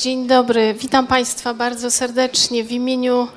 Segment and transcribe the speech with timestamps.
[0.00, 3.28] Dzień dobry, witam Państwa bardzo serdecznie w imieniu,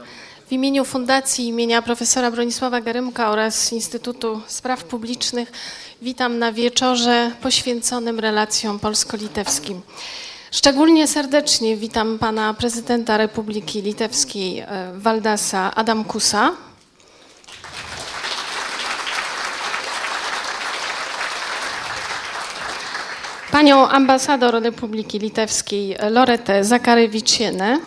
[0.47, 5.51] w imieniu Fundacji imienia profesora Bronisława Garymka oraz Instytutu Spraw Publicznych.
[6.01, 9.81] Witam na wieczorze poświęconym relacjom polsko-litewskim.
[10.51, 16.51] Szczególnie serdecznie witam pana prezydenta Republiki Litewskiej e, Waldasa Adamkusa.
[23.53, 27.79] Panią ambasador Republiki Litewskiej Loretę Zakarewiczienę.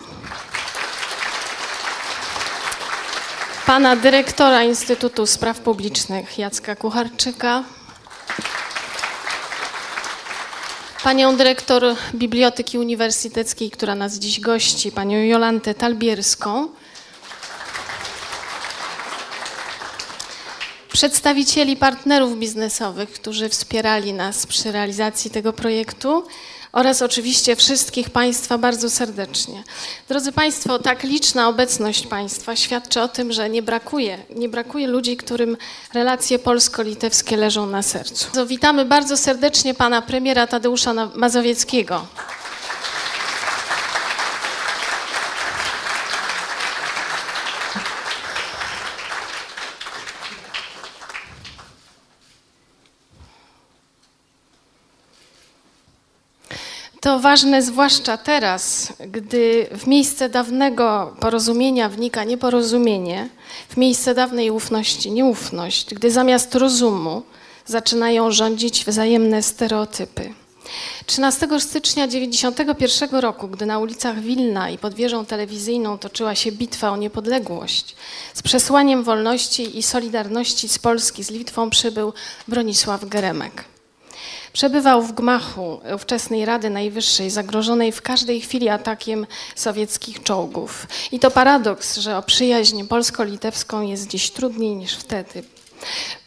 [3.65, 7.63] Pana dyrektora Instytutu Spraw Publicznych Jacka Kucharczyka.
[11.03, 11.83] Panią dyrektor
[12.15, 16.67] Biblioteki Uniwersyteckiej, która nas dziś gości, panią Jolantę Talbierską.
[20.97, 26.23] Przedstawicieli partnerów biznesowych, którzy wspierali nas przy realizacji tego projektu
[26.71, 29.63] oraz oczywiście wszystkich Państwa bardzo serdecznie.
[30.09, 35.17] Drodzy Państwo, tak liczna obecność Państwa świadczy o tym, że nie brakuje, nie brakuje ludzi,
[35.17, 35.57] którym
[35.93, 38.45] relacje polsko-litewskie leżą na sercu.
[38.47, 42.07] Witamy bardzo serdecznie Pana premiera Tadeusza Mazowieckiego.
[57.07, 63.29] To ważne zwłaszcza teraz, gdy w miejsce dawnego porozumienia wnika nieporozumienie,
[63.69, 67.23] w miejsce dawnej ufności nieufność, gdy zamiast rozumu
[67.65, 70.33] zaczynają rządzić wzajemne stereotypy.
[71.05, 76.89] 13 stycznia 1991 roku, gdy na ulicach Wilna i pod wieżą telewizyjną toczyła się bitwa
[76.91, 77.95] o niepodległość,
[78.33, 82.13] z przesłaniem wolności i solidarności z Polski z Litwą przybył
[82.47, 83.76] Bronisław Geremek.
[84.57, 90.87] Przebywał w gmachu ówczesnej Rady Najwyższej, zagrożonej w każdej chwili atakiem sowieckich czołgów.
[91.11, 95.43] I to paradoks, że o przyjaźń polsko-litewską jest dziś trudniej niż wtedy.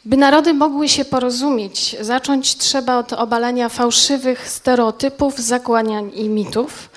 [0.04, 6.90] By narody mogły się porozumieć, zacząć trzeba od obalania fałszywych stereotypów, zakłaniań i mitów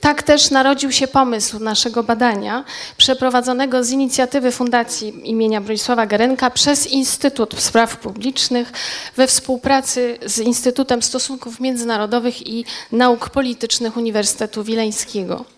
[0.00, 2.64] tak też narodził się pomysł naszego badania,
[2.96, 8.72] przeprowadzonego z inicjatywy Fundacji imienia Bronisława Gerenka przez Instytut Spraw Publicznych
[9.16, 15.57] we współpracy z Instytutem Stosunków Międzynarodowych i Nauk Politycznych Uniwersytetu Wileńskiego.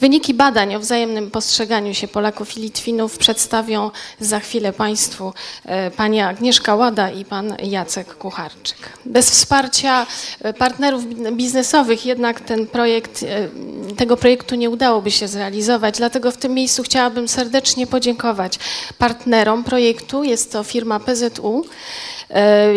[0.00, 3.90] Wyniki badań o wzajemnym postrzeganiu się Polaków i Litwinów przedstawią
[4.20, 5.32] za chwilę Państwu
[5.64, 8.78] e, pani Agnieszka Łada i pan Jacek Kucharczyk.
[9.06, 10.06] Bez wsparcia
[10.40, 13.48] e, partnerów biznesowych jednak ten projekt, e,
[13.96, 18.58] tego projektu nie udałoby się zrealizować, dlatego w tym miejscu chciałabym serdecznie podziękować
[18.98, 20.24] partnerom projektu.
[20.24, 21.64] Jest to firma PZU,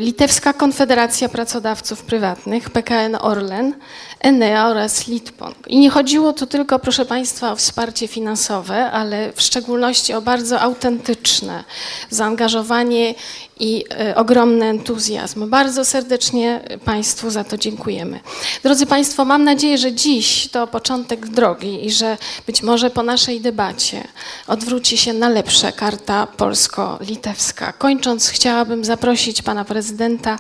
[0.02, 3.74] Litewska Konfederacja Pracodawców Prywatnych, PKN Orlen,
[4.20, 5.56] Enea oraz Litpong.
[5.68, 10.62] I nie chodziło tu tylko, proszę Państwa, o wsparcie finansowe, ale w szczególności o bardzo
[10.62, 11.64] autentyczne
[12.10, 13.16] zaangażowanie
[13.60, 15.50] i e, ogromny entuzjazm.
[15.50, 18.20] Bardzo serdecznie Państwu za to dziękujemy.
[18.64, 23.42] Drodzy Państwo, mam nadzieję, że dziś to początek drogi i że być może po naszej
[23.42, 24.08] debacie
[24.48, 27.74] odwróci się na lepsze karta polsko-litewska.
[27.74, 30.40] Kończąc, chciałabym zaprosić Pana Prezydenta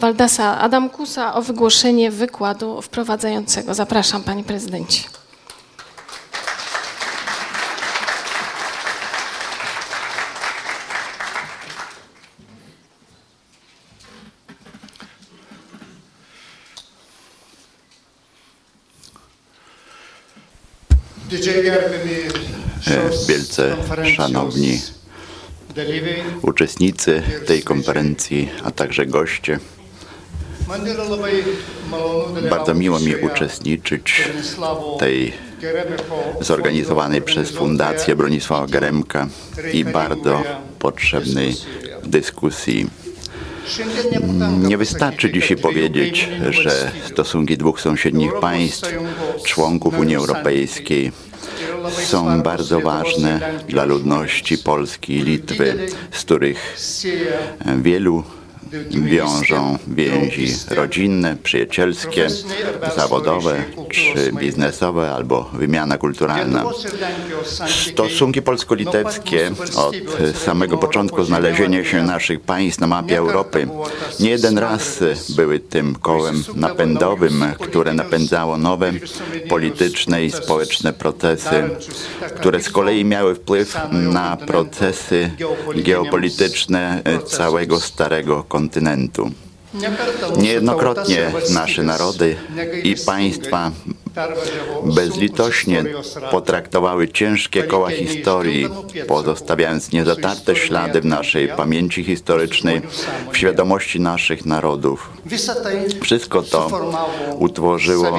[0.00, 3.74] Waldasa Adamkusa o wygłoszenie wykładu wprowadzającego.
[3.74, 5.27] Zapraszam Panie Prezydencie.
[23.28, 23.76] Wielce
[24.16, 24.80] szanowni
[26.42, 29.58] uczestnicy tej konferencji, a także goście.
[32.50, 34.28] Bardzo miło mi uczestniczyć
[34.96, 35.32] w tej
[36.40, 39.28] zorganizowanej przez Fundację Bronisława Geremka
[39.72, 40.42] i bardzo
[40.78, 41.56] potrzebnej
[42.04, 42.86] dyskusji.
[44.58, 48.94] Nie wystarczy dzisiaj powiedzieć, że stosunki dwóch sąsiednich państw,
[49.44, 51.12] członków Unii Europejskiej,
[52.04, 56.76] są bardzo ważne dla ludności Polski i Litwy, z których
[57.76, 58.24] wielu
[58.90, 62.28] wiążą więzi rodzinne, przyjacielskie,
[62.96, 66.64] zawodowe czy biznesowe albo wymiana kulturalna.
[67.92, 69.94] Stosunki polsko-litewskie od
[70.44, 73.68] samego początku znalezienia się naszych państw na mapie Europy
[74.20, 75.00] nie jeden raz
[75.36, 78.92] były tym kołem napędowym, które napędzało nowe
[79.48, 81.70] polityczne i społeczne procesy,
[82.36, 85.30] które z kolei miały wpływ na procesy
[85.76, 89.30] geopolityczne całego starego kontynentu kontynentu.
[90.36, 92.36] Niejednokrotnie nasze narody
[92.82, 93.70] i państwa
[94.84, 95.84] bezlitośnie
[96.30, 98.68] potraktowały ciężkie koła historii,
[99.08, 102.80] pozostawiając niezatarte ślady w naszej pamięci historycznej,
[103.32, 105.10] w świadomości naszych narodów.
[106.02, 106.90] Wszystko to
[107.38, 108.18] utworzyło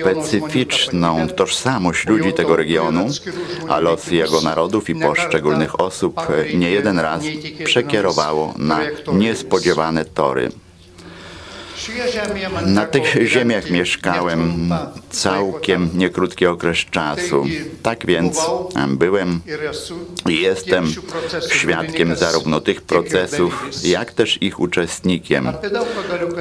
[0.00, 3.06] specyficzną tożsamość ludzi tego regionu,
[3.68, 6.20] a losy jego narodów i poszczególnych osób
[6.54, 7.22] nie jeden raz
[7.64, 8.80] przekierowało na
[9.12, 10.50] niespodziewane tory.
[12.66, 14.72] Na tych ziemiach mieszkałem
[15.10, 17.44] całkiem niekrótki okres czasu.
[17.82, 18.40] Tak więc
[18.88, 19.40] byłem
[20.28, 20.86] i jestem
[21.50, 25.48] świadkiem zarówno tych procesów, jak też ich uczestnikiem.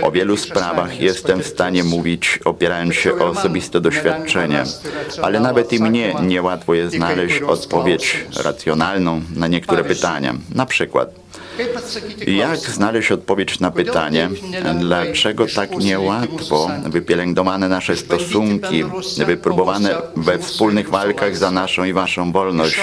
[0.01, 4.63] O wielu sprawach jestem w stanie mówić, opierając się o osobiste doświadczenie,
[5.22, 10.34] ale nawet i mnie niełatwo jest znaleźć odpowiedź racjonalną na niektóre pytania.
[10.56, 11.23] Na przykład,
[12.28, 14.30] jak znaleźć odpowiedź na pytanie,
[14.80, 18.84] dlaczego tak niełatwo wypielęgnowane nasze stosunki,
[19.26, 22.82] wypróbowane we wspólnych walkach za naszą i waszą wolność,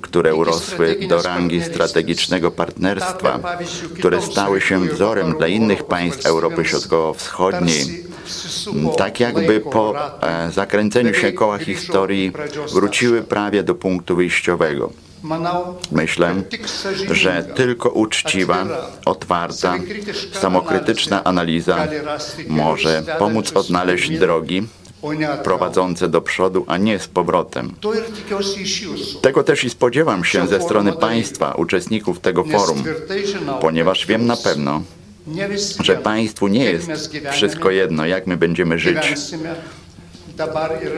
[0.00, 3.40] które urosły do rangi strategicznego partnerstwa,
[3.98, 8.04] które stały się wzorem dla innych państw Europy Środkowo-Wschodniej,
[8.96, 12.32] tak jakby po e, zakręceniu się koła historii
[12.72, 15.01] wróciły prawie do punktu wyjściowego.
[15.92, 16.34] Myślę,
[17.10, 18.66] że tylko uczciwa,
[19.04, 19.78] otwarta,
[20.32, 21.88] samokrytyczna analiza
[22.48, 24.62] może pomóc odnaleźć drogi
[25.44, 27.74] prowadzące do przodu, a nie z powrotem.
[29.22, 32.84] Tego też i spodziewam się ze strony państwa, uczestników tego forum,
[33.60, 34.82] ponieważ wiem na pewno,
[35.82, 36.90] że państwu nie jest
[37.32, 38.96] wszystko jedno, jak my będziemy żyć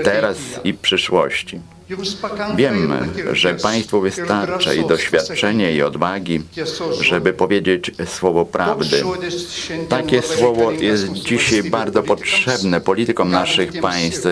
[0.04, 1.60] teraz i w przyszłości.
[2.56, 2.92] Wiem,
[3.32, 6.42] że Państwu wystarcza i doświadczenie, i odwagi,
[7.00, 9.02] żeby powiedzieć słowo prawdy.
[9.88, 14.26] Takie słowo jest dzisiaj bardzo potrzebne politykom naszych państw,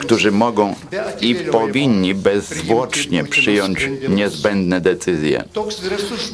[0.00, 0.74] którzy mogą
[1.20, 5.44] i powinni bezzwłocznie przyjąć niezbędne decyzje.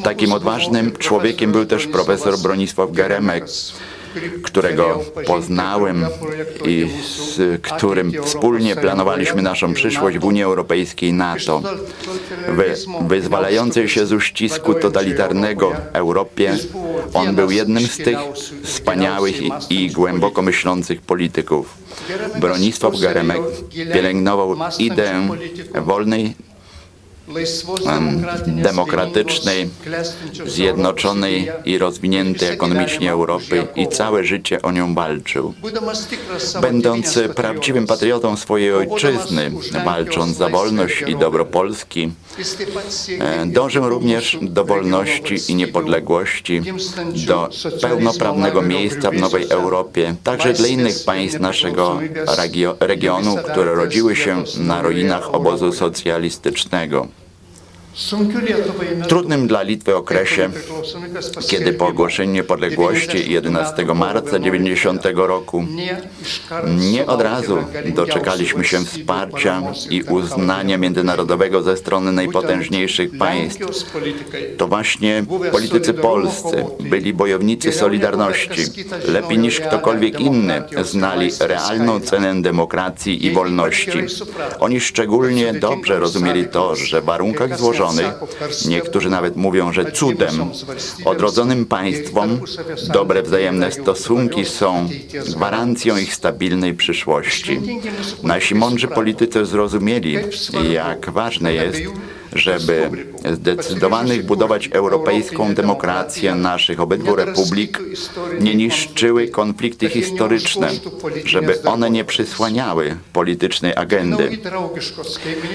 [0.05, 3.45] Takim odważnym człowiekiem był też profesor Bronisław Geremek,
[4.43, 6.07] którego poznałem
[6.65, 11.63] i z którym wspólnie planowaliśmy naszą przyszłość w Unii Europejskiej i NATO.
[12.49, 16.57] W wyzwalającej się z uścisku totalitarnego Europie
[17.15, 18.19] on był jednym z tych
[18.63, 21.75] wspaniałych i, i głęboko myślących polityków.
[22.41, 23.43] Bronisław Geremek
[23.93, 25.29] pielęgnował ideę
[25.75, 26.35] wolnej
[28.47, 29.69] demokratycznej,
[30.47, 35.55] zjednoczonej i rozwiniętej ekonomicznie Europy i całe życie o nią walczył.
[36.61, 39.51] Będąc prawdziwym patriotą swojej ojczyzny,
[39.85, 42.13] walcząc za wolność i dobro Polski,
[43.21, 46.63] e, dążę również do wolności i niepodległości,
[47.27, 47.49] do
[47.83, 52.01] pełnoprawnego miejsca w nowej Europie, także dla innych państw naszego
[52.81, 57.09] regionu, które rodziły się na ruinach obozu socjalistycznego
[59.09, 60.51] trudnym dla Litwy okresie,
[61.49, 65.67] kiedy po ogłoszeniu niepodległości 11 marca 90 roku
[66.67, 73.93] nie od razu doczekaliśmy się wsparcia i uznania międzynarodowego ze strony najpotężniejszych państw.
[74.59, 78.63] To właśnie politycy polscy byli bojownicy Solidarności.
[79.09, 83.99] Lepiej niż ktokolwiek inny znali realną cenę demokracji i wolności.
[84.61, 87.84] Oni szczególnie dobrze rozumieli to, że w warunkach złożonych
[88.69, 90.51] niektórzy nawet mówią, że cudem,
[91.05, 92.41] odrodzonym państwom
[92.93, 94.89] dobre wzajemne stosunki są
[95.37, 97.61] gwarancją ich stabilnej przyszłości.
[98.23, 100.17] Nasi mądrzy politycy zrozumieli,
[100.71, 101.81] jak ważne jest,
[102.35, 102.91] żeby
[103.33, 107.81] zdecydowanych budować europejską demokrację naszych obydwu republik,
[108.41, 110.71] nie niszczyły konflikty historyczne,
[111.25, 114.39] żeby one nie przysłaniały politycznej agendy.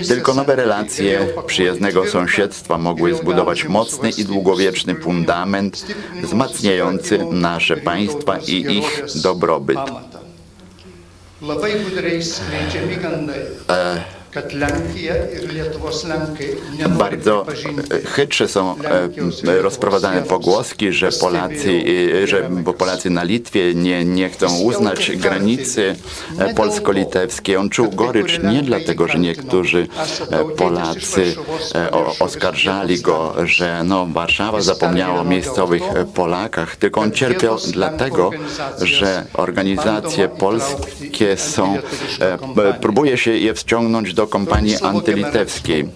[0.07, 5.85] Tylko nowe relacje przyjaznego sąsiedztwa mogły zbudować mocny i długowieczny fundament
[6.23, 9.79] wzmacniający nasze państwa i ich dobrobyt.
[13.69, 14.18] E
[16.89, 17.45] bardzo
[17.91, 18.75] e, chytrze są
[19.47, 21.83] e, rozprowadzane pogłoski, że Polacy,
[22.25, 25.95] że bo Polacy na Litwie nie, nie chcą uznać granicy
[26.39, 27.55] e, polsko-litewskiej.
[27.55, 29.87] On czuł gorycz nie dlatego, że niektórzy
[30.57, 31.35] Polacy
[32.19, 35.83] oskarżali go, że no, Warszawa zapomniała o miejscowych
[36.13, 38.31] Polakach, tylko on cierpiał dlatego,
[38.81, 41.77] że organizacje polskie są,
[42.81, 45.87] próbuje się je wciągnąć do kampanii antylitewskiej.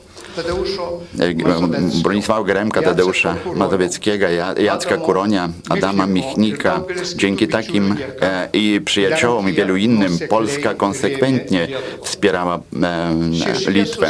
[2.03, 6.82] Bronisława Geremka, Tadeusza Mazowieckiego, Ja- Jacka Kuronia, Adama Michnika.
[7.15, 11.68] Dzięki takim e, i przyjaciołom i wielu innym Polska konsekwentnie
[12.03, 14.08] wspierała e, Litwę.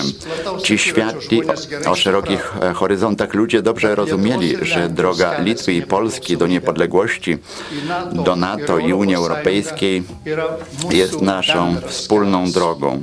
[0.63, 1.41] Ci światli
[1.85, 7.37] o, o szerokich e, horyzontach ludzie dobrze rozumieli, że droga Litwy i Polski do niepodległości,
[8.11, 10.03] do NATO i Unii Europejskiej
[10.91, 13.01] jest naszą wspólną drogą.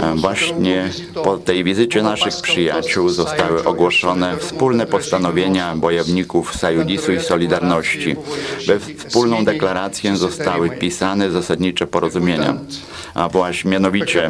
[0.00, 0.90] E, Właśnie
[1.24, 8.16] po tej wizycie naszych przyjaciół zostały ogłoszone wspólne postanowienia bojowników Sajudisu i Solidarności.
[8.66, 12.58] We wspólną deklarację zostały wpisane zasadnicze porozumienia.
[13.14, 14.28] A właśnie mianowicie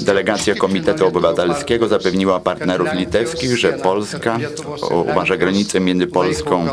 [0.00, 4.38] delegacja Komitetu Obywatelskiego zapewniła partnerów litewskich, że Polska
[5.10, 6.68] uważa granicę między Polską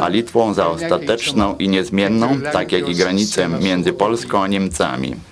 [0.00, 5.29] a Litwą za ostateczną i niezmienną, tak jak i granicę między Polską a Niemcami.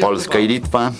[0.00, 0.92] Polska i Litwa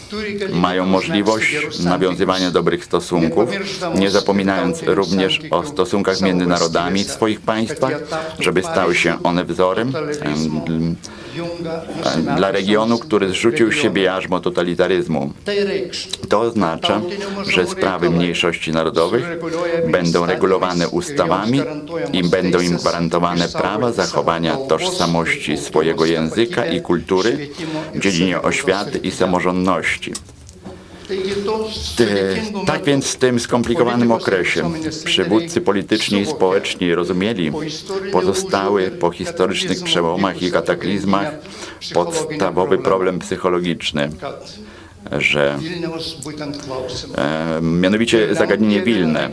[0.52, 3.50] mają możliwość nawiązywania dobrych stosunków,
[3.94, 7.92] nie zapominając również o stosunkach między narodami w swoich państwach,
[8.38, 10.96] żeby stały się one wzorem em, em,
[12.36, 15.32] dla regionu, który zrzucił z siebie jarzmo totalitaryzmu.
[16.28, 17.00] To oznacza,
[17.50, 19.24] że sprawy mniejszości narodowych
[19.90, 21.60] będą regulowane ustawami
[22.12, 27.48] i będą im gwarantowane prawa zachowania tożsamości swojego języka i kultury
[27.94, 30.12] w dziedzinie oświaty i samorządności.
[32.66, 34.70] Tak więc w tym skomplikowanym okresie
[35.04, 37.52] przywódcy polityczni i społeczni rozumieli
[38.12, 41.34] pozostały po historycznych przełomach i kataklizmach
[41.94, 44.10] podstawowy problem psychologiczny,
[45.18, 45.58] że
[47.16, 49.30] e, mianowicie zagadnienie Wilne.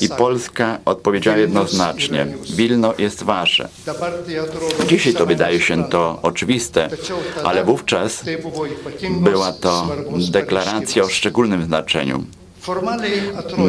[0.00, 3.68] I Polska odpowiedziała jednoznacznie, Wilno jest wasze.
[4.88, 6.88] Dzisiaj to wydaje się to oczywiste,
[7.44, 8.24] ale wówczas
[9.20, 9.88] była to
[10.30, 12.24] deklaracja o szczególnym znaczeniu.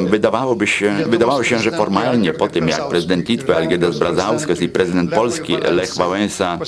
[0.10, 5.14] Wydawałoby się, wydawało się, że formalnie po tym, jak prezydent Litwy Algirdas Brazauskas i prezydent
[5.14, 6.60] Polski Lech Wałęsa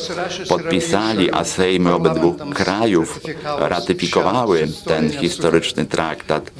[0.49, 3.19] podpisali, a sejmy obydwu krajów
[3.59, 6.51] ratyfikowały ten historyczny traktat,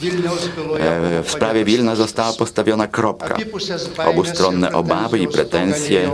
[0.80, 3.38] e, w sprawie Wilna została postawiona kropka.
[4.06, 6.12] Obustronne obawy i pretensje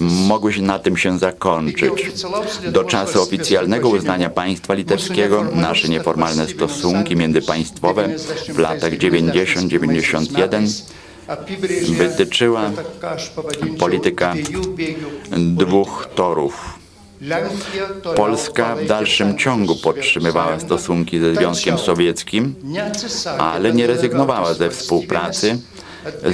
[0.00, 2.10] mogły się na tym się zakończyć.
[2.72, 8.08] Do czasu oficjalnego uznania państwa litewskiego nasze nieformalne stosunki międzypaństwowe
[8.48, 10.82] w latach 90-91
[11.96, 12.70] wytyczyła
[13.78, 14.34] polityka
[15.38, 16.78] dwóch torów.
[18.16, 22.54] Polska w dalszym ciągu podtrzymywała stosunki ze Związkiem Sowieckim,
[23.38, 25.58] ale nie rezygnowała ze współpracy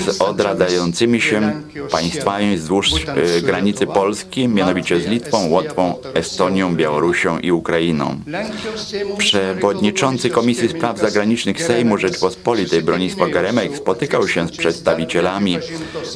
[0.08, 7.52] z odradzającymi się państwami wzdłuż e, granicy Polski, mianowicie z Litwą, Łotwą, Estonią, Białorusią i
[7.52, 8.20] Ukrainą.
[9.18, 15.58] Przewodniczący Komisji Spraw Zagranicznych Sejmu Rzeczpospolitej Bronisław Geremek spotykał się z przedstawicielami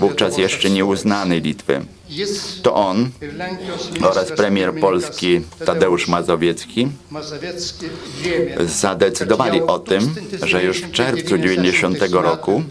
[0.00, 1.80] wówczas jeszcze nieuznanej Litwy.
[2.62, 3.10] To on
[4.02, 6.88] oraz premier Polski Tadeusz Mazowiecki
[8.66, 12.62] zadecydowali o tym, że już w czerwcu 90 roku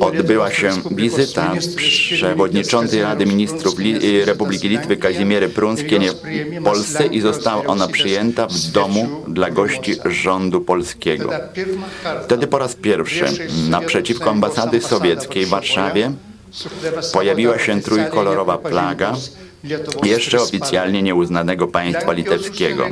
[0.00, 7.64] odbyła się wizyta przewodniczącej Rady Ministrów Li Republiki Litwy Kazimiery Prunskiej w Polsce i została
[7.64, 11.30] ona przyjęta w domu dla gości rządu polskiego.
[12.24, 13.24] Wtedy po raz pierwszy
[13.68, 16.12] naprzeciwko ambasady sowieckiej w Warszawie
[17.12, 19.14] pojawiła się trójkolorowa flaga
[20.04, 22.86] jeszcze oficjalnie nieuznanego państwa litewskiego.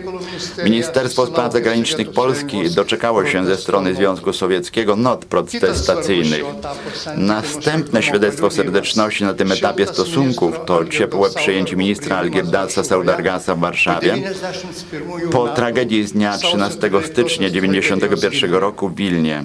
[0.65, 6.45] Ministerstwo Spraw Zagranicznych Polski doczekało się ze strony Związku Sowieckiego not protestacyjnych.
[7.17, 14.15] Następne świadectwo serdeczności na tym etapie stosunków to ciepłe przyjęcie ministra Algirdasa Saudargasa w Warszawie.
[15.33, 19.45] Po tragedii z dnia 13 stycznia 1991 roku w Wilnie.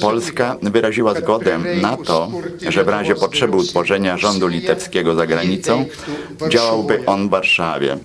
[0.00, 2.30] Polska wyraziła zgodę na to,
[2.68, 5.84] że w razie potrzeby utworzenia rządu litewskiego za granicą
[6.48, 7.98] działałby on w Warszawie.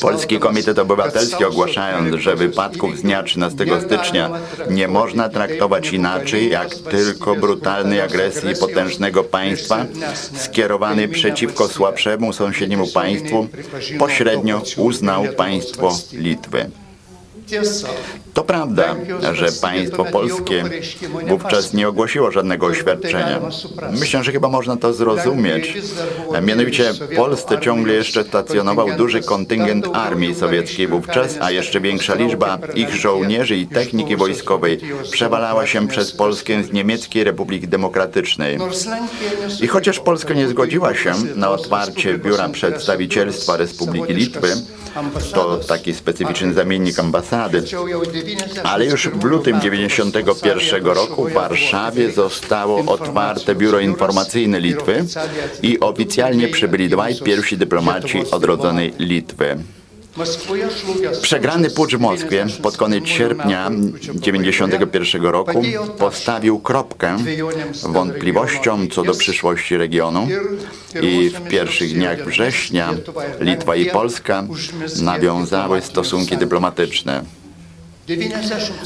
[0.00, 4.30] Polski Komitet Obywatelski ogłaszając, że wypadków z dnia 13 stycznia
[4.70, 9.86] nie można traktować inaczej jak tylko brutalnej agresji potężnego państwa
[10.36, 13.48] skierowanej przeciwko słabszemu sąsiedniemu państwu,
[13.98, 16.70] pośrednio uznał państwo Litwy.
[18.34, 18.96] To prawda,
[19.32, 20.64] że państwo polskie
[21.28, 23.40] wówczas nie ogłosiło żadnego oświadczenia.
[23.92, 25.74] Myślę, że chyba można to zrozumieć.
[26.42, 32.58] Mianowicie w Polsce ciągle jeszcze stacjonował duży kontyngent armii sowieckiej wówczas, a jeszcze większa liczba
[32.74, 34.80] ich żołnierzy i techniki wojskowej
[35.10, 38.58] przewalała się przez Polskę z Niemieckiej Republiki Demokratycznej.
[39.62, 44.48] I chociaż Polska nie zgodziła się na otwarcie biura przedstawicielstwa Republiki Litwy,
[45.34, 47.39] to taki specyficzny zamiennik ambasady,
[48.64, 55.04] ale już w lutym 91 roku w Warszawie zostało otwarte biuro informacyjne Litwy
[55.62, 59.56] i oficjalnie przybyli dwaj pierwsi dyplomaci odrodzonej Litwy.
[61.22, 63.70] Przegrany pucz w Moskwie pod koniec sierpnia
[64.20, 65.62] 1991 roku
[65.98, 67.16] postawił kropkę
[67.82, 70.28] wątpliwościom co do przyszłości regionu
[71.02, 72.94] i w pierwszych dniach września
[73.40, 74.44] Litwa i Polska
[75.02, 77.39] nawiązały stosunki dyplomatyczne.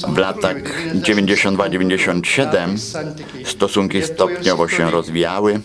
[0.09, 0.57] W latach
[0.95, 2.77] 92-97
[3.45, 5.61] stosunki stopniowo się rozwijały,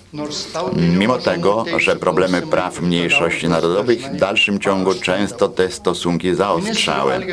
[0.97, 7.27] mimo tego, że problemy praw mniejszości narodowych w dalszym ciągu często te stosunki zaostrzały.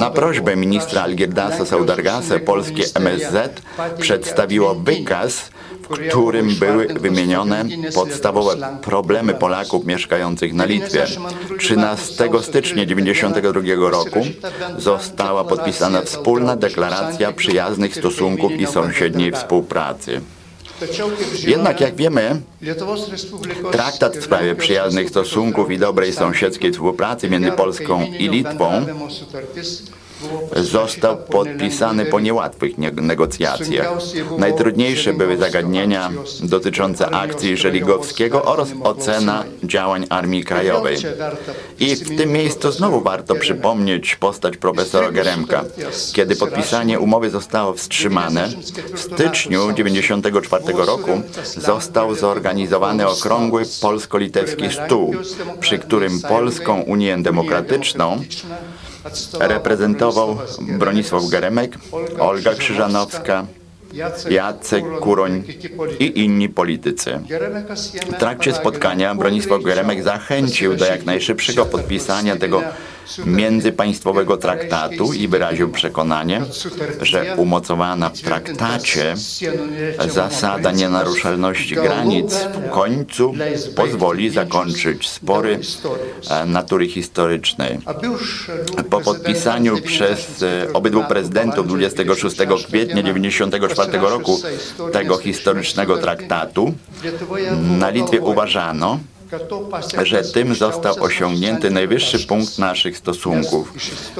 [0.00, 3.62] Na prośbę ministra Algirdasa Saudargasa polskie MSZ
[4.00, 5.50] przedstawiło wykaz
[5.90, 7.64] w którym były wymienione
[7.94, 11.06] podstawowe problemy Polaków mieszkających na Litwie.
[11.58, 14.20] 13 stycznia 1992 roku
[14.78, 20.20] została podpisana wspólna deklaracja przyjaznych stosunków i sąsiedniej współpracy.
[21.46, 22.40] Jednak jak wiemy,
[23.72, 28.86] traktat w sprawie przyjaznych stosunków i dobrej sąsiedzkiej współpracy między Polską i Litwą
[30.56, 33.88] został podpisany po niełatwych negocjacjach.
[34.38, 36.10] Najtrudniejsze były zagadnienia
[36.42, 40.96] dotyczące akcji Żeligowskiego oraz ocena działań Armii Krajowej.
[41.80, 45.64] I w tym miejscu znowu warto przypomnieć postać profesora Geremka.
[46.12, 48.48] Kiedy podpisanie umowy zostało wstrzymane,
[48.94, 51.22] w styczniu 1994 roku
[51.56, 55.14] został zorganizowany okrągły polsko-litewski stół,
[55.60, 58.20] przy którym Polską Unię Demokratyczną
[59.40, 60.38] reprezentował
[60.78, 61.78] Bronisław Geremek,
[62.18, 63.46] Olga Krzyżanowska,
[64.30, 65.42] Jacek Kuroń
[65.98, 67.20] i inni politycy.
[68.12, 72.62] W trakcie spotkania Bronisław Geremek zachęcił do jak najszybszego podpisania tego
[73.26, 76.42] międzypaństwowego traktatu i wyraził przekonanie,
[77.02, 79.14] że umocowana w traktacie
[80.08, 83.34] zasada nienaruszalności granic w końcu
[83.76, 85.60] pozwoli zakończyć spory
[86.30, 87.78] e, natury historycznej.
[88.90, 94.40] Po podpisaniu przez e, obydwu prezydentów 26 kwietnia 1994 roku
[94.92, 96.74] tego historycznego traktatu
[97.78, 98.98] na Litwie uważano,
[100.02, 103.72] że tym został osiągnięty najwyższy punkt naszych stosunków,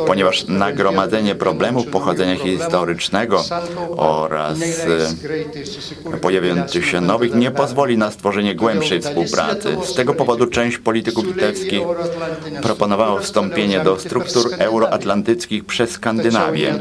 [0.06, 3.44] ponieważ nagromadzenie problemów pochodzenia historycznego
[3.96, 9.76] oraz e, pojawiających się nowych nie pozwoli na stworzenie głębszej współpracy.
[9.84, 11.82] Z tego powodu część polityków litewskich
[12.62, 16.74] proponowała wstąpienie do struktur euroatlantyckich przez Skandynawię.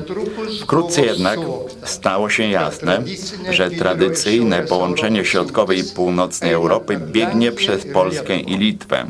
[0.62, 1.40] Wkrótce jednak
[1.84, 3.04] stało się jasne,
[3.50, 9.06] że tradycyjne połączenie środkowej i północnej Europy biegnie przez Polskę Polskę i Litwę.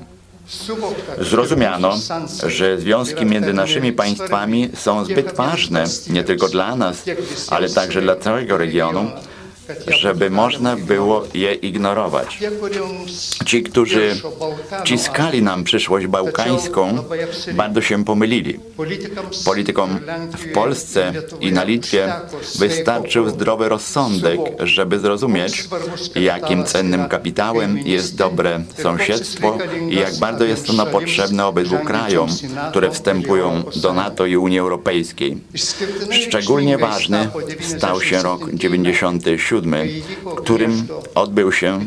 [1.22, 1.98] Zrozumiano,
[2.48, 7.06] że związki między naszymi państwami są zbyt ważne nie tylko dla nas,
[7.50, 9.12] ale także dla całego regionu,
[9.88, 12.40] żeby można było je ignorować.
[13.46, 14.16] Ci, którzy
[14.84, 16.98] ciskali nam przyszłość bałkańską,
[17.54, 18.60] bardzo się pomylili.
[19.46, 20.00] Politykom
[20.38, 22.14] w Polsce i na Litwie
[22.60, 25.68] wystarczył zdrowy rozsądek, żeby zrozumieć,
[26.16, 29.58] jakim cennym kapitałem jest dobre sąsiedztwo
[29.90, 32.30] i jak bardzo jest ono potrzebne obydwu krajom,
[32.70, 35.38] które wstępują do NATO i Unii Europejskiej.
[36.12, 37.30] Szczególnie ważny
[37.62, 41.80] stał się rok 97 w którym odbył się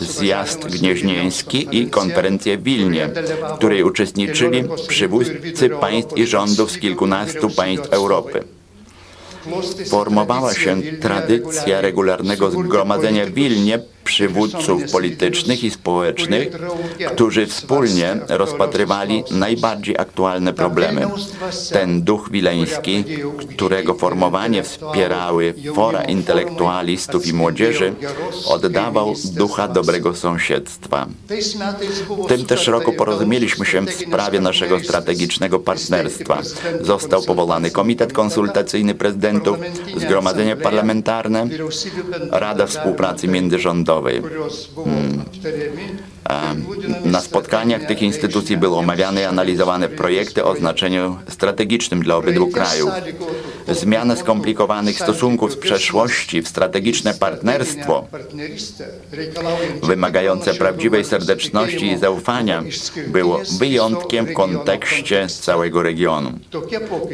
[0.00, 3.08] zjazd gnieźnieński i konferencja w Wilnie,
[3.52, 8.44] w której uczestniczyli przywódcy państw i rządów z kilkunastu państw Europy.
[9.88, 13.78] Formowała się tradycja regularnego zgromadzenia w Wilnie
[14.08, 16.48] przywódców politycznych i społecznych,
[17.12, 21.06] którzy wspólnie rozpatrywali najbardziej aktualne problemy.
[21.72, 23.04] Ten duch wileński,
[23.50, 27.94] którego formowanie wspierały fora intelektualistów i młodzieży,
[28.46, 31.06] oddawał ducha dobrego sąsiedztwa.
[32.24, 36.38] W tym też roku porozumieliśmy się w sprawie naszego strategicznego partnerstwa.
[36.80, 39.58] Został powołany Komitet Konsultacyjny Prezydentów,
[39.96, 41.48] Zgromadzenie Parlamentarne,
[42.30, 44.22] Rada Współpracy Międzyrządowej, славою.
[47.04, 52.90] Na spotkaniach tych instytucji były omawiane i analizowane projekty o znaczeniu strategicznym dla obydwu krajów.
[53.68, 58.06] Zmiana skomplikowanych stosunków z przeszłości w strategiczne partnerstwo,
[59.82, 62.62] wymagające prawdziwej serdeczności i zaufania,
[63.06, 66.32] było wyjątkiem w kontekście całego regionu.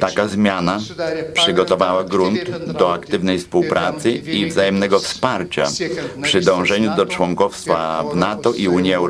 [0.01, 0.79] Taka zmiana
[1.35, 5.67] przygotowała grunt do aktywnej współpracy i wzajemnego wsparcia
[6.23, 9.04] przy dążeniu do członkostwa w NATO i Unii Europejskiej.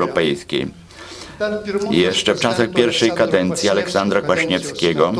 [1.91, 5.13] Jeszcze w czasach pierwszej kadencji Aleksandra Kwaśniewskiego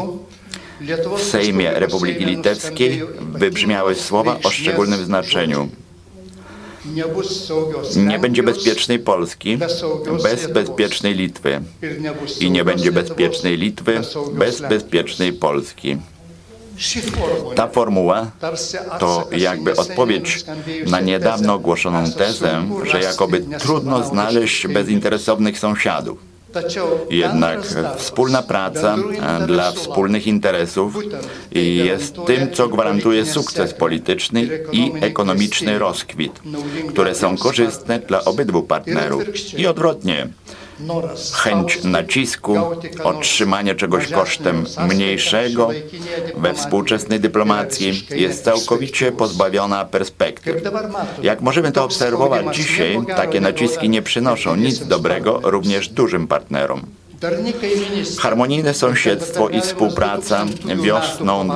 [1.18, 5.70] w Sejmie Republiki Litewskiej wybrzmiały słowa o szczególnym znaczeniu.
[7.96, 9.58] Nie będzie bezpiecznej Polski
[10.24, 11.62] bez bezpiecznej Litwy
[12.40, 14.02] i nie będzie bezpiecznej Litwy
[14.34, 15.98] bez bezpiecznej Polski.
[17.56, 18.32] Ta formuła
[19.00, 20.46] to jakby odpowiedź
[20.88, 26.36] na niedawno ogłoszoną tezę, że jakoby trudno znaleźć bezinteresownych sąsiadów.
[27.10, 27.60] Jednak
[27.98, 28.98] wspólna praca
[29.48, 30.96] dla wspólnych interesów
[31.52, 36.42] jest tym, co gwarantuje sukces polityczny i ekonomiczny rozkwit,
[36.90, 39.24] które są korzystne dla obydwu partnerów
[39.58, 40.28] i odwrotnie
[41.34, 42.56] chęć nacisku,
[43.04, 45.70] otrzymania czegoś kosztem mniejszego
[46.38, 50.56] we współczesnej dyplomacji jest całkowicie pozbawiona perspektyw.
[51.24, 56.82] Jak możemy to obserwować dzisiaj, takie naciski nie przynoszą nic dobrego również dużym partnerom.
[58.20, 60.46] Harmonijne sąsiedztwo i współpraca
[60.84, 61.48] wiosną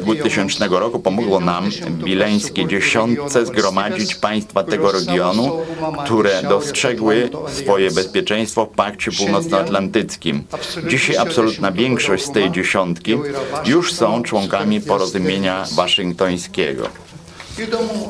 [0.00, 5.60] 2000 roku pomogło nam w wileńskiej dziesiątce zgromadzić państwa tego regionu,
[6.04, 10.44] które dostrzegły swoje bezpieczeństwo w Pakcie Północnoatlantyckim.
[10.88, 13.18] Dzisiaj absolutna większość z tej dziesiątki
[13.64, 16.88] już są członkami porozumienia waszyngtońskiego.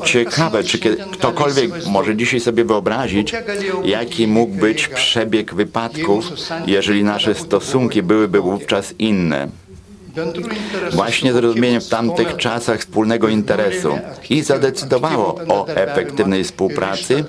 [0.05, 0.79] Ciekawe, czy
[1.11, 3.33] ktokolwiek może dzisiaj sobie wyobrazić,
[3.83, 6.25] jaki mógł być przebieg wypadków,
[6.67, 9.47] jeżeli nasze stosunki byłyby wówczas inne.
[10.91, 17.23] Właśnie zrozumienie w tamtych czasach wspólnego interesu i zadecydowało o efektywnej współpracy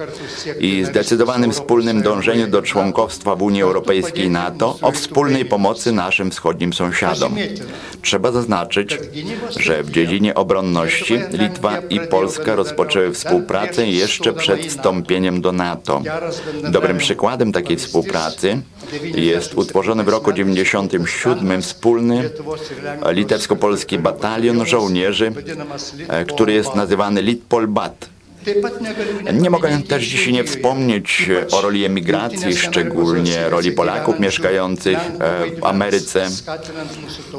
[0.61, 6.31] i zdecydowanym wspólnym dążeniu do członkostwa w Unii Europejskiej i NATO, o wspólnej pomocy naszym
[6.31, 7.37] wschodnim sąsiadom.
[8.03, 8.99] Trzeba zaznaczyć,
[9.57, 16.03] że w dziedzinie obronności Litwa i Polska rozpoczęły współpracę jeszcze przed wstąpieniem do NATO.
[16.71, 18.63] Dobrym przykładem takiej współpracy
[19.15, 22.31] jest utworzony w roku 1997 wspólny
[23.13, 25.33] litewsko-polski batalion żołnierzy,
[26.09, 28.11] e, który jest nazywany Litpol-Bat.
[29.33, 35.11] Nie mogę też dzisiaj nie wspomnieć o roli emigracji, szczególnie roli Polaków mieszkających e,
[35.61, 36.29] w Ameryce,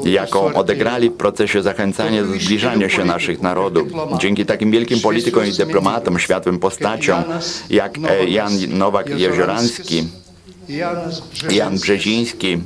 [0.04, 3.88] jaką odegrali w procesie zachęcania do zbliżania się naszych narodów.
[4.18, 7.24] Dzięki takim wielkim politykom i dyplomatom, światłym postaciom
[7.70, 10.04] jak e, Jan Nowak-Jezioranski,
[11.50, 12.60] Jan Brzeziński,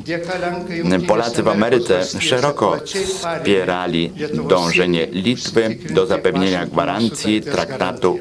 [1.08, 4.12] Polacy w Ameryce szeroko wspierali
[4.48, 8.18] dążenie Litwy do zapewnienia gwarancji traktatu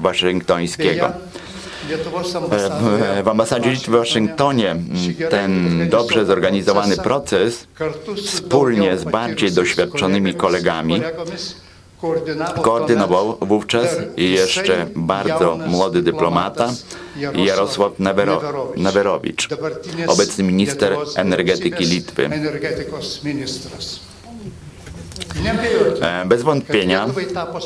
[0.00, 1.12] waszyngtońskiego.
[3.24, 4.76] W ambasadzie Litwy w Waszyngtonie
[5.30, 7.66] ten dobrze zorganizowany proces
[8.26, 11.02] wspólnie z bardziej doświadczonymi kolegami
[12.62, 16.72] Koordynował wówczas jeszcze bardzo młody dyplomata
[17.34, 17.92] Jarosław
[18.76, 19.48] Neverowicz,
[20.06, 22.30] obecny minister energetyki Litwy.
[26.00, 27.06] E, bez wątpienia,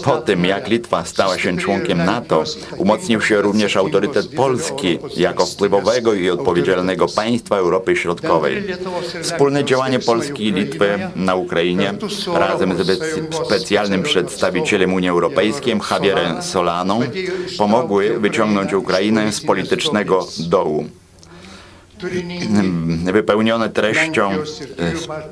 [0.05, 2.45] po tym jak Litwa stała się członkiem NATO,
[2.77, 8.65] umocnił się również autorytet Polski jako wpływowego i odpowiedzialnego państwa Europy Środkowej.
[9.23, 11.95] Wspólne działanie Polski i Litwy na Ukrainie
[12.35, 12.95] razem ze
[13.47, 17.01] specjalnym przedstawicielem Unii Europejskiej Javierem Solaną
[17.59, 20.85] pomogły wyciągnąć Ukrainę z politycznego dołu
[23.13, 24.43] wypełnione treścią e,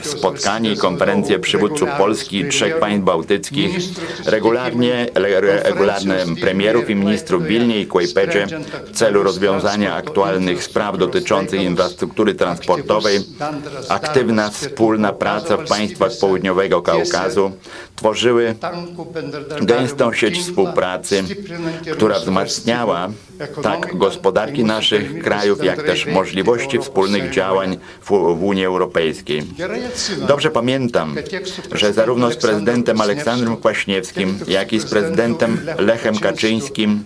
[0.04, 3.76] spotkanie i konferencje przywódców Polski i trzech państw bałtyckich,
[4.26, 5.06] regularnie,
[5.62, 8.46] regularne premierów i ministrów w Wilnie i Kłajpedzie
[8.86, 13.20] w celu rozwiązania aktualnych spraw dotyczących infrastruktury transportowej,
[13.88, 17.52] aktywna wspólna praca w państwach południowego Kaukazu
[17.96, 18.54] tworzyły
[19.62, 21.24] gęstą sieć współpracy,
[21.92, 23.08] która wzmacniała
[23.62, 29.42] tak gospodarki naszych krajów, jak też możliwości wspólnych działań w, w Unii Europejskiej.
[30.28, 31.16] Dobrze pamiętam,
[31.72, 37.04] że zarówno z prezydentem Aleksandrem Kwaśniewskim, jak i z prezydentem Lechem Kaczyńskim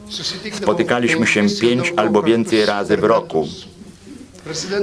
[0.52, 3.48] spotykaliśmy się pięć albo więcej razy w roku.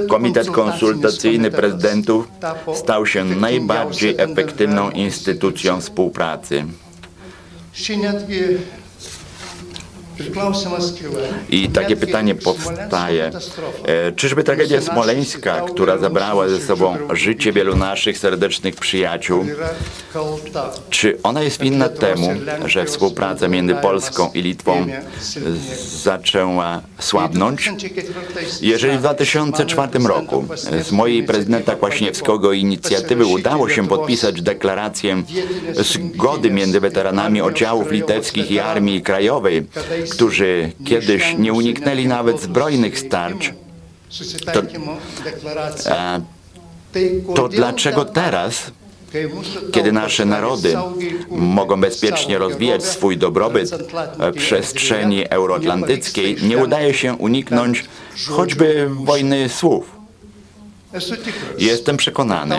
[0.08, 2.28] Komitet konsultacyjny prezydentów
[2.74, 6.64] stał się najbardziej efektywną instytucją współpracy.
[11.50, 13.30] I takie pytanie powstaje,
[13.84, 19.44] e, czyżby tragedia smoleńska, która zabrała ze sobą życie wielu naszych serdecznych przyjaciół,
[20.90, 22.28] czy ona jest winna temu,
[22.66, 24.86] że współpraca między Polską i Litwą
[26.02, 27.70] zaczęła słabnąć?
[28.60, 30.44] Jeżeli w 2004 roku
[30.82, 35.22] z mojej prezydenta Kwaśniewskiego inicjatywy udało się podpisać deklarację
[35.74, 39.66] zgody między weteranami oddziałów litewskich i Armii Krajowej,
[40.12, 43.54] którzy kiedyś nie uniknęli nawet zbrojnych starć,
[44.52, 44.62] to,
[45.90, 46.20] e,
[47.34, 48.72] to dlaczego teraz
[49.72, 50.76] kiedy nasze narody
[51.28, 53.70] mogą bezpiecznie rozwijać swój dobrobyt
[54.18, 57.84] w przestrzeni euroatlantyckiej, nie udaje się uniknąć
[58.28, 60.01] choćby wojny słów.
[61.58, 62.56] Jestem przekonany,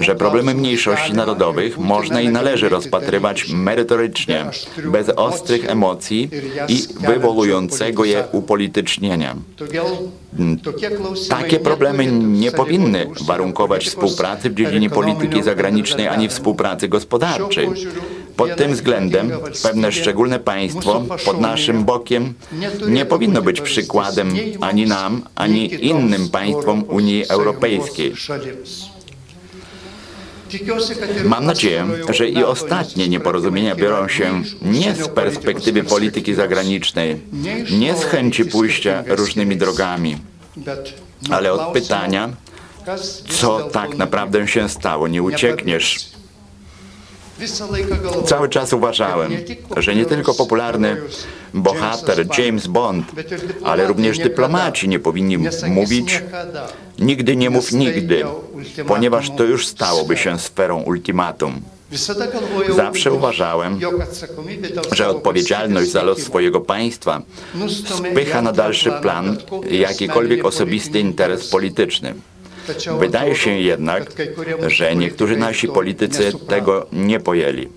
[0.00, 4.46] że problemy mniejszości narodowych można i należy rozpatrywać merytorycznie,
[4.84, 6.30] bez ostrych emocji
[6.68, 9.36] i wywołującego je upolitycznienia.
[11.28, 17.68] Takie problemy nie powinny warunkować współpracy w dziedzinie polityki zagranicznej ani współpracy gospodarczej.
[18.36, 19.30] Pod tym względem
[19.62, 22.34] pewne szczególne państwo pod naszym bokiem
[22.88, 28.14] nie powinno być przykładem ani nam, ani innym państwom Unii Europejskiej.
[31.24, 37.20] Mam nadzieję, że i ostatnie nieporozumienia biorą się nie z perspektywy polityki zagranicznej,
[37.70, 40.16] nie z chęci pójścia różnymi drogami,
[41.30, 42.28] ale od pytania,
[43.28, 45.08] co tak naprawdę się stało.
[45.08, 46.14] Nie uciekniesz
[48.26, 49.32] Cały czas uważałem,
[49.76, 50.96] że nie tylko popularny
[51.54, 53.06] bohater James Bond,
[53.64, 56.22] ale również dyplomaci nie powinni mówić
[56.98, 58.24] nigdy nie mów nigdy,
[58.86, 61.60] ponieważ to już stałoby się sferą ultimatum.
[62.76, 63.80] Zawsze uważałem,
[64.92, 67.22] że odpowiedzialność za los swojego państwa
[68.10, 69.36] spycha na dalszy plan
[69.70, 72.14] jakikolwiek osobisty interes polityczny.
[72.98, 74.12] Wydaje się jednak,
[74.66, 77.68] że niektórzy nasi politycy tego nie pojęli.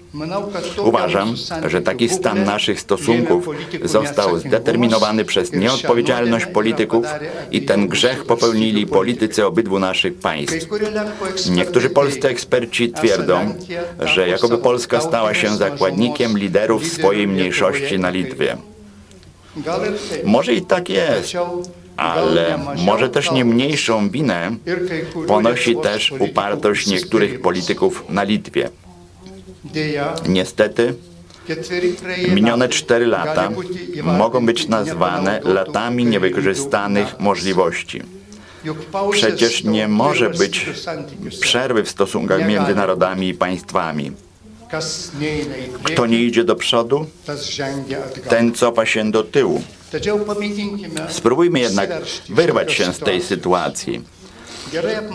[0.84, 1.36] Uważam,
[1.67, 3.50] że taki stan naszych stosunków
[3.84, 7.06] został zdeterminowany przez nieodpowiedzialność polityków
[7.52, 10.67] i ten grzech popełnili politycy obydwu naszych państw.
[11.50, 13.56] Niektórzy polscy eksperci twierdzą,
[14.00, 18.58] że jakoby Polska stała się zakładnikiem liderów swojej mniejszości na Litwie.
[20.23, 21.34] Może i tak jest,
[21.97, 24.55] ale może też nie mniejszą winę
[25.27, 28.69] ponosi też upartość niektórych polityków na Litwie.
[30.27, 30.93] Niestety,
[32.29, 33.49] minione cztery lata
[34.03, 38.01] mogą być nazwane latami niewykorzystanych możliwości.
[39.12, 40.65] Przecież nie może być
[41.39, 44.12] przerwy w stosunkach między narodami i państwami.
[45.83, 47.05] Kto nie idzie do przodu,
[48.29, 49.63] ten cofa się do tyłu.
[51.10, 51.89] Spróbujmy jednak
[52.30, 54.02] wyrwać się z tej sytuacji.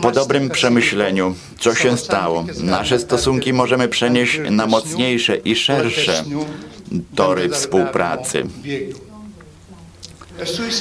[0.02, 6.24] Po dobrym przemyśleniu, co się stało, nasze stosunki możemy przenieść na mocniejsze i szersze
[7.14, 8.46] tory współpracy.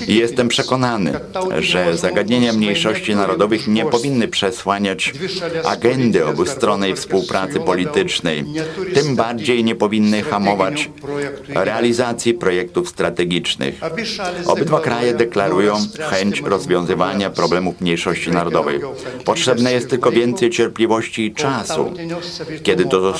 [0.07, 1.19] Jestem przekonany,
[1.59, 5.13] że zagadnienia mniejszości narodowych nie powinny przesłaniać
[5.65, 8.45] agendy obustronnej współpracy politycznej.
[8.93, 10.89] Tym bardziej nie powinny hamować
[11.49, 13.81] realizacji projektów strategicznych.
[14.45, 18.79] Obydwa kraje deklarują chęć rozwiązywania problemów mniejszości narodowej.
[19.25, 21.93] Potrzebne jest tylko więcej cierpliwości i czasu.
[22.63, 23.13] Kiedy to,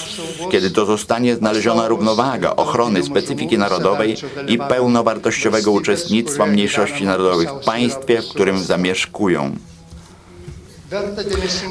[0.51, 4.15] kiedy to zostanie znaleziona równowaga ochrony specyfiki narodowej
[4.47, 9.55] i pełnowartościowego uczestnictwa uczestnictwa mniejszości narodowych w państwie, w którym zamieszkują.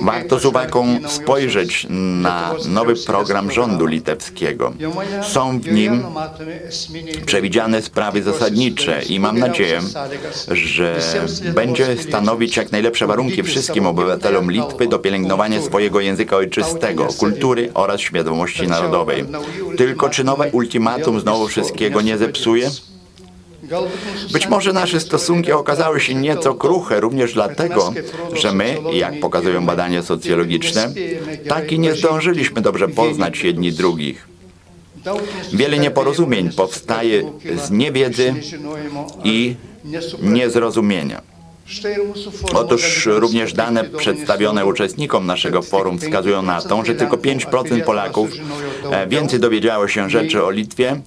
[0.03, 4.73] Warto z uwagą spojrzeć na nowy program rządu litewskiego.
[5.23, 6.03] Są w nim
[7.27, 9.81] przewidziane sprawy zasadnicze i mam nadzieję,
[10.49, 10.99] że
[11.55, 18.01] będzie stanowić jak najlepsze warunki wszystkim obywatelom Litwy do pielęgnowania swojego języka ojczystego, kultury oraz
[18.01, 19.25] świadomości narodowej.
[19.77, 22.71] Tylko czy nowe ultimatum znowu wszystkiego nie zepsuje?
[24.33, 27.93] Być może nasze stosunki okazały się nieco kruche również dlatego,
[28.33, 30.93] że my, jak pokazują badania socjologiczne,
[31.49, 34.29] tak i nie zdążyliśmy dobrze poznać jedni drugich.
[35.53, 37.33] Wiele nieporozumień powstaje
[37.65, 38.35] z niewiedzy
[39.25, 39.55] i
[40.23, 41.23] niezrozumienia.
[42.55, 48.31] Otóż również dane przedstawione uczestnikom naszego forum wskazują na to, że tylko 5% Polaków
[48.91, 51.01] e, więcej dowiedziało się rzeczy o Litwie,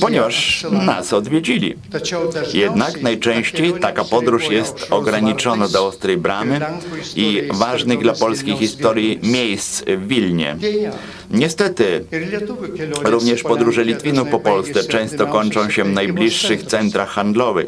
[0.00, 1.74] ponieważ nas odwiedzili.
[2.54, 6.60] Jednak najczęściej taka podróż jest ograniczona do Ostrej Bramy
[7.16, 10.56] i ważnych dla polskiej historii miejsc w Wilnie.
[11.32, 12.04] Niestety,
[13.04, 17.66] również podróże Litwinów po Polsce często kończą się w najbliższych centrach handlowych,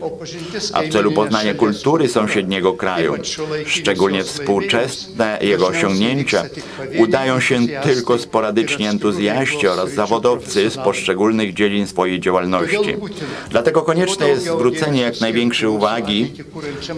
[0.72, 3.14] a w celu poznania kultury sąsiedniego kraju,
[3.66, 6.42] szczególnie współczesne jego osiągnięcia,
[6.98, 12.96] udają się tylko sporadycznie entuzjaści oraz zawodowcy z poszczególnych dziedzin swojej działalności.
[13.50, 16.32] Dlatego konieczne jest zwrócenie jak największej uwagi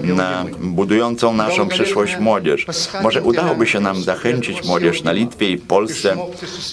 [0.02, 2.66] na budującą naszą przyszłość młodzież.
[3.02, 6.16] Może udałoby się nam zachęcić młodzież na Litwie i Polsce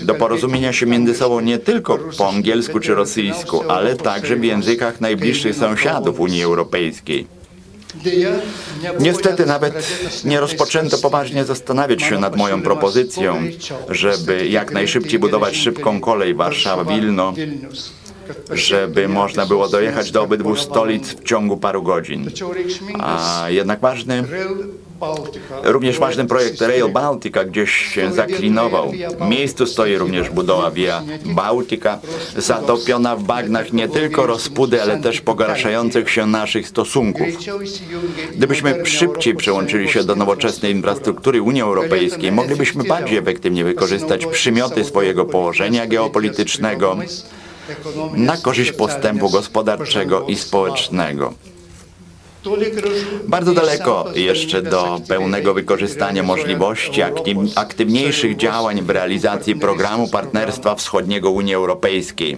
[0.01, 5.01] do porozumienia się między sobą nie tylko po angielsku czy rosyjsku, ale także w językach
[5.01, 7.27] najbliższych sąsiadów Unii Europejskiej.
[8.99, 9.73] Niestety nawet
[10.25, 13.43] nie rozpoczęto poważnie zastanawiać się nad moją propozycją,
[13.89, 17.33] żeby jak najszybciej budować szybką kolej Warszawa-Wilno,
[18.51, 22.29] żeby można było dojechać do obydwu stolic w ciągu paru godzin.
[22.99, 24.23] A jednak ważny
[25.63, 28.91] Również ważny projekt Rail Baltica gdzieś się zaklinował.
[29.19, 31.99] W miejscu stoi również budowa Via Baltica,
[32.37, 37.27] zatopiona w bagnach nie tylko rozpudy, ale też pogarszających się naszych stosunków.
[38.35, 45.25] Gdybyśmy szybciej przełączyli się do nowoczesnej infrastruktury Unii Europejskiej, moglibyśmy bardziej efektywnie wykorzystać przymioty swojego
[45.25, 46.97] położenia geopolitycznego
[48.13, 51.33] na korzyść postępu gospodarczego i społecznego.
[53.27, 57.01] Bardzo daleko jeszcze do pełnego wykorzystania możliwości
[57.55, 62.37] aktywniejszych działań w realizacji programu Partnerstwa Wschodniego Unii Europejskiej.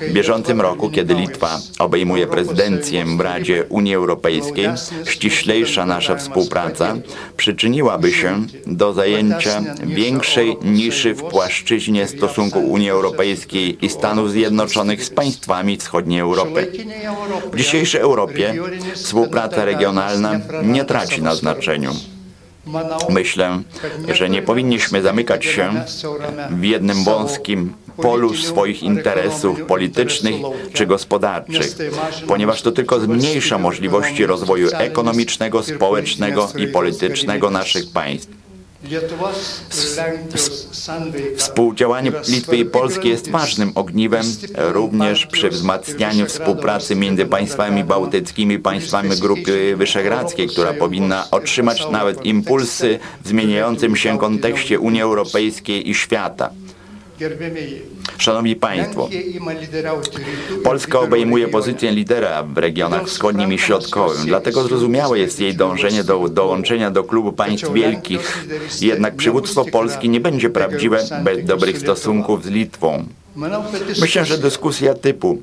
[0.00, 4.68] W bieżącym roku, kiedy Litwa obejmuje prezydencję w Radzie Unii Europejskiej,
[5.04, 6.96] ściślejsza nasza współpraca
[7.36, 15.10] przyczyniłaby się do zajęcia większej niszy w płaszczyźnie stosunku Unii Europejskiej i Stanów Zjednoczonych z
[15.10, 16.72] państwami wschodniej Europy.
[17.52, 18.54] W dzisiejszej Europie
[19.04, 21.92] współpraca regionalna nie traci na znaczeniu.
[23.08, 23.62] Myślę,
[24.14, 25.84] że nie powinniśmy zamykać się
[26.50, 30.34] w jednym wąskim polu swoich interesów politycznych
[30.72, 31.76] czy gospodarczych,
[32.26, 38.43] ponieważ to tylko zmniejsza możliwości rozwoju ekonomicznego, społecznego i politycznego naszych państw.
[41.36, 49.16] Współdziałanie Litwy i Polski jest ważnym ogniwem również przy wzmacnianiu współpracy między państwami bałtyckimi państwami
[49.16, 56.50] Grupy Wyszehradzkiej, która powinna otrzymać nawet impulsy w zmieniającym się kontekście Unii Europejskiej i świata.
[58.18, 59.08] Szanowni Państwo,
[60.64, 66.28] Polska obejmuje pozycję lidera w regionach wschodnim i środkowym, dlatego zrozumiałe jest jej dążenie do
[66.28, 68.46] dołączenia do klubu państw wielkich.
[68.80, 73.04] Jednak przywództwo Polski nie będzie prawdziwe bez dobrych stosunków z Litwą.
[74.00, 75.42] Myślę, że dyskusja typu,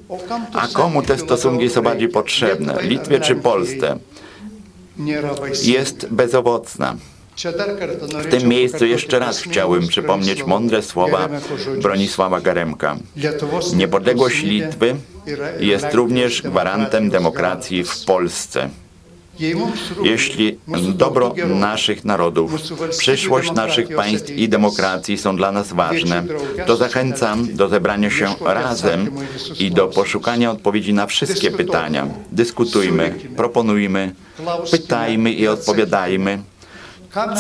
[0.53, 3.97] a komu te stosunki są bardziej potrzebne, Litwie czy Polsce,
[5.63, 6.95] jest bezowocna.
[8.21, 11.29] W tym miejscu jeszcze raz chciałbym przypomnieć mądre słowa
[11.81, 12.97] Bronisława Garemka.
[13.75, 14.95] Niepodległość Litwy
[15.59, 18.69] jest również gwarantem demokracji w Polsce.
[20.03, 20.57] Jeśli
[20.95, 22.51] dobro naszych narodów,
[22.97, 26.23] przyszłość naszych państw i demokracji są dla nas ważne,
[26.65, 29.11] to zachęcam do zebrania się razem
[29.59, 32.07] i do poszukania odpowiedzi na wszystkie pytania.
[32.31, 34.15] Dyskutujmy, proponujmy,
[34.71, 36.39] pytajmy i odpowiadajmy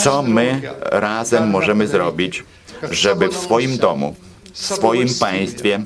[0.03, 2.43] co my razem możemy zrobić,
[2.91, 4.15] żeby w swoim domu,
[4.53, 5.79] w swoim państwie,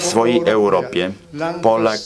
[0.00, 1.10] w swojej Europie
[1.62, 2.00] Polak,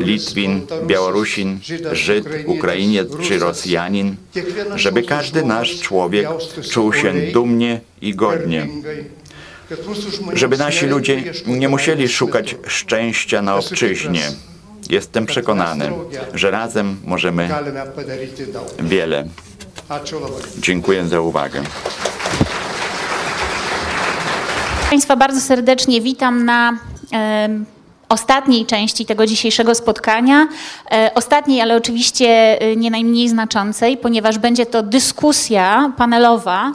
[0.00, 1.60] Litwin, Białorusin,
[1.92, 4.16] Żyd, Ukrainiec czy Rosjanin,
[4.74, 6.28] żeby każdy nasz człowiek
[6.70, 8.68] czuł się dumnie i godnie.
[10.32, 14.22] Żeby nasi ludzie nie musieli szukać szczęścia na obczyźnie.
[14.90, 15.92] Jestem przekonany,
[16.34, 17.48] że razem możemy
[18.80, 19.28] wiele.
[20.58, 21.62] Dziękuję za uwagę.
[24.90, 26.78] Państwa bardzo serdecznie witam na
[28.12, 30.48] ostatniej części tego dzisiejszego spotkania.
[30.92, 32.26] E, ostatniej, ale oczywiście
[32.60, 36.72] e, nie najmniej znaczącej, ponieważ będzie to dyskusja panelowa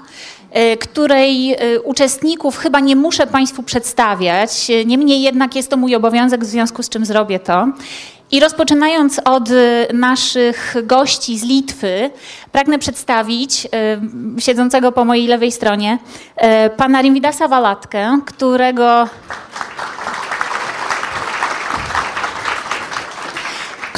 [0.52, 4.68] e, której uczestników chyba nie muszę Państwu przedstawiać.
[4.86, 7.68] Niemniej jednak jest to mój obowiązek, w związku z czym zrobię to.
[8.32, 12.10] I rozpoczynając od y, naszych gości z Litwy,
[12.52, 16.00] pragnę przedstawić y, siedzącego po mojej lewej stronie
[16.68, 19.10] y, pana Rimvidasa Walatkę, którego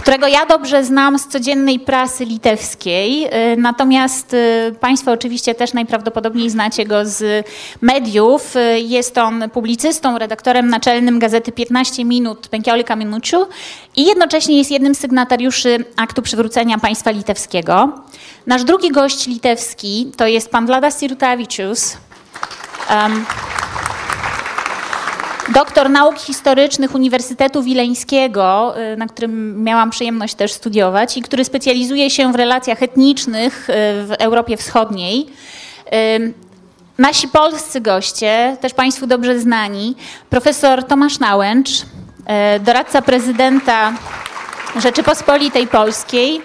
[0.02, 6.50] którego ja dobrze znam z codziennej prasy litewskiej, y, natomiast y, Państwo oczywiście też najprawdopodobniej
[6.50, 7.48] znacie go z
[7.82, 8.56] mediów.
[8.56, 13.48] Y, jest on publicystą, redaktorem naczelnym gazety 15 minut Pękiolika Minuciu
[13.96, 18.02] i jednocześnie jest jednym z sygnatariuszy aktu przywrócenia państwa litewskiego.
[18.48, 21.98] Nasz drugi gość litewski to jest pan Vladas Sirutavicius.
[22.90, 23.26] Um,
[25.54, 32.32] doktor nauk historycznych Uniwersytetu Wileńskiego, na którym miałam przyjemność też studiować i który specjalizuje się
[32.32, 35.30] w relacjach etnicznych w Europie Wschodniej.
[36.98, 39.96] Nasi polscy goście, też Państwu dobrze znani,
[40.30, 41.70] profesor Tomasz Nałęcz,
[42.60, 43.94] doradca prezydenta
[44.76, 46.42] Rzeczypospolitej Polskiej,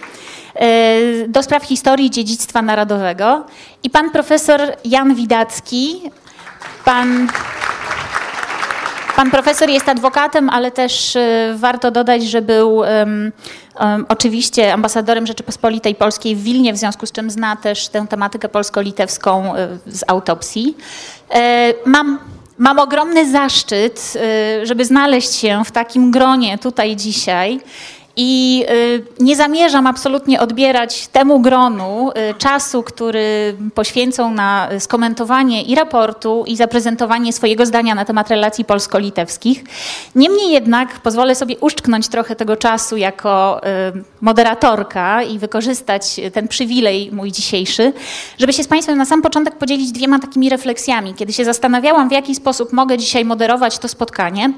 [1.28, 3.44] do spraw historii dziedzictwa narodowego
[3.82, 6.02] i pan profesor Jan Widacki.
[6.84, 7.28] Pan,
[9.16, 13.32] pan profesor jest adwokatem, ale też e, warto dodać, że był um,
[13.80, 18.48] um, oczywiście ambasadorem Rzeczypospolitej Polskiej w Wilnie, w związku z czym zna też tę tematykę
[18.48, 20.76] polsko-litewską e, z autopsji.
[21.86, 22.18] Mam
[22.58, 24.12] Mam ogromny zaszczyt,
[24.62, 27.60] żeby znaleźć się w takim gronie tutaj dzisiaj
[28.16, 35.74] i y, nie zamierzam absolutnie odbierać temu gronu y, czasu, który poświęcą na skomentowanie i
[35.74, 39.64] raportu, i zaprezentowanie swojego zdania na temat relacji polsko-litewskich.
[40.14, 47.10] Niemniej jednak pozwolę sobie uszczknąć trochę tego czasu jako y, moderatorka i wykorzystać ten przywilej
[47.12, 47.92] mój dzisiejszy,
[48.38, 51.14] żeby się z Państwem na sam początek podzielić dwiema takimi refleksjami.
[51.14, 54.52] Kiedy się zastanawiałam, w jaki sposób mogę dzisiaj moderować to spotkanie,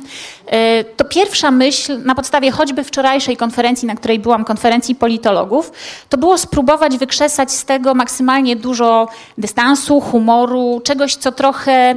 [0.97, 3.46] to pierwsza myśl na podstawie choćby wczorajszej konferencji,
[3.87, 5.73] na której byłam, konferencji politologów,
[6.09, 11.97] to było spróbować wykrzesać z tego maksymalnie dużo dystansu, humoru, czegoś, co trochę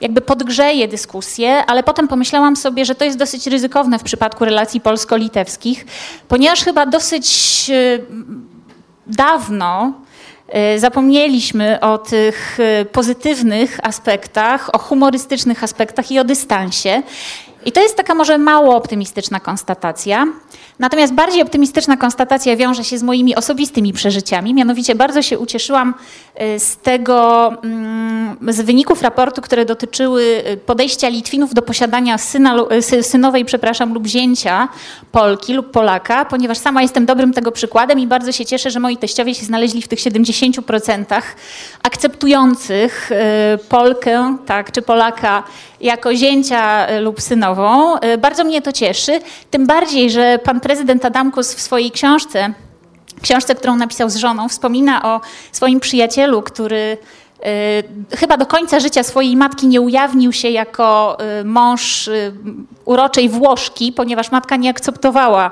[0.00, 4.80] jakby podgrzeje dyskusję, ale potem pomyślałam sobie, że to jest dosyć ryzykowne w przypadku relacji
[4.80, 5.86] polsko-litewskich,
[6.28, 7.26] ponieważ chyba dosyć
[7.70, 7.98] e,
[9.06, 9.92] dawno
[10.48, 17.02] e, zapomnieliśmy o tych e, pozytywnych aspektach, o humorystycznych aspektach i o dystansie.
[17.66, 20.26] I to jest taka może mało optymistyczna konstatacja.
[20.78, 24.54] Natomiast bardziej optymistyczna konstatacja wiąże się z moimi osobistymi przeżyciami.
[24.54, 25.94] Mianowicie bardzo się ucieszyłam
[26.54, 32.56] y, z tego, mm, z wyników raportu, które dotyczyły y, podejścia Litwinów do posiadania syna,
[32.92, 34.68] y, synowej, przepraszam, lub zięcia
[35.12, 38.96] Polki lub Polaka, ponieważ sama jestem dobrym tego przykładem i bardzo się cieszę, że moi
[38.96, 41.22] teściowie się znaleźli w tych 70%
[41.82, 43.10] akceptujących
[43.68, 45.42] Polkę, tak, czy Polaka
[45.80, 47.96] jako zięcia lub synową.
[48.18, 49.20] Bardzo mnie to cieszy,
[49.50, 52.52] tym bardziej, że pan prezydent Adamkus w swojej książce,
[53.22, 55.20] książce, którą napisał z żoną, wspomina o
[55.52, 56.98] swoim przyjacielu, który
[58.12, 62.10] y, chyba do końca życia swojej matki nie ujawnił się jako mąż
[62.84, 65.50] uroczej Włoszki, ponieważ matka nie akceptowała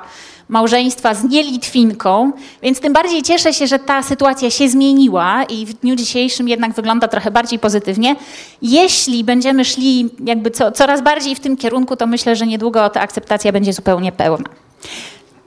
[0.49, 2.31] małżeństwa z nielitwinką,
[2.63, 6.73] więc tym bardziej cieszę się, że ta sytuacja się zmieniła i w dniu dzisiejszym jednak
[6.73, 8.15] wygląda trochę bardziej pozytywnie.
[8.61, 13.01] Jeśli będziemy szli jakby co, coraz bardziej w tym kierunku, to myślę, że niedługo ta
[13.01, 14.49] akceptacja będzie zupełnie pełna.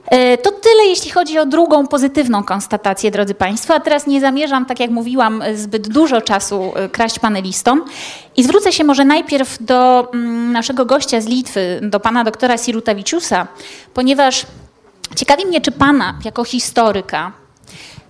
[0.09, 3.73] E, to tyle, jeśli chodzi o drugą pozytywną konstatację, drodzy Państwo.
[3.73, 7.85] A teraz nie zamierzam, tak jak mówiłam, zbyt dużo czasu e, kraść panelistom.
[8.37, 13.47] I zwrócę się może najpierw do mm, naszego gościa z Litwy, do pana doktora Sirutawiciusa,
[13.93, 14.45] ponieważ
[15.15, 17.31] ciekawi mnie, czy pana jako historyka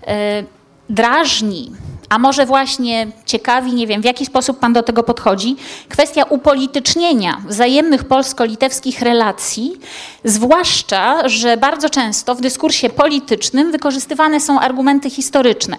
[0.07, 0.43] e,
[0.89, 1.71] drażni
[2.09, 5.55] a może właśnie ciekawi, nie wiem, w jaki sposób Pan do tego podchodzi,
[5.89, 9.79] kwestia upolitycznienia wzajemnych polsko-litewskich relacji,
[10.23, 15.77] zwłaszcza, że bardzo często w dyskursie politycznym wykorzystywane są argumenty historyczne.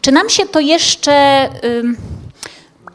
[0.00, 1.48] Czy nam się to jeszcze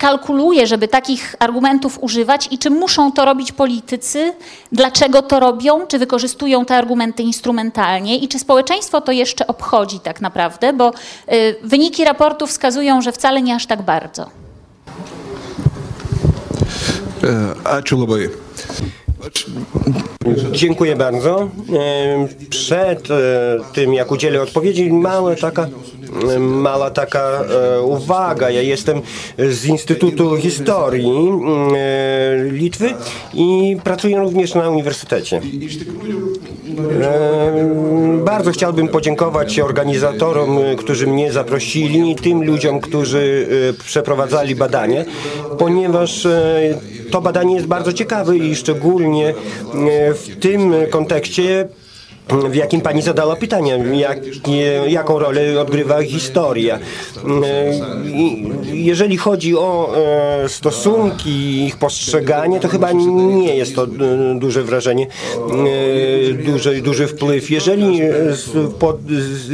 [0.04, 4.34] kalkuluje, żeby takich argumentów używać i czy muszą to robić politycy,
[4.72, 10.22] dlaczego to robią, czy wykorzystują te argumenty instrumentalnie i czy społeczeństwo to jeszcze obchodzi tak
[10.22, 14.24] naprawdę, bo y, wyniki raportu wskazują, że wcale nie aż tak bardzo.
[17.24, 18.30] E, Ačiū labai.
[20.52, 21.50] Dziękuję bardzo.
[22.50, 23.14] Przed e,
[23.74, 25.68] tym, jak udzielę odpowiedzi, mała taka,
[26.40, 28.50] mała taka e, uwaga.
[28.50, 29.02] Ja jestem
[29.38, 31.30] z Instytutu Historii
[31.76, 32.90] e, Litwy
[33.34, 35.42] i pracuję również na uniwersytecie.
[38.26, 43.48] Bardzo chciałbym podziękować organizatorom, którzy mnie zaprosili i tym ludziom, którzy
[43.86, 45.06] przeprowadzali badanie,
[45.58, 46.28] ponieważ
[47.14, 49.34] to badanie jest bardzo ciekawe i szczególnie e,
[50.14, 51.68] w tym kontekście
[52.30, 54.20] w jakim pani zadała pytanie, jak,
[54.88, 56.80] jaką rolę odgrywa historia.
[57.46, 57.74] E,
[58.74, 63.88] jeżeli chodzi o e, stosunki, ich postrzeganie, to chyba nie jest to
[64.36, 65.08] duże wrażenie,
[66.46, 67.52] duży, duży wpływ.
[67.52, 68.00] Jeżeli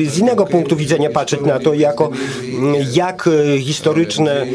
[0.07, 2.09] z innego punktu widzenia patrzeć na to, jako
[2.93, 4.45] jak historyczne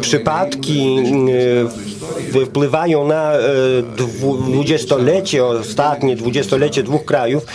[0.00, 0.96] przypadki
[2.46, 3.32] wpływają na
[3.96, 7.46] dwudziestolecie, ostatnie dwudziestolecie dwóch krajów,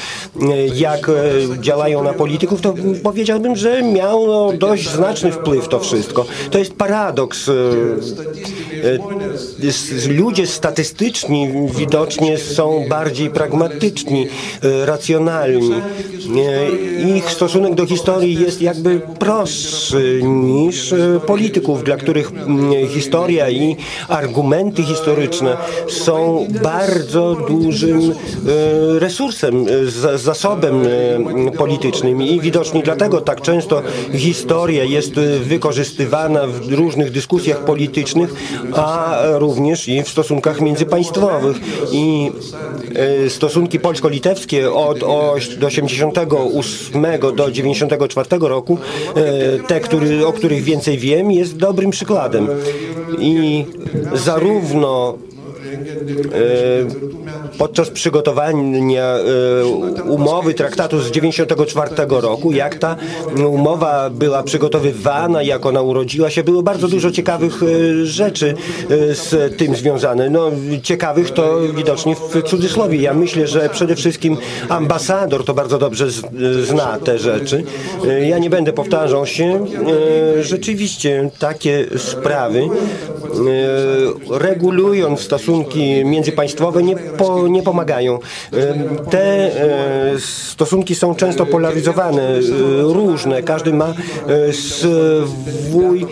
[0.74, 1.12] jak
[1.60, 2.74] działają na polityków, to
[3.04, 6.26] powiedziałbym, że miało dość znaczny wpływ to wszystko.
[6.52, 7.52] To jest paradoks.
[10.10, 14.28] Ludzie statystyczni widocznie są bardziej pragmatyczni,
[14.86, 15.72] racjonalni.
[17.16, 20.94] Ich stosunek do historii jest jakby prostszy niż
[21.26, 22.32] polityków, dla których
[22.90, 23.76] historia i
[24.08, 25.58] argumenty historyczne
[25.88, 29.66] są bardzo dużym e, resursem,
[30.14, 30.84] e, zasobem
[31.48, 33.82] e, politycznym i widocznie dlatego tak często
[34.14, 38.34] historia jest wykorzystywana w różnych dyskusjach politycznych,
[38.78, 41.58] a również i w stosunkach międzypaństwowych.
[41.92, 42.32] I
[43.30, 47.06] stosunki polsko-litewskie od 88
[47.36, 48.78] do 94 roku,
[49.68, 52.48] te, który, o których więcej wiem, jest dobrym przykładem.
[53.20, 53.66] I
[54.14, 55.27] zarówno E,
[57.58, 59.66] podczas przygotowania e,
[60.06, 62.96] umowy traktatu z 1994 roku, jak ta
[63.48, 68.56] umowa była przygotowywana, jak ona urodziła się, było bardzo dużo ciekawych e, rzeczy
[69.12, 70.30] z tym związane.
[70.30, 70.52] No,
[70.84, 73.02] ciekawych to widocznie w cudzysłowie.
[73.02, 74.38] Ja myślę, że przede wszystkim
[74.70, 76.08] ambasador to bardzo dobrze
[76.64, 77.64] zna te rzeczy.
[78.28, 79.66] Ja nie będę powtarzał się.
[80.42, 82.70] Rzeczywiście takie sprawy
[84.30, 85.28] regulując
[85.58, 88.20] stosunki międzypaństwowe nie, po, nie pomagają.
[89.10, 89.24] Te
[90.14, 92.42] e, stosunki są często polaryzowane, e,
[92.82, 93.44] różne.
[93.44, 93.94] Każdy ma
[94.28, 96.06] e, swój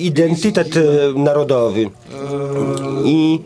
[0.00, 0.74] identytet
[1.16, 1.90] narodowy.
[3.04, 3.40] I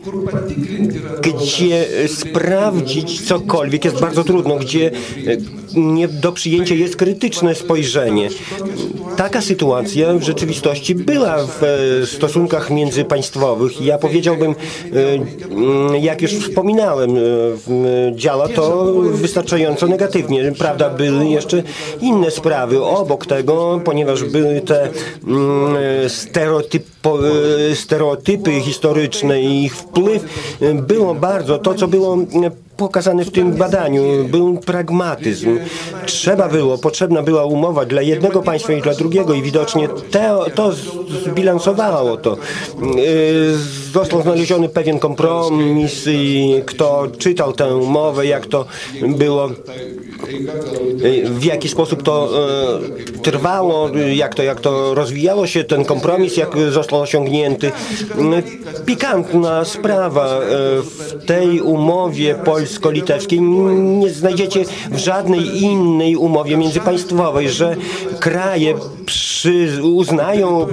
[1.21, 4.91] gdzie sprawdzić cokolwiek jest bardzo trudno, gdzie
[5.75, 8.29] nie do przyjęcia jest krytyczne spojrzenie.
[9.17, 11.61] Taka sytuacja w rzeczywistości była w
[12.05, 13.81] stosunkach międzypaństwowych.
[13.81, 14.55] Ja powiedziałbym,
[16.01, 17.15] jak już wspominałem,
[18.15, 20.51] działa to wystarczająco negatywnie.
[20.57, 21.63] Prawda, były jeszcze
[22.01, 24.89] inne sprawy obok tego, ponieważ były te
[26.07, 26.91] stereotypy
[27.73, 30.23] stereotypy historyczne i ich wpływ
[30.73, 32.17] było bardzo to, co było
[32.81, 34.03] pokazane w tym badaniu.
[34.29, 35.59] Był pragmatyzm.
[36.05, 40.71] Trzeba było, potrzebna była umowa dla jednego państwa i dla drugiego i widocznie te, to
[41.25, 42.37] zbilansowało to.
[42.81, 43.57] Yy,
[43.93, 48.65] został znaleziony pewien kompromis i kto czytał tę umowę, jak to
[49.01, 49.49] było,
[51.25, 52.29] w jaki sposób to
[53.09, 57.71] yy, trwało, jak to, jak to rozwijało się, ten kompromis, jak został osiągnięty.
[58.85, 60.39] Pikantna sprawa
[60.83, 67.75] w tej umowie polsko-litewskiej nie znajdziecie w żadnej innej umowie międzypaństwowej, że
[68.19, 68.75] kraje
[69.11, 70.67] przy, uznają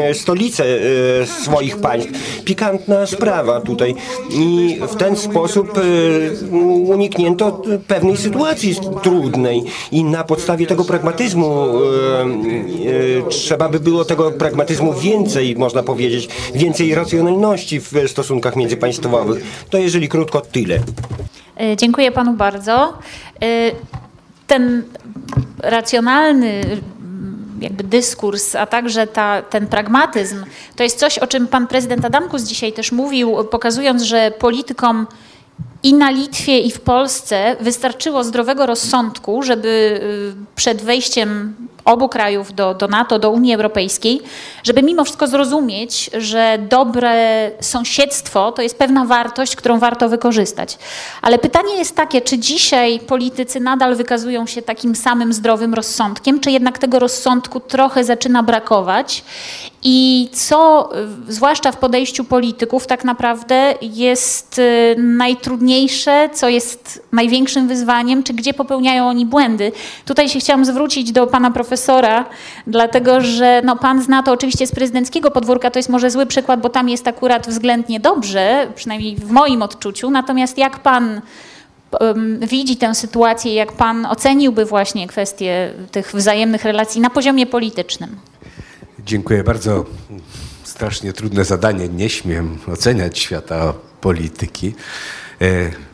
[0.00, 2.12] e, stolice e, swoich państw.
[2.44, 3.94] Pikantna sprawa tutaj.
[4.30, 5.80] I w ten sposób e,
[6.92, 9.62] uniknięto pewnej sytuacji trudnej.
[9.92, 11.68] I na podstawie tego pragmatyzmu
[13.28, 19.44] trzeba by było tego pragmatyzmu więcej, można powiedzieć, więcej racjonalności w stosunkach międzypaństwowych.
[19.70, 20.78] To jeżeli krótko, tyle.
[21.60, 22.92] E, dziękuję panu bardzo.
[24.46, 24.82] Ten
[25.58, 26.80] racjonalny
[27.60, 30.44] jakby dyskurs, a także ta, ten pragmatyzm,
[30.76, 35.06] to jest coś, o czym pan prezydent Adamkus dzisiaj też mówił, pokazując, że politykom
[35.84, 41.54] i na Litwie, i w Polsce wystarczyło zdrowego rozsądku, żeby y, przed wejściem
[41.84, 44.20] obu krajów do, do NATO, do Unii Europejskiej,
[44.62, 50.78] żeby mimo wszystko zrozumieć, że dobre sąsiedztwo to jest pewna wartość, którą warto wykorzystać.
[51.22, 56.50] Ale pytanie jest takie, czy dzisiaj politycy nadal wykazują się takim samym zdrowym rozsądkiem, czy
[56.50, 59.24] jednak tego rozsądku trochę zaczyna brakować
[59.82, 60.90] i co,
[61.28, 64.94] zwłaszcza w podejściu polityków, tak naprawdę jest y,
[66.32, 69.72] co jest największym wyzwaniem, czy gdzie popełniają oni błędy.
[70.04, 72.24] Tutaj się chciałam zwrócić do pana profesora,
[72.66, 76.60] dlatego że no, pan zna to oczywiście z prezydenckiego podwórka, to jest może zły przykład,
[76.60, 80.10] bo tam jest akurat względnie dobrze, przynajmniej w moim odczuciu.
[80.10, 81.20] Natomiast jak pan
[82.40, 88.16] widzi tę sytuację, jak pan oceniłby właśnie kwestię tych wzajemnych relacji na poziomie politycznym?
[89.06, 89.84] Dziękuję bardzo.
[90.62, 91.88] Strasznie trudne zadanie.
[91.88, 94.74] Nie śmiem oceniać świata polityki,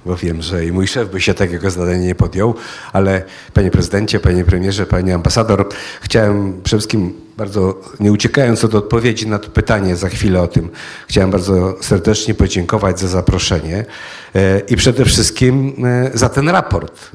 [0.07, 2.55] bo wiem, że i mój szef by się takiego zadania nie podjął,
[2.93, 3.23] ale
[3.55, 5.69] panie prezydencie, panie premierze, panie ambasador,
[6.01, 10.69] chciałem przede wszystkim bardzo, nie uciekając od odpowiedzi na to pytanie, za chwilę o tym,
[11.09, 13.85] chciałem bardzo serdecznie podziękować za zaproszenie
[14.35, 17.11] e, i przede wszystkim e, za ten raport,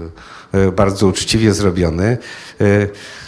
[0.76, 2.18] bardzo uczciwie zrobiony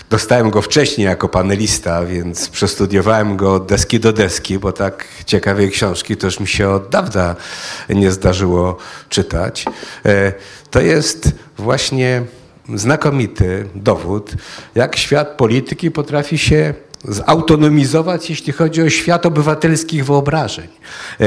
[0.10, 5.72] dostałem go wcześniej jako panelista, więc przestudiowałem go od deski do deski, bo tak ciekawej
[5.72, 7.36] książki już mi się od dawna
[7.90, 8.78] nie zdarzyło
[9.10, 9.66] czytać.
[10.06, 10.34] E,
[10.72, 12.24] to jest właśnie
[12.76, 14.32] znakomity dowód,
[14.76, 16.74] jak świat polityki potrafi się
[17.06, 20.68] zautonomizować, jeśli chodzi o świat obywatelskich wyobrażeń.
[21.20, 21.26] E,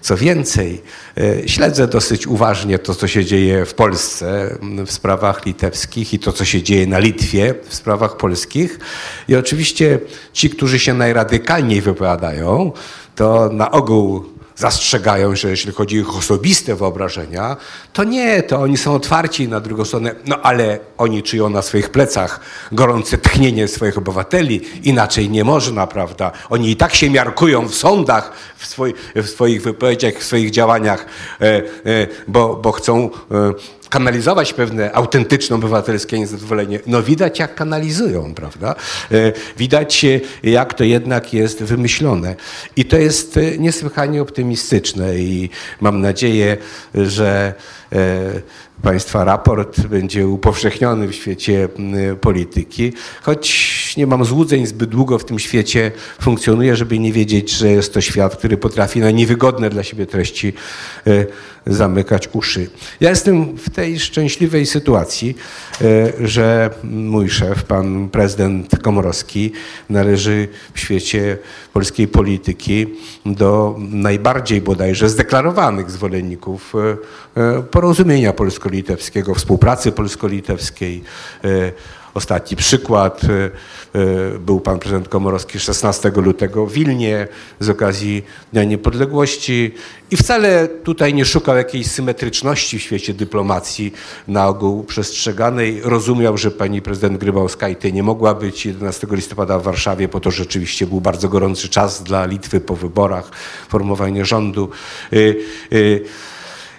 [0.00, 0.82] co więcej,
[1.16, 4.56] e, śledzę dosyć uważnie to, co się dzieje w Polsce
[4.86, 8.78] w sprawach litewskich i to, co się dzieje na Litwie w sprawach polskich.
[9.28, 9.98] I oczywiście
[10.32, 12.72] ci, którzy się najradykalniej wypowiadają,
[13.16, 17.56] to na ogół zastrzegają, że jeśli chodzi o ich osobiste wyobrażenia,
[17.92, 21.90] to nie, to oni są otwarci na drugą stronę, no ale oni czują na swoich
[21.90, 22.40] plecach
[22.72, 26.32] gorące tchnienie swoich obywateli, inaczej nie można, prawda?
[26.50, 31.06] Oni i tak się miarkują w sądach, w, swoi, w swoich wypowiedziach, w swoich działaniach,
[31.40, 31.62] e, e,
[32.28, 36.80] bo, bo chcą e, kanalizować pewne autentyczne obywatelskie niezadowolenie.
[36.86, 38.74] No widać jak kanalizują, prawda?
[39.12, 40.06] E, widać
[40.42, 42.36] jak to jednak jest wymyślone.
[42.76, 46.56] I to jest e, niesłychanie optymistyczne i mam nadzieję,
[46.94, 47.54] że
[47.92, 47.96] e,
[48.82, 51.68] Państwa raport będzie upowszechniony w świecie
[52.20, 52.92] polityki,
[53.22, 57.94] choć nie mam złudzeń, zbyt długo w tym świecie funkcjonuję, żeby nie wiedzieć, że jest
[57.94, 60.52] to świat, który potrafi na niewygodne dla siebie treści
[61.66, 62.70] zamykać uszy.
[63.00, 65.36] Ja jestem w tej szczęśliwej sytuacji,
[66.20, 69.52] że mój szef, pan prezydent Komorowski,
[69.90, 71.38] należy w świecie
[71.72, 72.86] polskiej polityki
[73.26, 76.72] do najbardziej bodajże zdeklarowanych zwolenników
[77.70, 81.02] porozumienia polsko-litewskiego, współpracy polsko-litewskiej.
[82.14, 83.20] Ostatni przykład
[84.40, 87.28] był pan prezydent Komorowski 16 lutego w Wilnie
[87.60, 89.74] z okazji Dnia Niepodległości
[90.10, 93.92] i wcale tutaj nie szukał jakiejś symetryczności w świecie dyplomacji
[94.28, 95.80] na ogół przestrzeganej.
[95.84, 100.86] Rozumiał, że pani prezydent Grybauskajty nie mogła być 11 listopada w Warszawie, po to rzeczywiście
[100.86, 103.30] był bardzo gorący czas dla Litwy po wyborach,
[103.68, 104.68] formowanie rządu.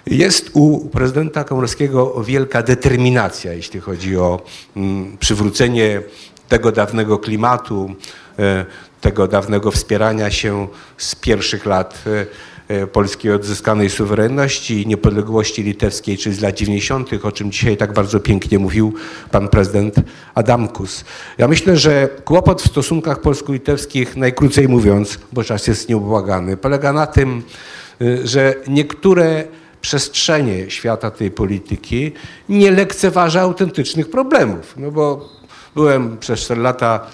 [0.06, 4.40] Jest u prezydenta Komorowskiego wielka determinacja, jeśli chodzi o
[4.76, 6.02] mm, przywrócenie
[6.48, 7.94] tego dawnego klimatu,
[8.38, 8.64] e,
[9.00, 12.26] tego dawnego wspierania się z pierwszych lat e,
[12.82, 17.92] e, polskiej odzyskanej suwerenności i niepodległości litewskiej, czyli z lat 90., o czym dzisiaj tak
[17.92, 18.94] bardzo pięknie mówił
[19.30, 19.94] pan prezydent
[20.34, 21.04] Adamkus.
[21.38, 27.06] Ja myślę, że kłopot w stosunkach polsko-litewskich, najkrócej mówiąc, bo czas jest nieubłagany, polega na
[27.06, 27.42] tym,
[28.24, 29.44] że niektóre
[29.84, 32.12] przestrzenie świata tej polityki
[32.48, 34.74] nie lekceważa autentycznych problemów.
[34.76, 35.28] No bo
[35.74, 37.06] byłem przez 4 lata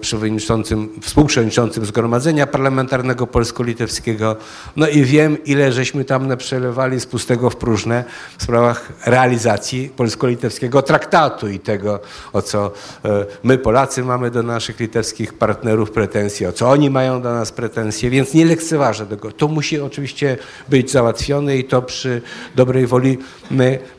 [0.00, 4.36] przewodniczącym, współprzewodniczącym Zgromadzenia Parlamentarnego Polsko-Litewskiego.
[4.76, 8.04] No i wiem, ile żeśmy tam przelewali z pustego w próżne
[8.38, 12.00] w sprawach realizacji polsko-litewskiego traktatu i tego,
[12.32, 12.70] o co
[13.04, 17.52] e, my Polacy mamy do naszych litewskich partnerów pretensje, o co oni mają do nas
[17.52, 19.32] pretensje, więc nie lekceważę tego.
[19.32, 20.36] To musi oczywiście
[20.68, 22.22] być załatwione i to przy
[22.56, 23.18] dobrej woli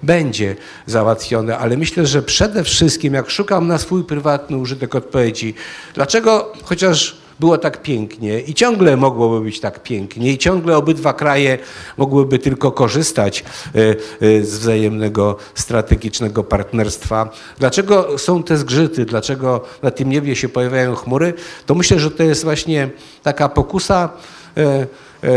[0.04, 0.56] będzie
[0.86, 5.54] załatwione, ale myślę, że przede wszystkim, jak szukam na swój prywatny użytek odpowiedzi,
[5.94, 11.58] Dlaczego chociaż było tak pięknie i ciągle mogłoby być tak pięknie i ciągle obydwa kraje
[11.98, 13.44] mogłyby tylko korzystać
[13.76, 13.80] e,
[14.28, 17.30] e, z wzajemnego strategicznego partnerstwa.
[17.60, 21.34] Dlaczego są te zgrzyty, dlaczego na tym niebie się pojawiają chmury,
[21.66, 22.90] to myślę, że to jest właśnie
[23.24, 24.10] taka pokusa
[24.58, 24.86] e,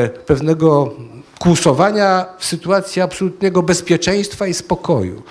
[0.08, 0.94] pewnego
[1.38, 5.22] kłusowania w sytuacji absolutnego bezpieczeństwa i spokoju.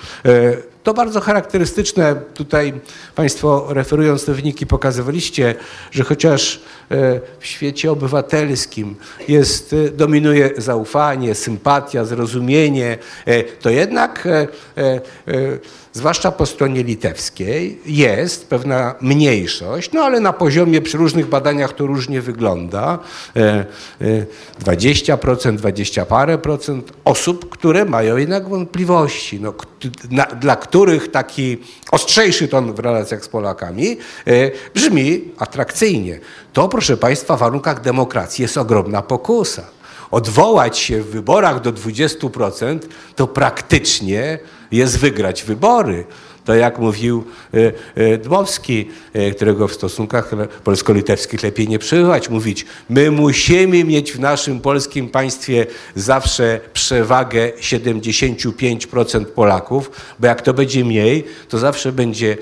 [0.87, 2.15] To bardzo charakterystyczne.
[2.33, 2.73] Tutaj
[3.15, 5.55] Państwo referując te wyniki pokazywaliście,
[5.91, 6.61] że chociaż
[6.91, 8.95] e, w świecie obywatelskim
[9.27, 14.27] jest, e, dominuje zaufanie, sympatia, zrozumienie, e, to jednak
[15.97, 21.87] zwłaszcza po stronie litewskiej, jest pewna mniejszość, no ale na poziomie przy różnych badaniach to
[21.87, 22.99] różnie wygląda.
[24.65, 29.53] 20%, 20 parę procent osób, które mają jednak wątpliwości, no,
[30.39, 31.57] dla których taki
[31.91, 36.19] ostrzejszy ton w relacjach z Polakami e, brzmi atrakcyjnie.
[36.53, 39.63] To, proszę Państwa, w warunkach demokracji jest ogromna pokusa
[40.11, 42.79] odwołać się w wyborach do 20%,
[43.15, 44.39] to praktycznie
[44.71, 46.05] jest wygrać wybory.
[46.47, 47.23] To jak mówił
[47.53, 50.31] e, e, Dmowski, e, którego w stosunkach
[50.63, 59.25] polsko-litewskich lepiej nie przebywać, mówić, my musimy mieć w naszym polskim państwie zawsze przewagę 75%
[59.25, 62.37] Polaków, bo jak to będzie mniej, to zawsze będzie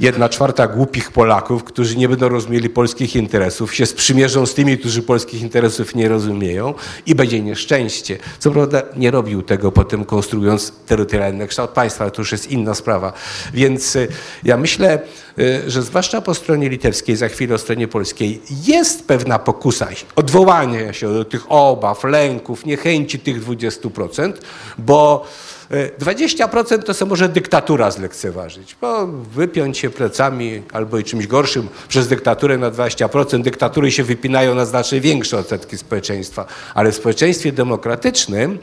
[0.00, 5.02] jedna czwarta głupich Polaków, którzy nie będą rozumieli polskich interesów, się sprzymierzą z tymi, którzy
[5.02, 6.74] polskich interesów nie rozumieją
[7.06, 8.18] i będzie nieszczęście.
[8.38, 12.50] Co prawda nie robił tego potem konstruując terytorialny kształt państwa, ale to już jest jest
[12.50, 13.12] inna sprawa.
[13.54, 14.08] Więc y,
[14.44, 14.98] ja myślę,
[15.38, 20.92] y, że zwłaszcza po stronie litewskiej, za chwilę o stronie polskiej, jest pewna pokusa odwołania
[20.92, 24.32] się do tych obaw, lęków, niechęci tych 20%,
[24.78, 25.26] bo
[25.70, 32.08] 20% to sobie może dyktatura zlekceważyć, bo wypiąć się plecami albo i czymś gorszym przez
[32.08, 38.58] dyktaturę na 20%, dyktatury się wypinają na znacznie większe odsetki społeczeństwa, ale w społeczeństwie demokratycznym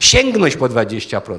[0.00, 1.38] sięgnąć po 20%,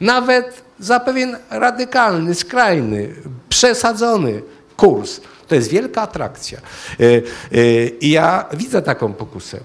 [0.00, 3.14] nawet za pewien radykalny, skrajny,
[3.48, 4.42] przesadzony
[4.76, 6.58] kurs, to jest wielka atrakcja.
[7.00, 9.60] E, e, I ja widzę taką pokusę.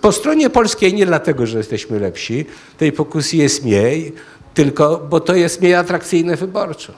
[0.00, 2.46] Po stronie polskiej nie dlatego, że jesteśmy lepsi,
[2.78, 4.12] tej pokusy jest mniej,
[4.54, 6.92] tylko bo to jest mniej atrakcyjne wyborczo.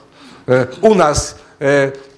[0.49, 1.35] E, u nas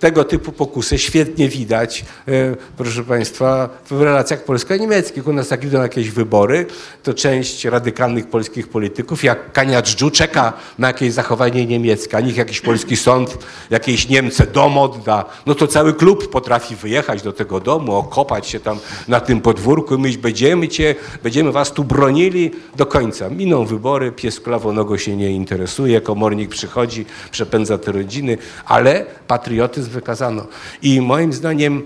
[0.01, 5.27] tego typu pokusy świetnie widać, e, proszę Państwa, w relacjach polsko-niemieckich.
[5.27, 6.65] U nas jak idą jakieś wybory,
[7.03, 12.37] to część radykalnych polskich polityków, jak Kania Dżdżu, czeka na jakieś zachowanie niemieckie, a niech
[12.37, 13.37] jakiś polski sąd,
[13.69, 18.59] jakieś Niemce dom odda, no to cały klub potrafi wyjechać do tego domu, okopać się
[18.59, 23.29] tam na tym podwórku i myśleć, będziemy cię, będziemy was tu bronili do końca.
[23.29, 30.47] Miną wybory, pies klawonogo się nie interesuje, komornik przychodzi, przepędza te rodziny, ale patriotyzm wykazano.
[30.81, 31.83] I moim zdaniem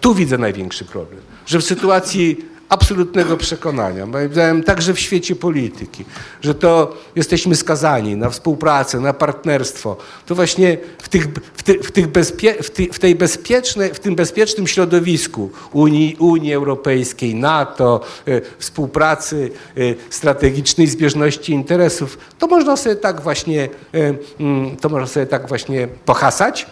[0.00, 2.36] tu widzę największy problem, że w sytuacji
[2.68, 6.04] absolutnego przekonania, moim zdaniem także w świecie polityki,
[6.40, 11.90] że to jesteśmy skazani na współpracę, na partnerstwo, to właśnie w, tych, w, ty, w,
[11.90, 18.00] tych bezpie, w, ty, w, tej bezpiecznej, w tym bezpiecznym środowisku Unii, Unii Europejskiej, NATO,
[18.28, 25.06] y, współpracy y, strategicznej, zbieżności interesów, to można sobie tak właśnie, y, mm, to można
[25.06, 26.66] sobie tak właśnie pohasać,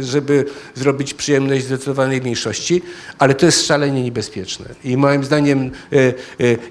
[0.00, 0.44] żeby
[0.74, 2.82] zrobić przyjemność zdecydowanej mniejszości,
[3.18, 4.66] ale to jest szalenie niebezpieczne.
[4.84, 5.98] I moim zdaniem e,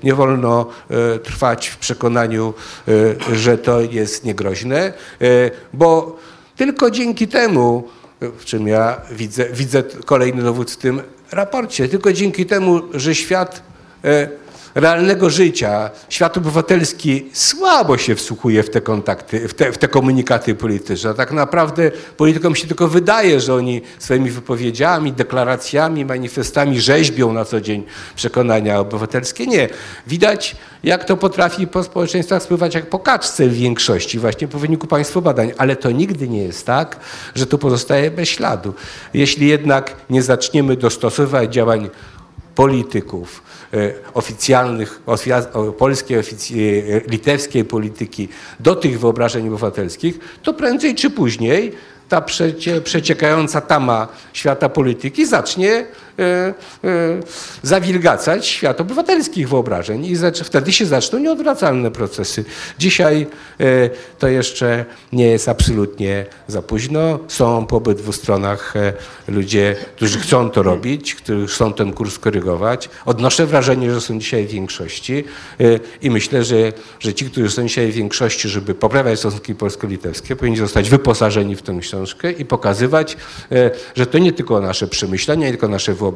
[0.04, 0.68] nie wolno
[1.24, 2.54] trwać w przekonaniu,
[3.34, 4.94] że to jest niegroźne,
[5.74, 6.20] bo
[6.56, 7.88] tylko dzięki temu,
[8.22, 11.02] w czym ja widzę, widzę kolejny dowód w tym
[11.32, 13.64] raporcie, tylko dzięki temu, że świat
[14.76, 20.56] realnego życia, świat obywatelski słabo się wsłuchuje w te kontakty, w te, w te komunikaty
[20.56, 21.14] polityczne.
[21.14, 27.62] Tak naprawdę politykom się tylko wydaje, że oni swoimi wypowiedziami, deklaracjami, manifestami rzeźbią na co
[27.62, 27.84] dzień
[28.16, 29.48] przekonania obywatelskie.
[29.48, 29.70] Nie.
[30.08, 34.88] Widać, jak to potrafi po społeczeństwach spływać jak po kaczce w większości, właśnie po wyniku
[34.88, 35.52] państwa badań.
[35.58, 37.00] Ale to nigdy nie jest tak,
[37.36, 38.74] że to pozostaje bez śladu.
[39.14, 41.90] Jeśli jednak nie zaczniemy dostosowywać działań
[42.60, 43.44] polityków,
[43.74, 45.02] e, oficjalnych,
[45.78, 46.22] polskiej, e,
[47.08, 48.28] litewskiej polityki
[48.60, 51.72] do tych wyobrażeń obywatelskich, to prędzej czy później
[52.10, 55.86] ta przecie, przeciekająca tama świata polityki zacznie
[57.64, 62.46] zawilgacać świat obywatelskich wyobrażeń i wtedy się zaczną nieodwracalne procesy.
[62.80, 63.28] Dzisiaj
[63.60, 63.90] e,
[64.20, 67.20] to jeszcze nie jest absolutnie za późno.
[67.28, 68.74] Są po obydwu stronach
[69.28, 72.90] ludzie, którzy chcą to robić, którzy chcą ten kurs korygować.
[73.06, 75.24] Odnoszę wrażenie, że są dzisiaj w większości
[76.02, 80.58] i myślę, że, że ci, którzy są dzisiaj w większości, żeby poprawiać stosunki polsko-litewskie, powinni
[80.58, 83.18] zostać wyposażeni w tę książkę i pokazywać,
[83.52, 86.09] e, że to nie tylko nasze przemyślenia, nie tylko nasze wyobrażenia,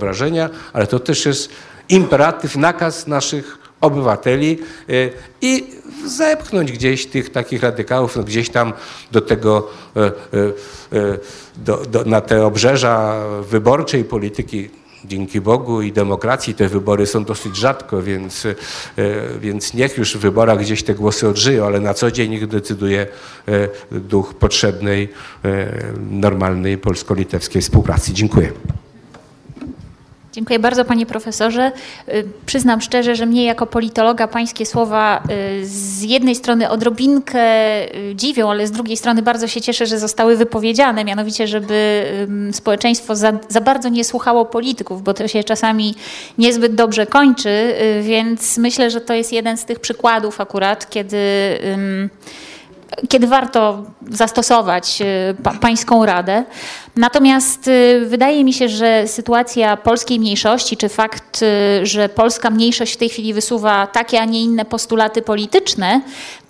[0.73, 1.49] ale to też jest
[1.89, 4.93] imperatyw, nakaz naszych obywateli e,
[5.41, 5.63] i
[6.05, 8.73] zepchnąć gdzieś tych takich radykałów, no gdzieś tam
[9.11, 10.11] do tego, e,
[11.55, 14.69] do, do, na te obrzeża wyborczej polityki
[15.05, 18.47] dzięki Bogu i demokracji te wybory są dosyć rzadko, więc,
[19.39, 23.07] więc niech już w wyborach gdzieś te głosy odżyją, ale na co dzień niech decyduje
[23.91, 25.09] duch potrzebnej,
[26.11, 28.13] normalnej polsko-litewskiej współpracy.
[28.13, 28.51] Dziękuję.
[30.33, 31.71] Dziękuję bardzo panie profesorze.
[32.09, 35.23] Y, przyznam szczerze, że mnie jako politologa pańskie słowa
[35.61, 37.39] y, z jednej strony odrobinkę
[37.95, 42.03] y, dziwią, ale z drugiej strony bardzo się cieszę, że zostały wypowiedziane, mianowicie, żeby
[42.51, 45.95] społeczeństwo za, za bardzo nie słuchało polityków, bo to się czasami
[46.37, 51.17] niezbyt dobrze kończy, więc myślę, że to jest jeden z tych przykładów akurat, kiedy
[53.09, 54.99] kiedy warto zastosować
[55.61, 56.43] pańską radę.
[56.95, 62.93] Natomiast y, wydaje mi się, że sytuacja polskiej mniejszości, czy fakt, y, że polska mniejszość
[62.93, 66.01] w tej chwili wysuwa takie, a nie inne postulaty polityczne,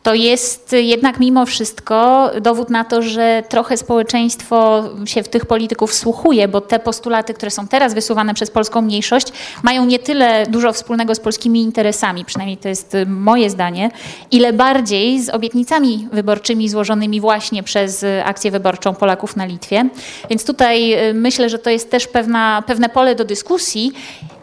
[0.03, 5.91] to jest jednak mimo wszystko dowód na to, że trochę społeczeństwo się w tych polityków
[5.91, 9.27] wsłuchuje, bo te postulaty, które są teraz wysuwane przez polską mniejszość,
[9.63, 13.91] mają nie tyle dużo wspólnego z polskimi interesami, przynajmniej to jest y, moje zdanie,
[14.31, 19.89] ile bardziej z obietnicami wyborczymi złożonymi właśnie przez akcję wyborczą Polaków na Litwie.
[20.29, 23.93] Więc tutaj y, myślę, że to jest też pewna, pewne pole do dyskusji.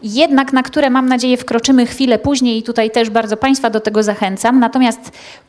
[0.03, 4.03] Jednak na które mam nadzieję wkroczymy chwilę później i tutaj też bardzo Państwa do tego
[4.03, 4.61] zachęcam.
[4.61, 5.01] Natomiast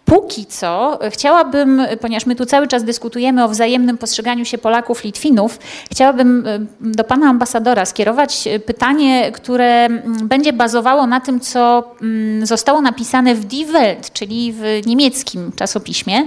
[0.05, 5.59] póki co chciałabym, ponieważ my tu cały czas dyskutujemy o wzajemnym postrzeganiu się Polaków, Litwinów,
[5.91, 9.87] chciałabym y, do Pana Ambasadora skierować pytanie, które
[10.23, 11.91] będzie bazowało na tym, co
[12.43, 16.21] zostało napisane w Die Welt, czyli w niemieckim czasopiśmie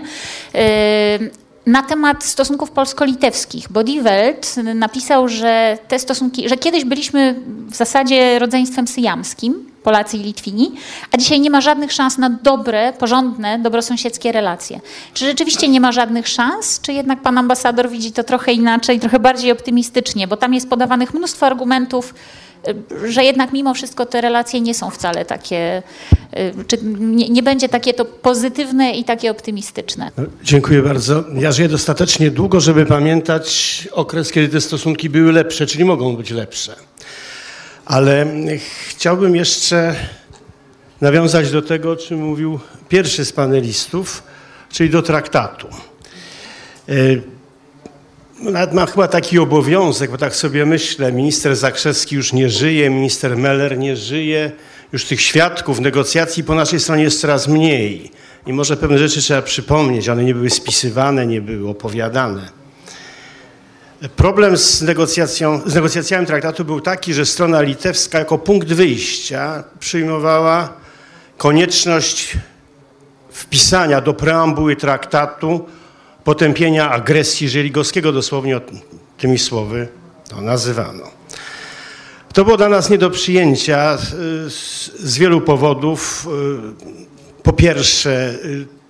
[0.54, 7.34] y, na temat stosunków polsko-litewskich, bo Die Welt napisał, że te stosunki, że kiedyś byliśmy
[7.66, 10.72] w zasadzie rodzeństwem syjamskim, Polacy i Litwini,
[11.12, 14.80] a dzisiaj nie ma żadnych szans na dobre, porządne, dobrosąsiedzkie relacje.
[15.14, 19.18] Czy rzeczywiście nie ma żadnych szans, czy jednak pan ambasador widzi to trochę inaczej, trochę
[19.18, 22.14] bardziej optymistycznie, bo tam jest podawanych mnóstwo argumentów,
[23.08, 25.82] że jednak mimo wszystko te relacje nie są wcale takie,
[26.38, 30.10] y, czy nie, nie, będzie takie to pozytywne i takie optymistyczne.
[30.16, 31.24] No, dziękuję bardzo.
[31.34, 36.30] Ja żyję dostatecznie długo, żeby pamiętać okres, kiedy te stosunki były lepsze, czyli mogą być
[36.30, 36.76] lepsze.
[37.84, 38.26] Ale
[38.88, 39.94] chciałbym jeszcze
[41.00, 44.22] nawiązać do tego, o czym mówił pierwszy z panelistów,
[44.72, 45.68] czyli do traktatu.
[48.40, 53.36] Nawet ma chyba taki obowiązek, bo tak sobie myślę, minister Zakrzewski już nie żyje, minister
[53.36, 54.52] Meller nie żyje,
[54.92, 58.10] już tych świadków negocjacji po naszej stronie jest coraz mniej.
[58.46, 62.48] I może pewne rzeczy trzeba przypomnieć, one nie były spisywane, nie były opowiadane.
[64.16, 70.72] Problem z, negocjacją, z negocjacjami traktatu był taki, że strona litewska jako punkt wyjścia przyjmowała
[71.38, 72.36] konieczność
[73.30, 75.66] wpisania do preambuły traktatu
[76.24, 78.60] potępienia agresji żeligowskiego, dosłownie
[79.18, 79.88] tymi słowy
[80.28, 81.10] to nazywano.
[82.32, 83.98] To było dla nas nie do przyjęcia
[84.98, 86.28] z wielu powodów.
[87.42, 88.34] Po pierwsze,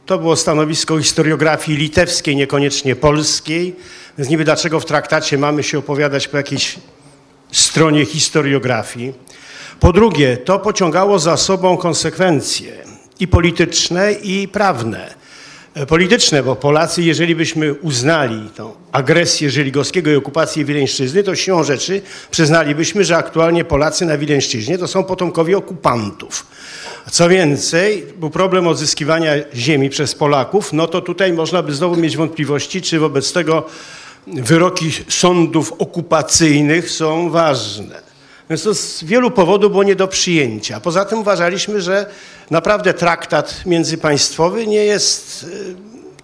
[0.06, 3.76] to było stanowisko historiografii litewskiej, niekoniecznie polskiej,
[4.18, 6.76] więc niby dlaczego w traktacie mamy się opowiadać po jakiejś
[7.52, 9.12] stronie historiografii.
[9.80, 12.72] Po drugie, to pociągało za sobą konsekwencje
[13.20, 15.23] i polityczne, i prawne
[15.88, 22.02] polityczne, bo Polacy, jeżeli byśmy uznali tą agresję Żeligowskiego i okupację Wileńszczyzny, to siłą rzeczy
[22.30, 26.46] przyznalibyśmy, że aktualnie Polacy na Wileńszczyźnie to są potomkowie okupantów.
[27.10, 32.16] Co więcej, był problem odzyskiwania ziemi przez Polaków, no to tutaj można by znowu mieć
[32.16, 33.66] wątpliwości, czy wobec tego
[34.26, 38.13] wyroki sądów okupacyjnych są ważne.
[38.54, 40.80] Więc to z wielu powodów było nie do przyjęcia.
[40.80, 42.06] Poza tym uważaliśmy, że
[42.50, 45.74] naprawdę traktat międzypaństwowy nie jest y,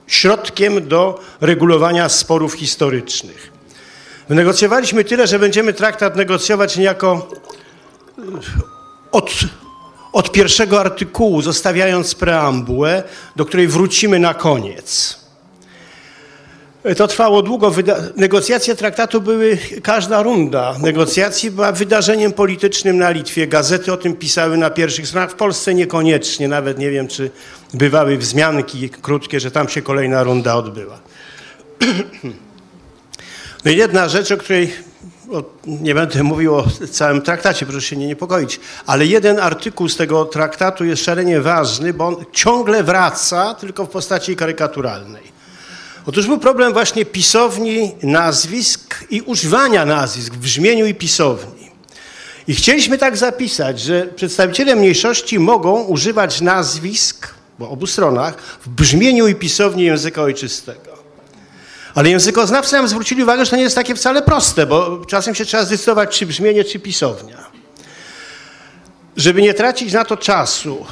[0.06, 3.52] środkiem do regulowania sporów historycznych.
[4.28, 7.28] Wynegocjowaliśmy tyle, że będziemy traktat negocjować niejako
[8.18, 8.22] y,
[9.12, 9.30] od,
[10.12, 13.02] od pierwszego artykułu, zostawiając preambułę,
[13.36, 15.18] do której wrócimy na koniec.
[16.96, 17.72] To trwało długo.
[18.16, 23.46] Negocjacje traktatu były, każda runda negocjacji była wydarzeniem politycznym na Litwie.
[23.46, 26.48] Gazety o tym pisały na pierwszych stronach, w Polsce niekoniecznie.
[26.48, 27.30] Nawet nie wiem, czy
[27.74, 30.98] bywały wzmianki krótkie, że tam się kolejna runda odbyła.
[33.64, 34.74] No i jedna rzecz, o której
[35.32, 39.96] o, nie będę mówił o całym traktacie, proszę się nie niepokoić, ale jeden artykuł z
[39.96, 45.39] tego traktatu jest szalenie ważny, bo on ciągle wraca, tylko w postaci karykaturalnej.
[46.06, 51.70] Otóż był problem właśnie pisowni nazwisk i używania nazwisk w brzmieniu i pisowni.
[52.48, 58.36] I chcieliśmy tak zapisać, że przedstawiciele mniejszości mogą używać nazwisk, bo obu stronach,
[58.66, 60.90] w brzmieniu i pisowni języka ojczystego.
[61.94, 65.44] Ale językoznawcy nam zwrócili uwagę, że to nie jest takie wcale proste, bo czasem się
[65.44, 67.50] trzeba zdecydować, czy brzmienie, czy pisownia.
[69.16, 70.86] Żeby nie tracić na to czasu,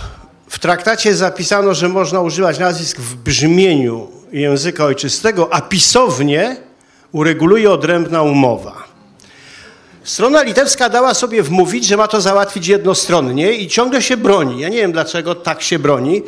[0.49, 6.57] w traktacie zapisano, że można używać nazwisk w brzmieniu języka ojczystego, a pisownie
[7.13, 8.89] ureguluje odrębna umowa.
[10.05, 14.61] Strona litewska dała sobie wmówić, że ma to załatwić jednostronnie i ciągle się broni.
[14.61, 16.23] Ja nie wiem, dlaczego tak się broni.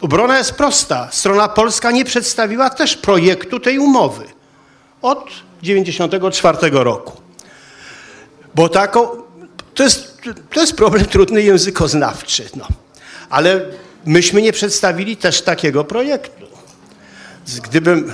[0.00, 1.08] Obrona jest prosta.
[1.12, 4.24] Strona polska nie przedstawiła też projektu tej umowy
[5.02, 5.24] od
[5.60, 7.12] 1994 roku.
[8.54, 9.08] Bo taką,
[9.74, 10.18] to jest,
[10.54, 12.48] to jest problem trudny językoznawczy.
[12.56, 12.68] No.
[13.30, 13.60] Ale
[14.06, 16.37] myśmy nie przedstawili też takiego projektu.
[17.56, 18.12] Gdybym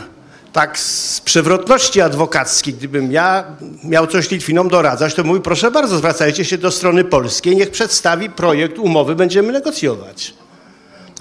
[0.52, 3.44] tak z przewrotności adwokackiej, gdybym ja
[3.84, 8.30] miał coś Litwinom doradzać, to mówił, proszę bardzo, zwracajcie się do strony polskiej, niech przedstawi
[8.30, 10.34] projekt umowy, będziemy negocjować.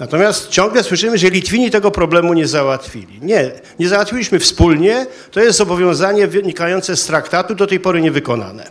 [0.00, 3.20] Natomiast ciągle słyszymy, że Litwini tego problemu nie załatwili.
[3.22, 8.70] Nie, nie załatwiliśmy wspólnie, to jest zobowiązanie wynikające z traktatu, do tej pory niewykonane.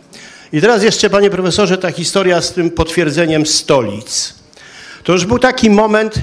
[0.52, 4.34] I teraz jeszcze, panie profesorze, ta historia z tym potwierdzeniem stolic.
[5.02, 6.14] To już był taki moment,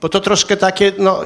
[0.00, 1.24] bo to troszkę takie, no,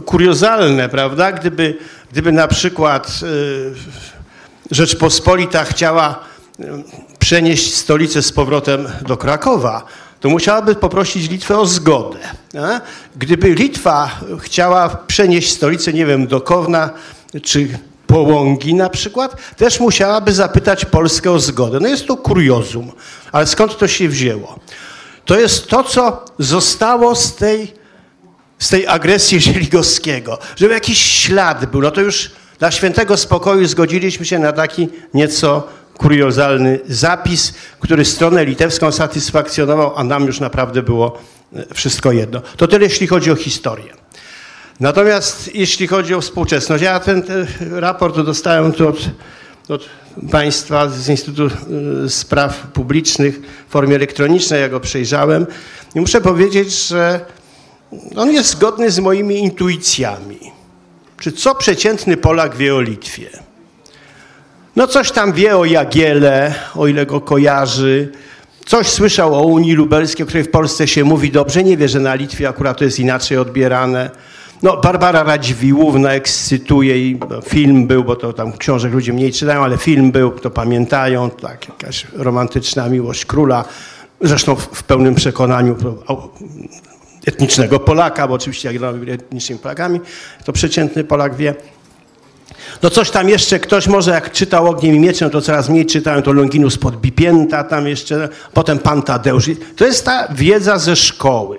[0.00, 1.32] kuriozalne, prawda?
[1.32, 1.78] Gdyby,
[2.12, 6.18] gdyby na przykład y, Rzeczpospolita chciała
[6.60, 6.64] y,
[7.18, 9.84] przenieść stolicę z powrotem do Krakowa,
[10.20, 12.18] to musiałaby poprosić Litwę o zgodę.
[13.16, 16.90] Gdyby Litwa chciała przenieść stolicę, nie wiem, do Kowna
[17.42, 17.68] czy
[18.06, 21.80] Połągi na przykład, też musiałaby zapytać Polskę o zgodę.
[21.80, 22.92] No jest to kuriozum,
[23.32, 24.58] ale skąd to się wzięło?
[25.24, 27.72] To jest to, co zostało z tej,
[28.62, 31.80] z tej agresji Żeligowskiego, żeby jakiś ślad był.
[31.80, 38.44] No to już dla świętego spokoju zgodziliśmy się na taki nieco kuriozalny zapis, który stronę
[38.44, 41.18] litewską satysfakcjonował, a nam już naprawdę było
[41.56, 42.42] e, wszystko jedno.
[42.56, 43.92] To tyle, jeśli chodzi o historię.
[44.80, 48.98] Natomiast jeśli chodzi o współczesność, ja ten, ten raport dostałem tu od,
[49.68, 49.88] od
[50.30, 51.46] Państwa z Instytutu
[52.04, 55.46] e, Spraw Publicznych w formie elektronicznej, ja go przejrzałem
[55.94, 57.20] i muszę powiedzieć, że
[58.16, 60.38] on jest zgodny z moimi intuicjami.
[61.18, 63.30] Czy co przeciętny Polak wie o Litwie?
[64.76, 68.12] No coś tam wie o Jagiele, o ile go kojarzy.
[68.66, 71.62] Coś słyszał o Unii Lubelskiej, o której w Polsce się mówi dobrze.
[71.62, 74.10] Nie wie, że na Litwie akurat to jest inaczej odbierane.
[74.62, 79.62] No, Barbara Radziwiłłówna ekscytuje i no, film był, bo to tam książek ludzie mniej czytają,
[79.62, 83.64] ale film był, to pamiętają, tak, jakaś romantyczna miłość króla,
[84.20, 85.76] zresztą w pełnym przekonaniu
[87.26, 90.00] etnicznego Polaka, bo oczywiście jak byli etnicznymi Polakami,
[90.44, 91.54] to przeciętny Polak wie.
[92.82, 96.22] No coś tam jeszcze, ktoś może jak czytał Ogniem i Mieczem, to coraz mniej czytałem,
[96.22, 99.50] to Longinus pod Bipięta tam jeszcze, potem Pan Tadeusz.
[99.76, 101.58] To jest ta wiedza ze szkoły.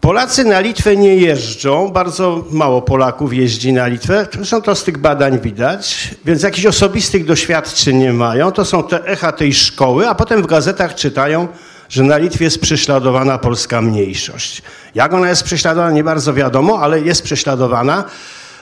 [0.00, 4.98] Polacy na Litwę nie jeżdżą, bardzo mało Polaków jeździ na Litwę, zresztą to z tych
[4.98, 8.52] badań widać, więc jakichś osobistych doświadczeń nie mają.
[8.52, 11.48] To są te echa tej szkoły, a potem w gazetach czytają,
[11.94, 14.62] że na Litwie jest prześladowana polska mniejszość.
[14.94, 18.04] Jak ona jest prześladowana, nie bardzo wiadomo, ale jest prześladowana.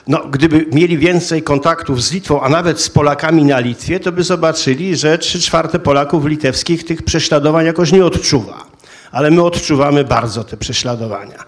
[0.07, 4.23] No, gdyby mieli więcej kontaktów z Litwą, a nawet z Polakami na Litwie, to by
[4.23, 8.65] zobaczyli, że trzy czwarte Polaków litewskich tych prześladowań jakoś nie odczuwa.
[9.11, 11.43] Ale my odczuwamy bardzo te prześladowania.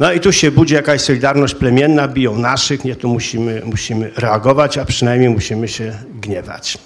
[0.00, 4.78] No i tu się budzi jakaś solidarność plemienna, biją naszych, nie, tu musimy, musimy reagować,
[4.78, 6.78] a przynajmniej musimy się gniewać.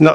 [0.00, 0.14] No,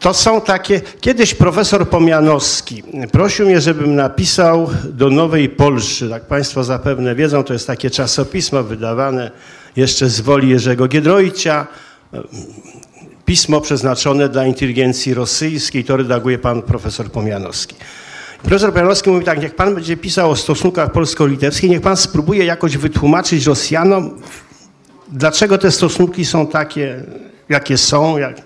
[0.00, 0.80] to są takie.
[1.00, 2.82] Kiedyś profesor Pomianowski
[3.12, 6.10] prosił mnie, żebym napisał do Nowej Polszy.
[6.10, 9.30] Tak Państwo zapewne wiedzą, to jest takie czasopismo wydawane
[9.76, 11.66] jeszcze z woli Jerzego Giedroycia.
[13.24, 15.84] Pismo przeznaczone dla inteligencji rosyjskiej.
[15.84, 17.76] To redaguje pan profesor Pomianowski.
[18.42, 22.76] Profesor Pomianowski mówi tak, niech pan będzie pisał o stosunkach polsko-litewskich, niech pan spróbuje jakoś
[22.76, 24.20] wytłumaczyć Rosjanom,
[25.12, 27.02] dlaczego te stosunki są takie,
[27.48, 28.18] jakie są.
[28.18, 28.36] Jak...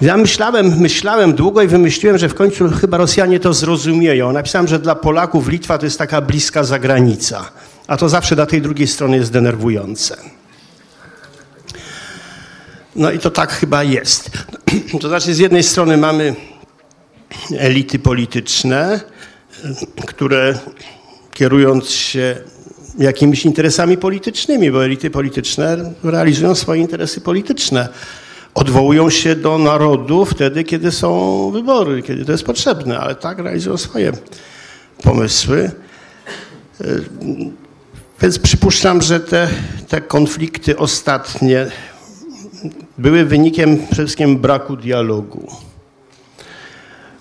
[0.00, 4.32] Ja myślałem, myślałem długo i wymyśliłem, że w końcu chyba Rosjanie to zrozumieją.
[4.32, 7.50] Napisałem, że dla Polaków Litwa to jest taka bliska zagranica,
[7.86, 10.16] a to zawsze dla tej drugiej strony jest denerwujące.
[12.96, 14.30] No i to tak chyba jest.
[15.00, 16.34] To znaczy, z jednej strony mamy
[17.58, 19.00] elity polityczne,
[20.06, 20.58] które
[21.32, 22.36] kierując się
[22.98, 27.88] jakimiś interesami politycznymi, bo elity polityczne realizują swoje interesy polityczne
[28.54, 33.76] odwołują się do narodu wtedy, kiedy są wybory, kiedy to jest potrzebne, ale tak realizują
[33.76, 34.12] swoje
[35.02, 35.70] pomysły.
[38.22, 39.48] Więc przypuszczam, że te,
[39.88, 41.66] te konflikty ostatnie
[42.98, 45.48] były wynikiem przede wszystkim braku dialogu.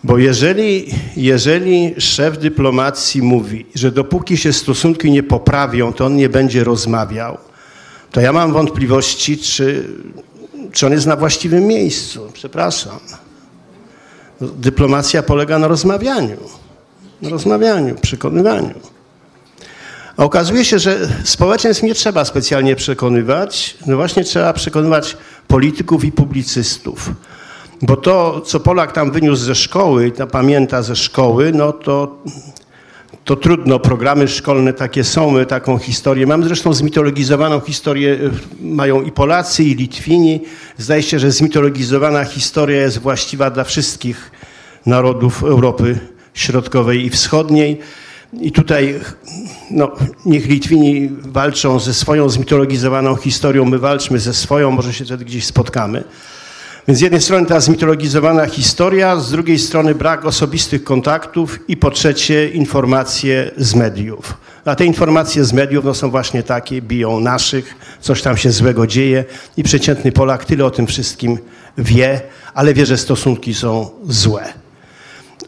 [0.04, 6.30] Bo jeżeli, jeżeli szef dyplomacji mówi, że dopóki się stosunki nie poprawią, to on nie
[6.30, 7.38] będzie rozmawiał,
[8.12, 9.88] to ja mam wątpliwości, czy
[10.72, 12.30] czy on jest na właściwym miejscu.
[12.34, 13.00] Przepraszam.
[14.42, 16.38] Dyplomacja polega na rozmawianiu.
[17.22, 18.80] Na rozmawianiu, przekonywaniu.
[20.18, 23.78] A okazuje się, że społeczeństw nie trzeba specjalnie przekonywać.
[23.88, 25.18] No właśnie trzeba przekonywać
[25.48, 27.12] polityków i publicystów.
[27.82, 32.18] Bo to, co Polak tam wyniósł ze szkoły i pamięta ze szkoły, no to
[33.26, 36.46] to trudno, programy szkolne takie są, my taką historię mamy.
[36.46, 40.42] Zresztą zmitologizowaną historię y, mają i Polacy, i Litwini.
[40.78, 44.32] Zdaje się, że zmitologizowana historia jest właściwa dla wszystkich
[44.86, 46.00] narodów Europy
[46.34, 47.80] Środkowej i Wschodniej.
[48.42, 49.00] I tutaj
[49.72, 49.92] no,
[50.26, 55.46] niech Litwini walczą ze swoją zmitologizowaną historią, my walczmy ze swoją, może się wtedy gdzieś
[55.46, 56.04] spotkamy.
[56.90, 61.92] Więc z jednej strony ta zmitologizowana historia, z drugiej strony brak osobistych kontaktów i po
[61.92, 64.38] trzecie informacje z mediów.
[64.66, 68.88] A te informacje z mediów no, są właśnie takie, biją naszych, coś tam się złego
[68.88, 69.26] dzieje
[69.58, 71.38] i przeciętny Polak tyle o tym wszystkim
[71.78, 72.22] wie,
[72.54, 74.54] ale wie, że stosunki są złe.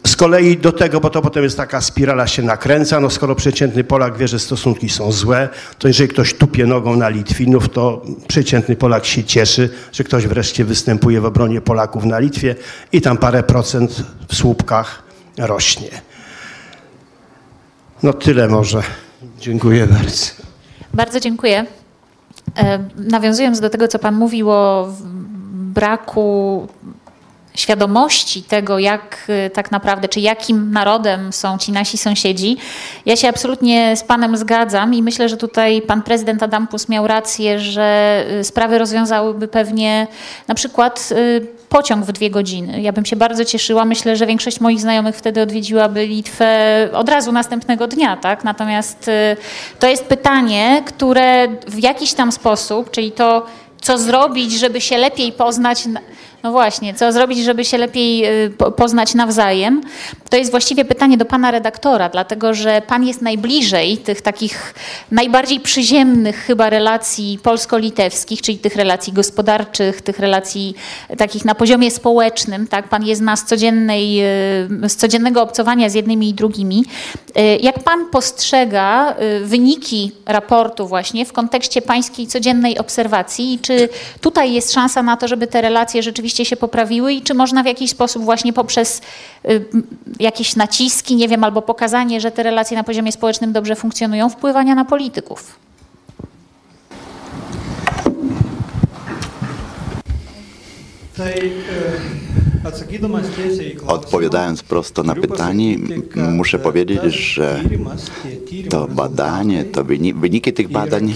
[0.08, 3.84] Z kolei do tego, bo to potem jest taka spirala się nakręca, no skoro przeciętny
[3.84, 5.50] Polak wie, że stosunki są złe,
[5.80, 10.66] to jeżeli ktoś tupie nogą na Litwinów, to przeciętny Polak się cieszy, że ktoś wreszcie
[10.66, 12.56] występuje w obronie Polaków na Litwie
[12.92, 15.04] i tam parę procent w słupkach
[15.38, 15.90] rośnie.
[18.04, 18.84] No tyle może.
[19.40, 20.26] Dziękuję bardzo.
[20.94, 21.66] Bardzo dziękuję.
[22.58, 24.94] E, nawiązując do tego, co Pan mówił o
[25.54, 26.68] braku
[27.56, 32.58] świadomości tego, jak y, tak naprawdę, czy jakim narodem są ci nasi sąsiedzi.
[33.06, 37.60] Ja się absolutnie z Panem zgadzam i myślę, że tutaj Pan Prezydent Adampus miał rację,
[37.60, 40.08] że y, sprawy rozwiązałyby pewnie
[40.48, 42.82] na przykład y, pociąg w dwie godziny.
[42.82, 43.86] Ja bym się bardzo cieszyła.
[43.86, 48.44] Myślę, że większość moich znajomych wtedy odwiedziłaby Litwę od razu następnego dnia, tak?
[48.44, 49.10] Natomiast
[49.80, 53.46] to jest pytanie, które w jakiś tam sposób, czyli to,
[53.82, 55.84] co zrobić, żeby się lepiej poznać
[56.44, 59.82] no właśnie, co zrobić, żeby się lepiej y, poznać nawzajem?
[60.30, 64.74] To jest właściwie pytanie do pana redaktora, dlatego że pan jest najbliżej tych takich
[65.12, 70.76] najbardziej przyziemnych chyba relacji polsko-litewskich, czyli tych relacji gospodarczych, tych relacji
[71.18, 72.68] takich na poziomie społecznym.
[72.68, 72.90] Tak?
[72.90, 74.22] Pan jest na codziennej,
[74.84, 76.86] y, z codziennego obcowania z jednymi i drugimi.
[77.38, 83.60] Y, jak pan postrzega wyniki raportu właśnie w kontekście pańskiej codziennej obserwacji?
[83.62, 83.90] Czy
[84.22, 87.64] tutaj jest szansa na to, żeby te relacje rzeczywiście rzeczywiście się poprawiły i czy można
[87.64, 89.02] w jakiś sposób właśnie poprzez
[89.50, 89.66] y,
[90.20, 94.76] jakieś naciski, nie wiem, albo pokazanie, że te relacje na poziomie społecznym dobrze funkcjonują, wpływania
[94.76, 95.60] na polityków?
[103.88, 105.78] Odpowiadając prosto na pytanie,
[106.16, 107.64] muszę powiedzieć, że
[108.70, 109.84] to badanie, to
[110.16, 111.14] wyniki tych badań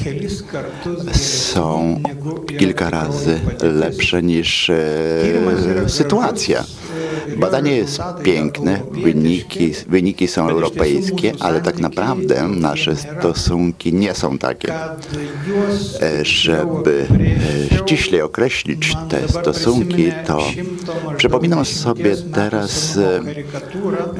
[1.13, 2.01] są
[2.59, 4.75] kilka razy lepsze niż e,
[5.87, 6.63] sytuacja.
[7.37, 14.73] Badanie jest piękne, wyniki, wyniki są europejskie, ale tak naprawdę nasze stosunki nie są takie.
[14.73, 17.07] E, żeby
[17.71, 20.41] e, ściśle określić te stosunki, to
[21.35, 22.97] przypominam sobie teraz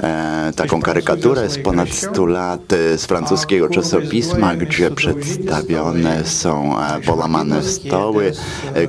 [0.04, 2.62] e, taką karykaturę z ponad 100 lat
[2.98, 8.32] z francuskiego czasopisma, gdzie przedstawione są połamane stoły,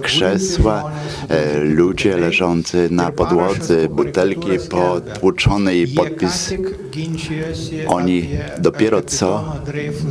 [0.02, 0.92] krzesła,
[1.62, 6.54] ludzie leżący na podłodze, butelki potłuczone i podpis.
[7.86, 9.52] Oni dopiero co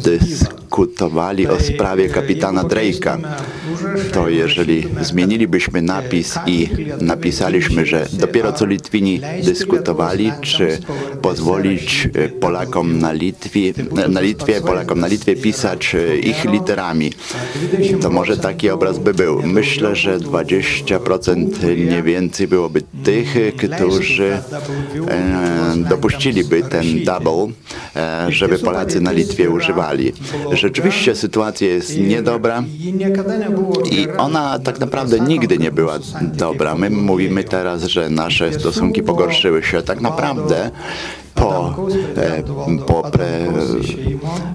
[0.03, 3.18] dyskutowali o sprawie kapitana Drake'a.
[4.13, 6.70] To jeżeli zmienilibyśmy napis i
[7.01, 10.78] napisaliśmy, że dopiero co Litwini dyskutowali, czy
[11.22, 13.74] pozwolić Polakom na Litwie,
[14.10, 17.12] na Litwie, Polakom na Litwie pisać ich literami,
[18.01, 19.41] to może taki obraz by był.
[19.43, 24.38] Myślę, że 20% nie więcej byłoby tych, którzy
[25.08, 27.53] e, dopuściliby ten double,
[27.95, 30.14] e, żeby Polacy na Litwie używali.
[30.51, 32.64] Rzeczywiście sytuacja jest niedobra
[33.91, 36.76] i ona tak naprawdę nigdy nie była dobra.
[36.76, 39.82] My mówimy teraz, że nasze stosunki pogorszyły się.
[39.82, 40.72] Tak naprawdę
[41.36, 41.76] po,
[42.18, 42.44] e,
[42.88, 43.26] po, pre,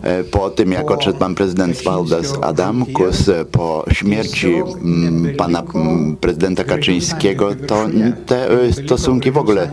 [0.03, 6.64] e, po tym, jak odszedł pan prezydent Waldes Adamkus, po śmierci mm, pana mm, prezydenta
[6.64, 7.87] Kaczyńskiego, to
[8.26, 9.70] te e, stosunki w ogóle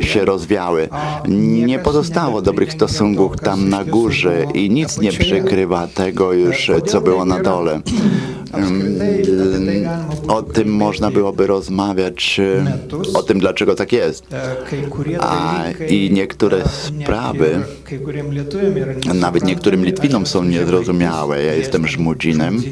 [0.00, 0.88] się rozwiały.
[1.28, 7.24] Nie pozostało dobrych stosunków tam na górze i nic nie przykrywa tego już, co było
[7.24, 7.80] na dole.
[10.28, 12.40] O tym można byłoby rozmawiać,
[13.14, 14.26] o tym, dlaczego tak jest.
[15.20, 17.60] A i niektóre sprawy,
[19.14, 21.42] nawet niektórym Litwinom są niezrozumiałe.
[21.42, 22.62] Ja jestem Żmudzinem.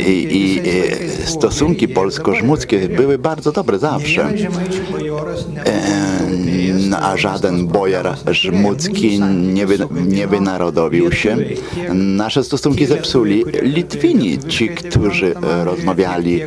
[0.00, 4.32] I, i, i stosunki polsko-żmudzkie były bardzo dobre zawsze.
[7.02, 9.20] A żaden bojar żmudzki
[9.52, 11.36] nie, wy, nie wynarodowił się.
[11.94, 15.34] Nasze stosunki zepsuli Litwini, ci, którzy
[15.64, 16.40] rozmawiali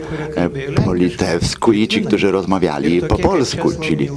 [0.86, 4.10] po litewsku i ci, którzy rozmawiali po polsku, czyli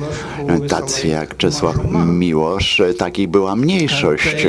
[0.69, 1.77] tacy jak Czesław
[2.07, 4.47] Miłosz, takich była mniejszość.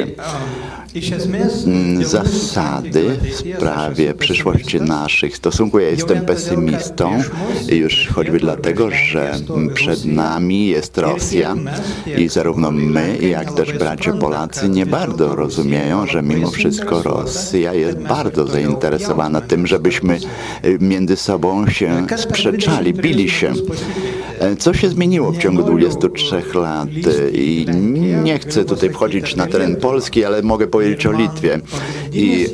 [1.65, 5.81] Mm, zasady w sprawie przyszłości naszych stosunków.
[5.81, 7.23] Ja jestem pesymistą
[7.69, 9.35] już choćby dlatego, że
[9.73, 11.55] przed nami jest Rosja
[12.17, 17.97] i zarówno my, jak też bracia Polacy nie bardzo rozumieją, że mimo wszystko Rosja jest
[17.97, 20.19] bardzo zainteresowana tym, żebyśmy
[20.65, 23.53] y, między sobą się sprzeczali, bili się.
[24.39, 26.89] E, co się zmieniło w ciągu 23 lat?
[27.33, 27.65] I
[28.23, 31.59] nie chcę tutaj wchodzić na teren Polski, ale mogę powiedzieć o Litwie.
[32.13, 32.47] I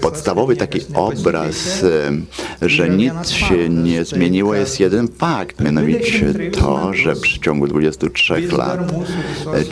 [0.00, 1.84] podstawowy taki obraz,
[2.62, 8.92] że nic się nie zmieniło, jest jeden fakt, mianowicie to, że w ciągu 23 lat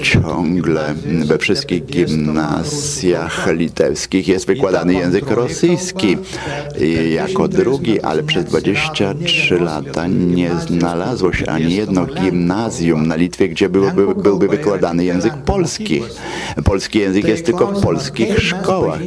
[0.02, 0.94] ciągle
[1.24, 6.16] we wszystkich gimnazjach litewskich jest wykładany język rosyjski
[7.10, 13.68] jako drugi, ale przez 23 lata nie znalazło się ani jedno gimnazjum na Litwie, gdzie
[13.68, 16.02] byłby, byłby wykładany język polski.
[16.64, 19.00] Polski język jest tylko w polskich szkołach.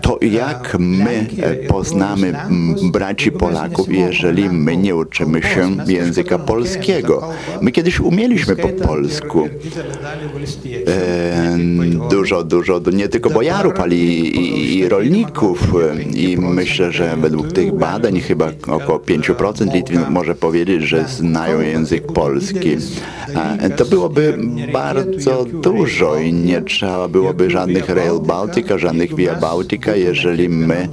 [0.00, 1.26] To jak my
[1.68, 2.32] poznamy
[2.82, 7.28] braci Polaków, jeżeli my nie uczymy się języka polskiego?
[7.60, 9.48] My kiedyś umieliśmy po polsku.
[10.86, 11.58] E,
[12.10, 15.72] dużo, dużo, nie tylko bojarów, ale i, i, i rolników.
[16.14, 22.12] I myślę, że według tych badań chyba około 5% Litwinów może powiedzieć, że znają język
[22.12, 22.76] polski.
[23.76, 24.38] To byłoby
[24.72, 30.88] bardzo dużo i nie trzeba byłoby żadnych Rail Baltica, żadnych Via Baltica, jeżeli my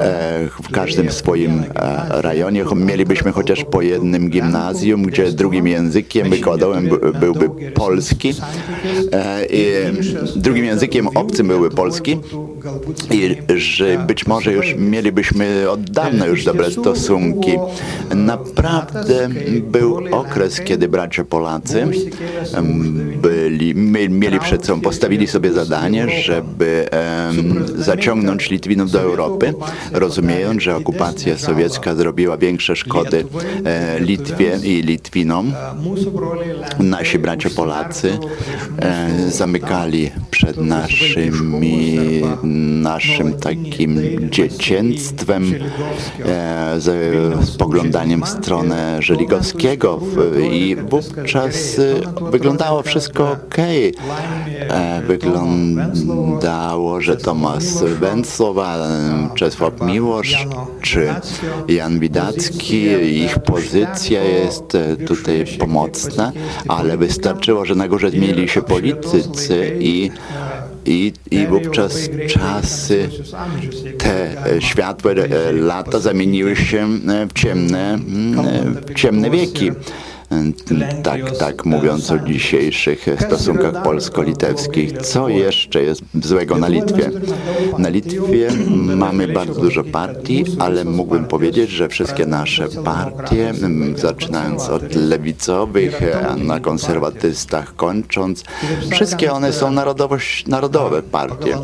[0.00, 6.90] e, w każdym swoim e, rejonie mielibyśmy chociaż po jednym gimnazjum, gdzie drugim językiem wykładowym
[7.20, 8.34] byłby polski
[9.12, 9.72] e, i
[10.36, 12.16] drugim językiem obcym byłby polski
[13.10, 17.52] i że być może już mielibyśmy od dawna już dobre stosunki.
[18.14, 19.28] Naprawdę
[19.62, 21.86] był okres, kiedy bracia Polacy
[23.22, 23.35] byli,
[24.08, 26.88] mieli przed sobą, postawili sobie zadanie, żeby
[27.26, 29.54] um, zaciągnąć Litwinów do Europy,
[29.92, 33.24] rozumiejąc, że okupacja sowiecka zrobiła większe szkody
[33.64, 35.52] e, Litwie i Litwinom.
[36.78, 38.18] Nasi bracia Polacy
[38.78, 42.00] e, zamykali przed naszymi,
[42.82, 44.00] naszym takim
[44.30, 45.54] dziecięctwem,
[46.24, 50.00] e, z spoglądaniem w stronę Żeligowskiego
[50.50, 53.58] i wówczas e, wyglądało wszystko ok.
[53.58, 57.64] E, wyglądało, że Tomasz
[58.00, 58.88] Węcłowa,
[59.34, 60.46] Czesław Miłosz
[60.82, 61.14] czy
[61.68, 62.82] Jan Widacki,
[63.24, 66.32] ich pozycja jest e, tutaj pomocna,
[66.68, 70.10] ale wystarczyło, że na górze zmienili się politycy i
[70.88, 73.08] i, i wówczas czasy,
[73.98, 75.14] te światłe
[75.52, 76.88] lata zamieniły się
[77.28, 77.98] w ciemne,
[78.86, 79.70] w ciemne wieki
[81.02, 84.92] tak, tak mówiąc o dzisiejszych stosunkach polsko-litewskich.
[84.92, 87.10] Co jeszcze jest złego na Litwie?
[87.78, 88.48] Na Litwie
[88.96, 93.52] mamy bardzo dużo partii, ale mógłbym powiedzieć, że wszystkie nasze partie,
[93.96, 98.44] zaczynając od lewicowych, a na konserwatystach kończąc,
[98.90, 101.56] wszystkie one są narodowość, narodowe partie.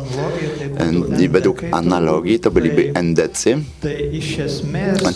[1.19, 3.57] I według analogii to byliby endecy.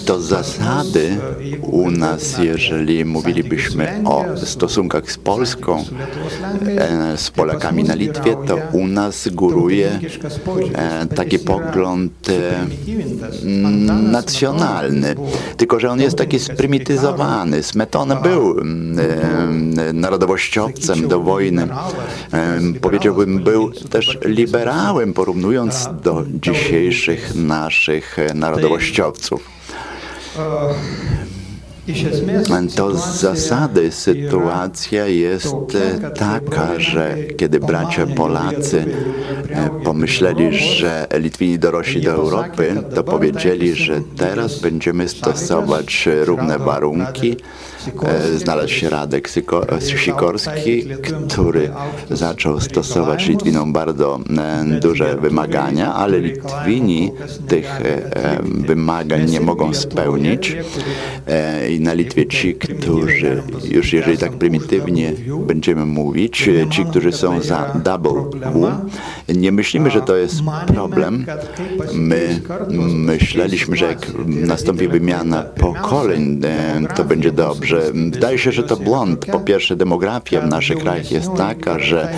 [0.05, 1.17] To zasady
[1.61, 5.83] u nas, jeżeli mówili mówilibyśmy o stosunkach z Polską,
[6.77, 9.99] e, z Polakami na Litwie, to u nas góruje
[10.73, 12.65] e, taki pogląd e,
[14.11, 15.15] nacjonalny.
[15.57, 17.63] Tylko, że on jest taki sprymityzowany.
[17.63, 18.55] Smetona był
[19.93, 21.67] narodowościowcem do wojny.
[22.81, 29.49] Powiedziałbym, był też liberałem, porównując do dzisiejszych naszych narodowościowców.
[32.75, 35.55] To z zasady sytuacja jest
[36.15, 38.85] taka, że kiedy bracia Polacy
[39.49, 47.37] e, pomyśleli, że Litwini dorośli do Europy, to powiedzieli, że teraz będziemy stosować równe warunki
[48.37, 49.29] znalazł się Radek
[49.95, 50.83] Sikorski,
[51.29, 51.69] który
[52.09, 57.11] zaczął stosować Litwinom bardzo e, duże wymagania, ale Litwini
[57.47, 60.57] tych e, wymagań nie mogą spełnić.
[61.69, 65.13] I na Litwie ci, którzy, już jeżeli tak prymitywnie
[65.47, 68.23] będziemy mówić, ci, którzy są za double
[68.53, 68.71] W,
[69.35, 70.35] nie myślimy, że to jest
[70.67, 71.25] problem.
[71.93, 72.41] My
[72.93, 76.41] myśleliśmy, że jak nastąpi wymiana pokoleń,
[76.95, 79.25] to będzie dobrze wydaje się, że to błąd.
[79.25, 82.13] Po pierwsze, demografia w naszych krajach jest taka, że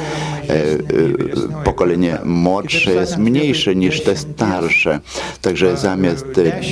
[1.63, 4.99] pokolenie młodsze jest mniejsze niż te starsze.
[5.41, 6.25] Także zamiast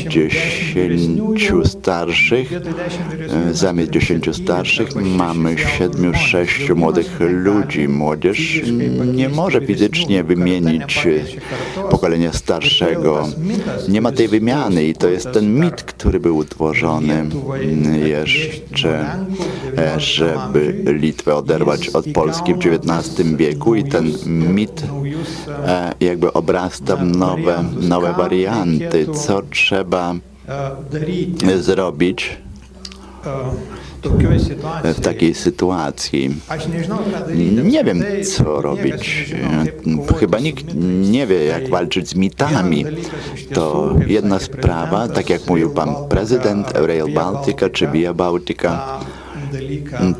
[0.07, 7.87] dziesięciu starszych, e, zamiast dziesięciu starszych mamy siedmiu, sześciu młodych ludzi.
[7.87, 8.61] Młodzież
[9.13, 11.07] nie może fizycznie wymienić
[11.89, 13.27] pokolenia starszego.
[13.89, 17.25] Nie ma tej wymiany i to jest ten mit, który był utworzony
[18.05, 19.05] jeszcze że
[19.97, 24.13] żeby Litwę oderwać od Polski w XIX wieku i ten
[24.53, 24.83] mit
[25.65, 30.15] e, jakby obrasta nowe, nowe warianty, co trzeba
[31.59, 32.37] zrobić,
[34.83, 36.35] w takiej sytuacji.
[37.63, 38.03] Nie wiem,
[38.35, 39.33] co robić.
[40.19, 40.65] Chyba nikt
[41.01, 42.85] nie wie, jak walczyć z mitami.
[43.53, 48.99] To jedna sprawa, tak jak mówił pan prezydent, Rail Baltica czy Via Baltica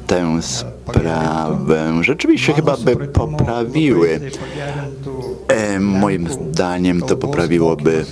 [0.08, 0.77] tę sprawę
[2.02, 4.20] rzeczywiście chyba by poprawiły.
[5.48, 8.06] E, moim zdaniem to poprawiłoby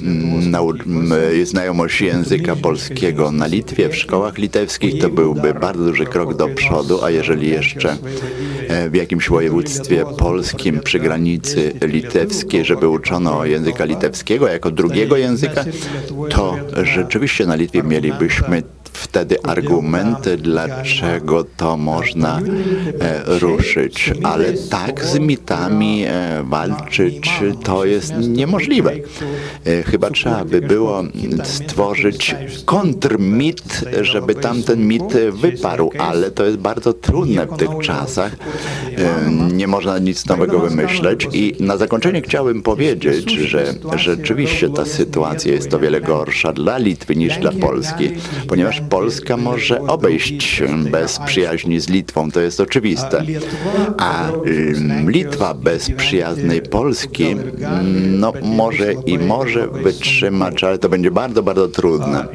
[1.43, 5.02] znajomość języka polskiego na Litwie, w szkołach litewskich.
[5.02, 7.97] To byłby bardzo duży krok do przodu, a jeżeli jeszcze
[8.89, 15.65] w jakimś województwie polskim przy granicy litewskiej, żeby uczono języka litewskiego jako drugiego języka,
[16.29, 18.63] to rzeczywiście na Litwie mielibyśmy
[18.95, 24.13] wtedy argumenty, dlaczego to można e, ruszyć.
[24.23, 27.29] Ale tak z mitami e, walczyć
[27.63, 28.91] to jest niemożliwe.
[29.65, 31.03] E, chyba trzeba by było
[31.43, 32.35] stworzyć
[32.65, 38.35] kontrmit, żeby tamten mit wyparł, ale to jest bardzo trudne w tych czasach.
[39.53, 45.73] Nie można nic nowego wymyśleć i na zakończenie chciałbym powiedzieć, że rzeczywiście ta sytuacja jest
[45.73, 48.10] o wiele gorsza dla Litwy niż dla Polski,
[48.48, 53.23] ponieważ Polska może obejść bez przyjaźni z Litwą, to jest oczywiste.
[53.98, 54.32] A
[55.07, 57.36] Litwa bez przyjaznej Polski,
[58.11, 62.26] no może i może wytrzymać, ale to będzie bardzo, bardzo trudne.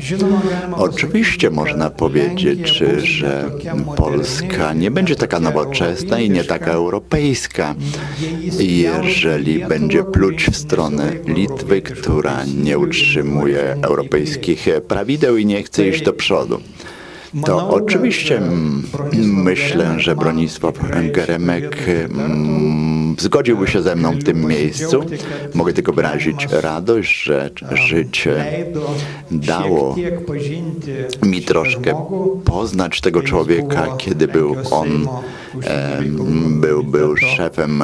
[0.76, 3.50] Oczywiście można powiedzieć, że
[3.96, 7.74] Polska nie będzie taka nowoczesna nie taka europejska,
[8.58, 16.02] jeżeli będzie pluć w stronę Litwy, która nie utrzymuje europejskich prawideł i nie chce iść
[16.02, 16.60] do przodu
[17.44, 18.40] to oczywiście.
[19.22, 20.74] myślę, że Bronisław
[21.12, 21.76] Geremek
[23.18, 25.04] zgodziłby się ze mną w tym miejscu.
[25.54, 28.64] Mogę tylko wyrazić radość, że życie
[29.30, 29.96] dało
[31.22, 32.06] mi troszkę
[32.44, 35.08] poznać tego człowieka, kiedy był on
[36.50, 37.82] był, był szefem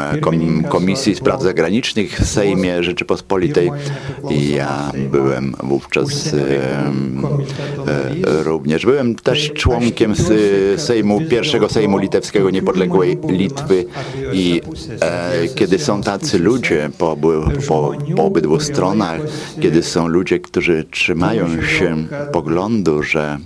[0.68, 3.70] Komisji Spraw Zagranicznych w Sejmie Rzeczypospolitej.
[4.31, 6.35] Ja byłem wówczas
[8.24, 8.86] również.
[8.86, 10.15] Byłem też członkiem
[10.77, 13.85] Sejmu, pierwszego Sejmu Litewskiego Niepodległej Litwy.
[14.33, 14.61] I
[15.01, 17.17] e, kiedy są tacy ludzie po,
[17.69, 19.21] po, po obydwu stronach,
[19.63, 23.39] kiedy są ludzie, którzy trzymają się poglądu, że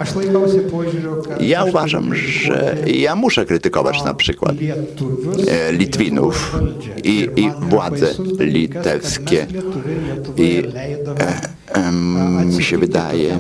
[1.41, 4.55] ja uważam, że ja muszę krytykować na przykład
[5.49, 6.61] e, Litwinów
[7.05, 8.07] i, i władze
[8.39, 9.47] litewskie.
[10.37, 10.63] I
[11.21, 11.51] e,
[12.57, 13.39] mi się wydaje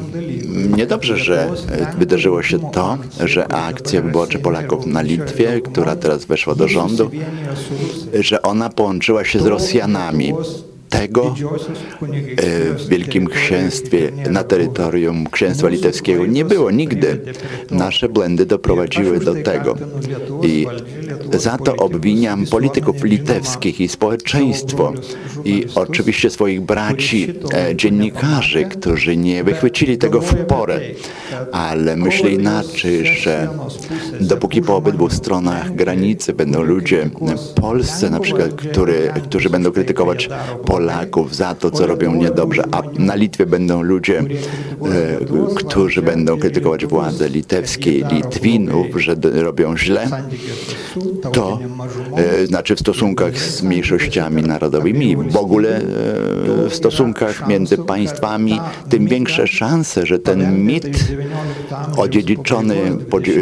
[0.76, 1.50] niedobrze, że
[1.98, 7.10] wydarzyło się to, że akcja wyborcza Polaków na Litwie, która teraz weszła do rządu,
[8.20, 10.34] że ona połączyła się z Rosjanami
[10.90, 11.34] tego
[12.36, 17.20] e, w Wielkim Księstwie na terytorium Księstwa Litewskiego nie było nigdy.
[17.70, 19.76] Nasze błędy doprowadziły do tego.
[20.42, 20.66] I
[21.32, 24.92] za to obwiniam polityków litewskich i społeczeństwo
[25.44, 30.80] i oczywiście swoich braci e, dziennikarzy, którzy nie wychwycili tego w porę.
[31.52, 33.48] Ale myślę inaczej, że
[34.20, 40.28] dopóki po obydwu stronach granicy będą ludzie w Polsce na przykład, który, którzy będą krytykować
[40.80, 44.24] Polaków za to, co robią niedobrze, a na Litwie będą ludzie, e,
[45.54, 50.08] którzy będą krytykować władze litewskie, Litwinów, że robią źle,
[51.32, 51.58] to
[52.16, 55.82] e, znaczy w stosunkach z mniejszościami narodowymi, w ogóle e,
[56.68, 61.12] w stosunkach między państwami, tym większe szanse, że ten mit
[61.96, 62.76] odziedziczony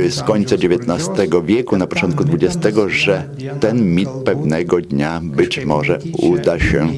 [0.09, 3.28] z końca XIX wieku, na początku XX, że
[3.60, 6.89] ten mit pewnego dnia być może uda się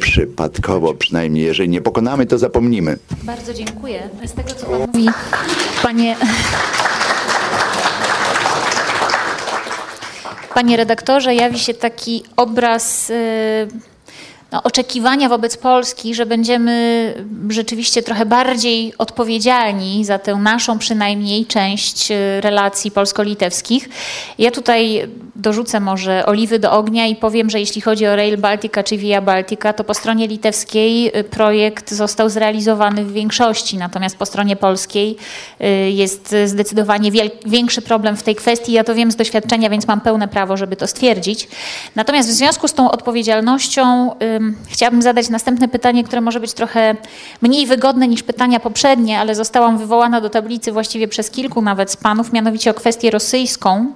[0.00, 2.98] przypadkowo, przynajmniej jeżeli nie pokonamy, to zapomnimy.
[3.22, 4.08] Bardzo dziękuję.
[4.26, 5.08] Z tego, co Pan mówi,
[5.82, 6.16] Panie...
[10.54, 13.14] Panie redaktorze, jawi się taki obraz y,
[14.54, 17.14] no, oczekiwania wobec Polski, że będziemy
[17.48, 23.88] rzeczywiście trochę bardziej odpowiedzialni za tę naszą przynajmniej część y, relacji polsko-litewskich.
[24.38, 28.82] Ja tutaj dorzucę może oliwy do ognia i powiem, że jeśli chodzi o Rail Baltica
[28.82, 34.26] czy Via Baltica, to po stronie litewskiej y, projekt został zrealizowany w większości, natomiast po
[34.26, 35.16] stronie polskiej
[35.60, 37.10] y, jest zdecydowanie
[37.46, 38.72] większy problem w tej kwestii.
[38.72, 41.48] Ja to wiem z doświadczenia, więc mam pełne prawo, żeby to stwierdzić.
[41.96, 44.10] Natomiast w związku z tą odpowiedzialnością
[44.68, 46.96] chciałabym zadać następne pytanie, które może być trochę
[47.42, 51.96] mniej wygodne niż pytania poprzednie, ale zostałam wywołana do tablicy właściwie przez kilku nawet z
[51.96, 53.92] panów, mianowicie o kwestię rosyjską,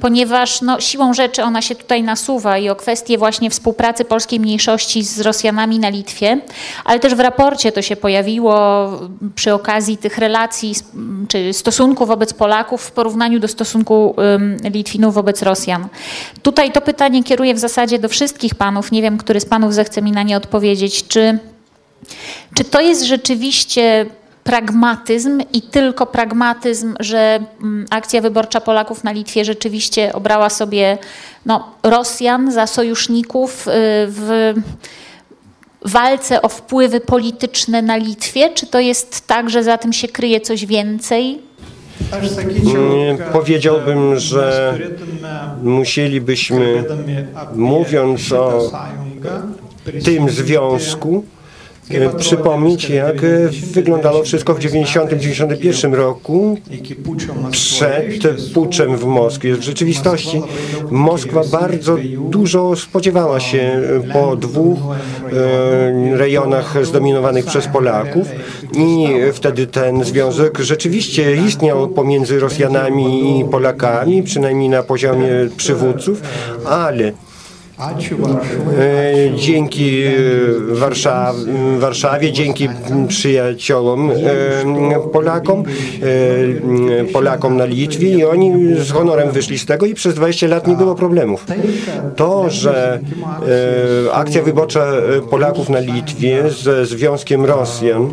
[0.00, 5.02] ponieważ no, siłą rzeczy ona się tutaj nasuwa i o kwestię właśnie współpracy polskiej mniejszości
[5.02, 6.40] z Rosjanami na Litwie,
[6.84, 8.88] ale też w raporcie to się pojawiło
[9.34, 10.74] przy okazji tych relacji
[11.28, 14.14] czy stosunku wobec Polaków w porównaniu do stosunku
[14.64, 15.88] Litwinów wobec Rosjan.
[16.42, 18.92] Tutaj to pytanie kieruję w zasadzie do wszystkich panów.
[18.92, 21.08] Nie wiem, który z panów zechce mi na nie odpowiedzieć.
[21.08, 21.38] Czy,
[22.54, 24.06] czy to jest rzeczywiście
[24.44, 30.98] pragmatyzm i tylko pragmatyzm, że mm, akcja wyborcza Polaków na Litwie rzeczywiście obrała sobie
[31.46, 33.70] no, Rosjan za sojuszników y,
[34.08, 34.54] w
[35.84, 38.50] walce o wpływy polityczne na Litwie?
[38.50, 41.42] Czy to jest tak, że za tym się kryje coś więcej?
[43.32, 44.78] Powiedziałbym, że
[45.62, 46.84] musielibyśmy,
[47.54, 48.70] mówiąc o
[50.04, 51.24] tym związku,
[51.90, 56.58] E, przypomnieć, jak e, wyglądało wszystko w 1991 roku
[57.50, 58.04] przed
[58.54, 59.56] puczem w Moskwie.
[59.56, 60.42] W rzeczywistości
[60.90, 61.96] Moskwa bardzo
[62.30, 63.82] dużo spodziewała się
[64.12, 68.28] po dwóch e, rejonach zdominowanych przez Polaków
[68.76, 76.22] i wtedy ten związek rzeczywiście istniał pomiędzy Rosjanami i Polakami, przynajmniej na poziomie przywódców,
[76.66, 77.33] ale E,
[79.36, 80.10] dzięki e,
[80.68, 81.36] Warszaw
[81.78, 82.68] Warszawie, dzięki
[83.08, 84.14] przyjaciołom e,
[85.12, 85.64] Polakom,
[87.12, 90.76] Polakom na Litwie i oni z honorem wyszli z tego i przez 20 lat nie
[90.76, 91.46] było problemów.
[92.16, 93.00] To, że
[94.12, 94.86] akcja wyborcza
[95.30, 98.10] Polaków na Litwie ze Związkiem Rosjan,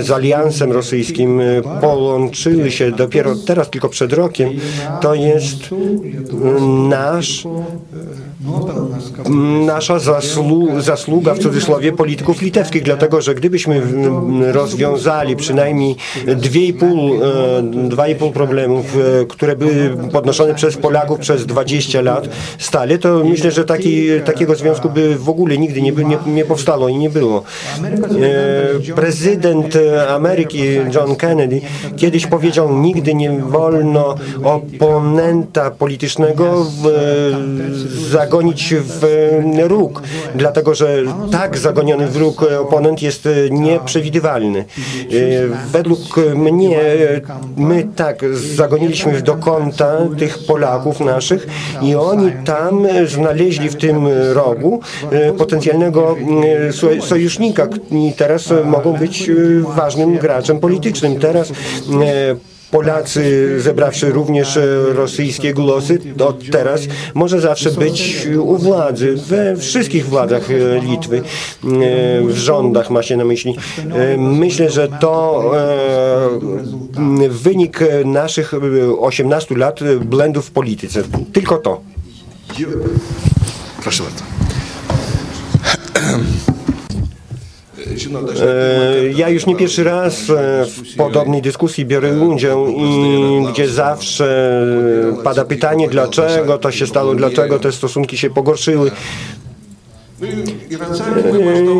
[0.00, 1.40] z Aliansem Rosyjskim
[1.80, 4.50] połączyły się dopiero teraz, tylko przed rokiem,
[5.00, 5.58] to jest
[6.88, 7.46] nasz
[9.66, 13.82] nasza zasłu zasługa w cudzysłowie polityków litewskich, dlatego że gdybyśmy
[14.52, 15.96] rozwiązali przynajmniej
[16.26, 22.28] 2,5 e, problemów, e, które były podnoszone przez Polaków przez 20 lat
[22.58, 26.88] stale, to myślę, że taki, takiego związku by w ogóle nigdy nie, nie, nie powstało
[26.88, 27.42] i nie było.
[28.88, 29.78] E, prezydent
[30.08, 30.62] Ameryki
[30.94, 31.60] John Kennedy
[31.96, 36.88] kiedyś powiedział, nigdy nie wolno oponenta politycznego w,
[38.28, 39.04] zagonić w
[39.68, 40.02] róg,
[40.34, 40.96] dlatego że
[41.32, 44.64] tak zagoniony w róg oponent jest nieprzewidywalny.
[45.72, 46.80] Według mnie
[47.56, 51.46] my tak zagoniliśmy do kąta tych Polaków naszych
[51.82, 54.80] i oni tam znaleźli w tym rogu
[55.38, 56.16] potencjalnego
[57.00, 59.30] sojusznika i teraz mogą być
[59.76, 61.20] ważnym graczem politycznym.
[61.20, 61.52] Teraz
[62.70, 64.62] Polacy, zebrawszy również e,
[64.92, 66.80] rosyjskie głosy, od teraz
[67.14, 71.22] może zawsze być u władzy, we wszystkich władzach e, Litwy, e,
[72.22, 73.56] w rządach ma się na myśli.
[74.18, 75.44] Myślę, że to
[77.28, 78.52] wynik naszych
[78.98, 81.02] 18 lat błędów w polityce.
[81.32, 81.80] Tylko to.
[83.82, 84.24] Proszę bardzo.
[88.06, 94.28] E, ja już nie pierwszy raz e, w podobnej dyskusji biorę udział i gdzie zawsze
[95.24, 98.90] pada pytanie, dlaczego to się stało, dlaczego te stosunki się pogorszyły.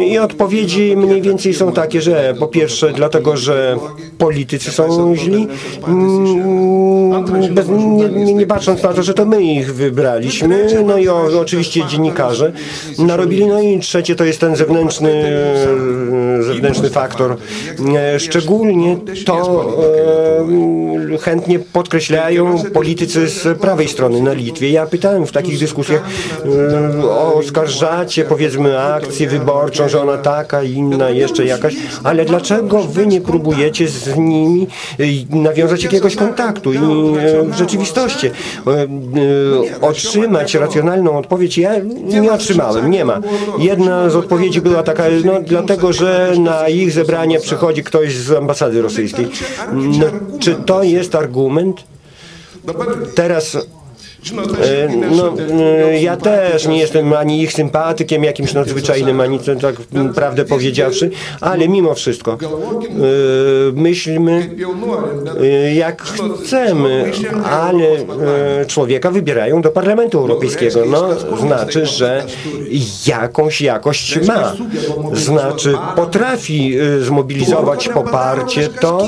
[0.06, 3.76] I odpowiedzi mniej więcej są takie, że po pierwsze dlatego, że
[4.18, 5.48] politycy są źli,
[5.88, 7.24] mm,
[7.54, 11.86] bez, nie, nie, patrząc na to, że to my ich wybraliśmy, no i o, oczywiście
[11.86, 12.52] dziennikarze
[12.98, 15.24] narobili, no i trzecie to jest ten zewnętrzny,
[16.40, 17.36] zewnętrzny faktor.
[18.18, 19.66] Szczególnie to
[21.14, 24.70] e, chętnie podkreślają politycy z prawej strony na Litwie.
[24.70, 26.02] Ja pytałem w takich dyskusjach,
[26.44, 31.74] e, oskarżacie powiedzmy akcję wyborczą, że ona taka, inna, jeszcze jakaś,
[32.04, 34.66] ale dlaczego wy nie próbujecie z nimi
[35.00, 36.80] y, nawiązać jakiegoś kontaktu i y,
[37.42, 38.30] w rzeczywistości y,
[39.80, 41.58] otrzymać racjonalną odpowiedź?
[41.58, 41.72] Ja
[42.04, 43.20] nie otrzymałem, nie ma.
[43.58, 48.82] Jedna z odpowiedzi była taka, no dlatego, że na ich zebranie przychodzi ktoś z ambasady
[48.82, 49.28] rosyjskiej.
[49.72, 50.06] No,
[50.38, 51.84] czy to jest argument?
[53.14, 53.56] Teraz
[55.16, 59.74] no, e, ja też nie jestem ani ich sympatykiem jakimś nadzwyczajnym, ani tak
[60.14, 62.36] prawdę powiedziawszy, ale mimo wszystko e,
[63.72, 64.50] myślmy
[65.74, 67.12] jak chcemy,
[67.44, 67.84] ale
[68.66, 70.80] człowieka wybierają do Parlamentu Europejskiego.
[70.86, 71.08] No,
[71.40, 72.24] znaczy, że
[73.06, 74.52] jakąś jakość ma.
[75.12, 79.06] Znaczy, potrafi zmobilizować poparcie to,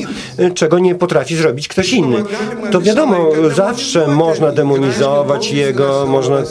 [0.55, 2.17] czego nie potrafi zrobić ktoś inny.
[2.71, 6.43] To wiadomo, zawsze można demonizować demonizować jego, można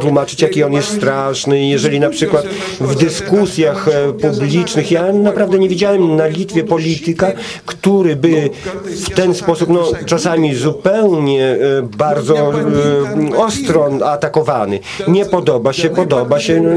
[0.00, 1.66] tłumaczyć, jaki on jest straszny.
[1.66, 2.44] Jeżeli na przykład
[2.80, 7.32] w dyskusjach e, publicznych, ja naprawdę nie widziałem na Litwie polityka,
[7.66, 8.50] który by
[8.86, 14.78] w ten sposób, no czasami zupełnie e, bardzo e, ostro atakowany.
[15.08, 16.70] Nie podoba się, podoba się, no,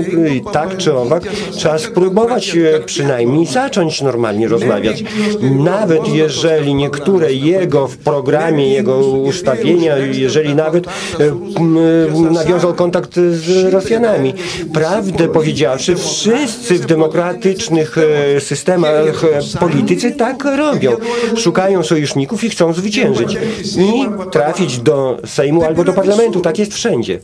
[0.52, 5.04] tak czy owak, trzeba spróbować przynajmniej zacząć normalnie rozmawiać.
[5.42, 10.88] Nawet jeżeli niektóre jego w programie, jego ustawienia, jeżeli nawet
[12.32, 14.34] nawiązał kontakt z Rosjanami.
[14.74, 17.96] Prawdę powiedziawszy, wszyscy w demokratycznych
[18.40, 19.06] systemach
[19.60, 20.92] politycy tak robią.
[21.38, 23.38] Szukają sojuszników i chcą zwyciężyć.
[23.78, 26.42] I trafić do Sejmu albo do parlamentu.
[26.42, 27.20] Tak jest wszędzie.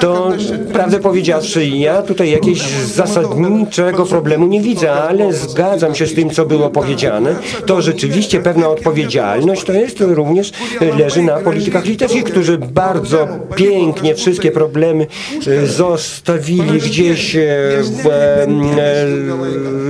[0.00, 0.32] To
[0.72, 2.60] prawdę powiedziawszy, ja tutaj jakiegoś
[2.94, 7.34] zasadniczego problemu nie widzę, ale zgadzam się z tym, co było powiedziane.
[7.66, 10.52] To rzeczywiście pewna odpowiedzialność to jest również
[10.98, 15.06] leży na politykach litewskich, którzy bardzo pięknie wszystkie problemy
[15.46, 17.40] e, zostawili gdzieś e,
[17.82, 18.46] w e,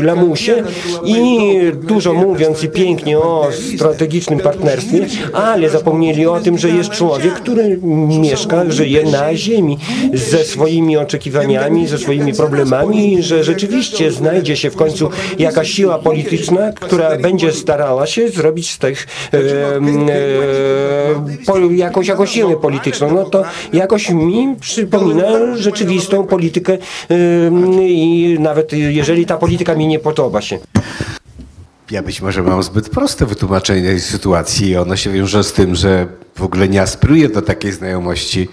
[0.02, 0.62] lamusie
[1.04, 1.48] i
[1.82, 7.78] dużo mówiąc i pięknie o strategicznym partnerstwie, ale zapomnieli o tym, że jest człowiek, który
[8.20, 9.78] mieszka, żyje na ziemi
[10.14, 16.72] ze swoimi oczekiwaniami, ze swoimi problemami, że rzeczywiście znajdzie się w końcu jakaś siła polityczna,
[16.72, 19.38] która będzie starała się zrobić z tych e,
[21.48, 23.14] e, jakąś, jakąś siłę polityczną.
[23.14, 26.78] No to jakoś mi przypomina rzeczywistą politykę e,
[27.88, 30.58] i nawet jeżeli ta polityka mi nie podoba się.
[31.90, 34.76] Ja być może mam zbyt proste wytłumaczenie tej sytuacji.
[34.76, 36.06] Ono się wiąże z tym, że
[36.36, 38.48] w ogóle nie aspiruję do takiej znajomości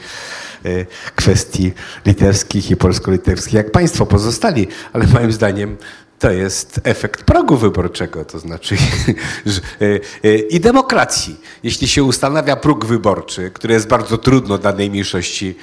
[1.15, 1.73] kwestii
[2.05, 5.77] litewskich i polsko-litewskich jak państwo pozostali, ale moim zdaniem
[6.19, 8.75] to jest efekt progu wyborczego, to znaczy
[9.81, 9.85] e,
[10.23, 11.35] e, i demokracji.
[11.63, 15.55] Jeśli się ustanawia próg wyborczy, który jest bardzo trudno danej mniejszości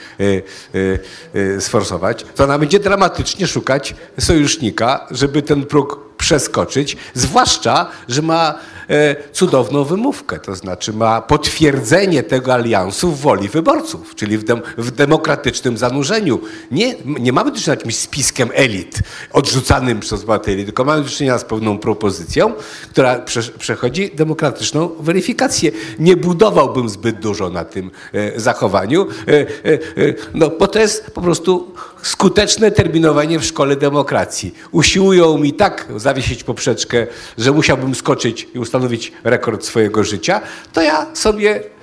[1.60, 8.54] sforsować, to ona będzie dramatycznie szukać sojusznika, żeby ten próg przeskoczyć, zwłaszcza, że ma
[8.88, 14.62] e, cudowną wymówkę, to znaczy ma potwierdzenie tego aliansu w woli wyborców, czyli w, dem,
[14.78, 16.40] w demokratycznym zanurzeniu.
[16.70, 18.98] Nie, nie mamy do czynienia z jakimś spiskiem elit
[19.32, 22.52] odrzucanym przez obywateli, tylko mamy do czynienia z pewną propozycją,
[22.90, 25.70] która prze, przechodzi demokratyczną weryfikację.
[25.98, 31.10] Nie budowałbym zbyt dużo na tym e, zachowaniu, e, e, e no, bo to jest
[31.10, 34.54] po prostu skuteczne terminowanie w szkole demokracji.
[34.72, 37.06] Usiłują mi tak zawiesić poprzeczkę,
[37.38, 40.40] że musiałbym skoczyć i ustanowić rekord swojego życia,
[40.72, 41.75] to ja sobie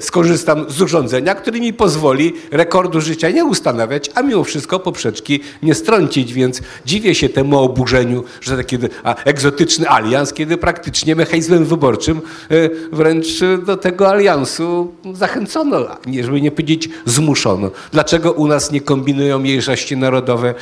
[0.00, 5.74] skorzystam z urządzenia, które mi pozwoli rekordu życia nie ustanawiać, a mimo wszystko poprzeczki nie
[5.74, 8.78] strącić, więc dziwię się temu oburzeniu, że taki
[9.24, 12.54] egzotyczny alians, kiedy praktycznie mechanizmem wyborczym e,
[12.92, 13.26] wręcz
[13.66, 15.86] do tego aliansu zachęcono,
[16.22, 17.70] żeby nie powiedzieć zmuszono.
[17.92, 20.54] Dlaczego u nas nie kombinują mniejszości narodowe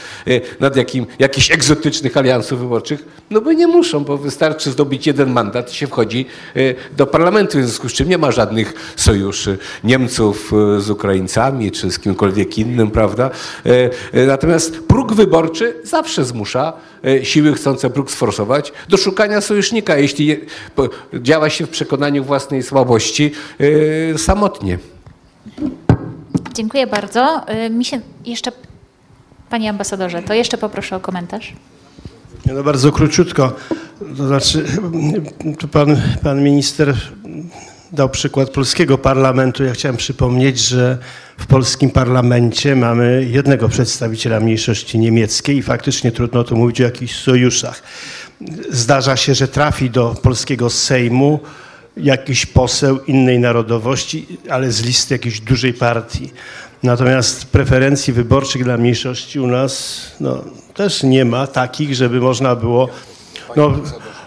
[0.61, 3.05] nad jakim, jakichś egzotycznych aliansów wyborczych?
[3.31, 6.27] No bo nie muszą, bo wystarczy zdobyć jeden mandat i się wchodzi
[6.97, 11.73] do parlamentu, w związku z czym nie ma żadnych żadnych sojuszy Niemców e, z Ukraińcami
[11.73, 13.31] czy z kimkolwiek innym, prawda?
[13.67, 16.73] E, e, natomiast próg wyborczy zawsze zmusza
[17.23, 20.41] siły chcące próg sforsować do szukania sojusznika, jeśli
[21.15, 23.33] działa się w przekonaniu własnej słabości
[24.17, 24.79] samotnie.
[26.55, 27.41] Dziękuję bardzo.
[27.71, 28.53] Mi się jeszcze,
[29.51, 31.53] panie ambasadorze, to jeszcze poproszę o komentarz.
[32.47, 33.53] No bardzo króciutko.
[34.17, 34.65] To znaczy,
[35.59, 36.95] tu pan, pan minister
[37.93, 39.65] dał przykład polskiego parlamentu.
[39.65, 40.99] Ja chciałem przypomnieć, że
[41.39, 47.15] w polskim parlamencie mamy jednego przedstawiciela mniejszości niemieckiej i faktycznie trudno tu mówić o jakichś
[47.15, 47.83] sojuszach.
[48.71, 51.41] Zdarza się, że trafi do polskiego Sejmu
[51.97, 56.31] jakiś poseł innej narodowości, ale z listy jakiejś dużej partii.
[56.83, 60.45] Natomiast preferencji wyborczych dla mniejszości u nas no,
[60.75, 62.89] też nie ma takich, żeby można było
[63.57, 63.75] no,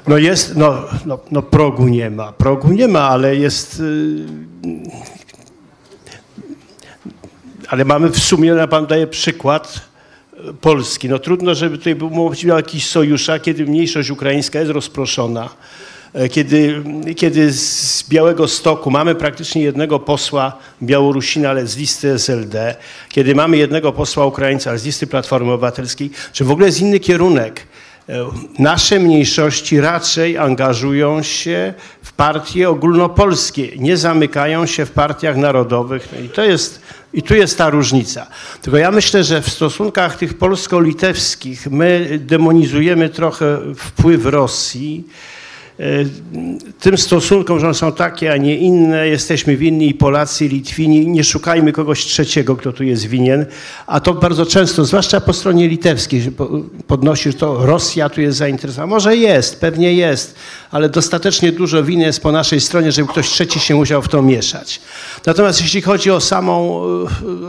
[0.10, 3.80] no jest, no, no, no progu nie ma, progu nie ma, ale jest...
[3.80, 4.80] Yy,
[7.68, 9.82] ale mamy w sumie, ja pan daje przykład
[10.50, 11.10] y, Polski.
[11.10, 15.50] No trudno, żeby tutaj był mówił o jakichś sojuszach, kiedy mniejszość ukraińska jest rozproszona,
[16.14, 16.84] e, kiedy,
[17.18, 22.76] kiedy z Białego Stoku mamy praktycznie jednego posła Białorusina, ale z listy SLD,
[23.10, 27.00] kiedy mamy jednego posła Ukraińca, ale z listy Platformy Obywatelskiej, czy w ogóle jest inny
[27.00, 27.69] kierunek.
[28.10, 28.30] E,
[28.60, 36.08] nasze mniejszości raczej angażują się w partie ogólnopolskie, nie zamykają się w partiach narodowych.
[36.26, 36.82] I, to jest,
[37.14, 38.28] I tu jest ta różnica.
[38.62, 45.08] Tylko ja myślę, że w stosunkach tych polsko-litewskich my demonizujemy trochę wpływ Rosji
[46.80, 51.08] tym stosunkom, że one są takie, a nie inne, jesteśmy winni i Polacy, i Litwini,
[51.08, 53.46] nie szukajmy kogoś trzeciego, kto tu jest winien,
[53.88, 56.32] a to bardzo często, zwłaszcza po stronie litewskiej,
[56.88, 58.88] podnosisz to, Rosja tu jest zainteresowana.
[58.88, 60.36] Może jest, pewnie jest,
[60.72, 64.22] ale dostatecznie dużo winy jest po naszej stronie, żeby ktoś trzeci się musiał w to
[64.22, 64.82] mieszać.
[65.26, 66.82] Natomiast jeśli chodzi o samą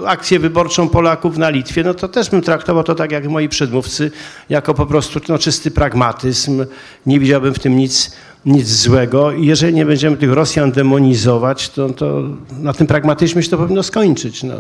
[0.05, 3.48] e, akcję wyborczą Polaków na Litwie, no to też bym traktował to tak jak moi
[3.48, 4.11] przedmówcy,
[4.48, 6.65] jako po prostu no, czysty pragmatyzm.
[7.07, 9.33] Nie widziałbym w tym nic nic złego.
[9.33, 12.23] I jeżeli nie będziemy tych Rosjan demonizować, to, to
[12.61, 14.43] na tym pragmatyzmie się to powinno skończyć.
[14.43, 14.55] No.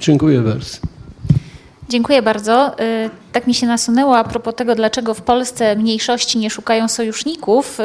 [0.00, 0.78] Dziękuję bardzo.
[1.88, 2.76] Dziękuję bardzo.
[3.30, 7.80] Y, tak mi się nasunęło a propos tego, dlaczego w Polsce mniejszości nie szukają sojuszników,
[7.80, 7.84] y,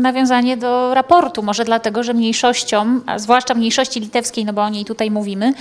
[0.00, 1.42] nawiązanie do raportu.
[1.42, 5.54] Może dlatego, że mniejszościom, a zwłaszcza mniejszości litewskiej, no bo o niej tutaj mówimy,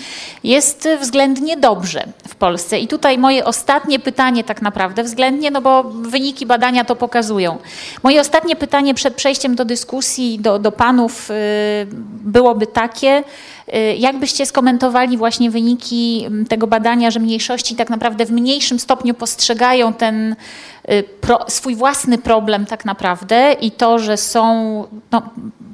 [0.44, 2.80] jest względnie dobrze w Polsce.
[2.80, 7.58] I tutaj moje ostatnie pytanie tak naprawdę, względnie, no bo wyniki badania to pokazują.
[8.04, 11.34] Moje ostatnie pytanie przed przejściem do dyskusji do, do panów y,
[12.24, 13.24] byłoby takie,
[13.98, 19.94] jak byście skomentowali właśnie wyniki tego badania, że mniejszości tak naprawdę w mniejszym stopniu postrzegają
[19.94, 20.36] ten
[20.92, 25.22] y, pro, swój własny problem tak naprawdę i to, że są, no,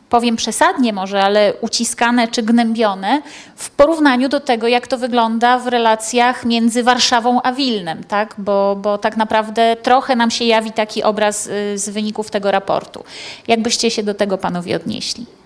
[0.10, 3.22] powiem przesadnie może, ale uciskane czy gnębione
[3.56, 8.36] w porównaniu do tego, jak to wygląda w relacjach między Warszawą a Wilnem, tak?
[8.38, 13.04] Bo, bo tak naprawdę trochę nam się jawi taki obraz y, z wyników tego raportu.
[13.48, 15.37] Jakbyście się do tego panowie odnieśli?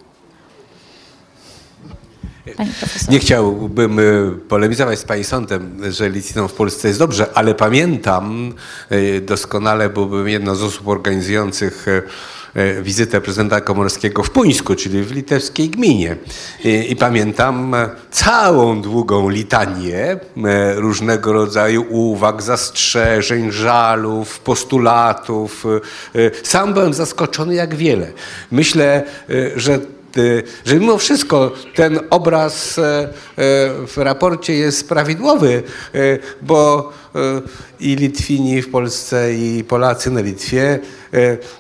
[3.10, 8.54] Nie chciałbym y, polemizować z pani sądem, że Litwinom w Polsce jest dobrze, ale pamiętam
[8.92, 12.04] y, doskonale, bo byłem jedną z osób organizujących y,
[12.84, 16.16] wizytę prezydenta Komorskiego w Puńsku, czyli w litewskiej gminie.
[16.64, 17.76] I, I, pamiętam
[18.12, 20.20] całą długą litanię
[20.76, 25.66] różnego rodzaju uwag, zastrzeżeń, żalów, postulatów.
[26.44, 28.12] Sam byłem zaskoczony, jak wiele.
[28.52, 29.04] Myślę,
[29.56, 29.80] że
[30.66, 33.10] że mimo wszystko ten obraz e, e,
[33.88, 35.64] w raporcie jest prawidłowy,
[35.94, 36.00] e,
[36.42, 36.92] bo
[37.80, 40.80] i Litwini w Polsce, i Polacy na Litwie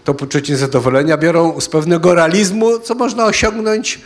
[0.03, 4.01] to poczucie zadowolenia biorą z pewnego realizmu, co można osiągnąć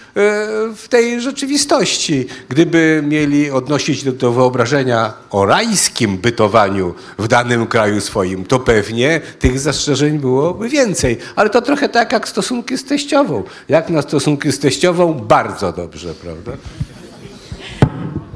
[0.76, 2.28] w tej rzeczywistości.
[2.50, 9.22] Gdyby mieli odnosić do, do wyobrażenia o rajskim bytowaniu w danym kraju swoim, to pewnie
[9.40, 11.18] tych zastrzeżeń byłoby więcej.
[11.36, 13.44] Ale to trochę tak jak stosunki z teściową.
[13.70, 16.52] Jak na stosunki z teściową, bardzo dobrze, prawda?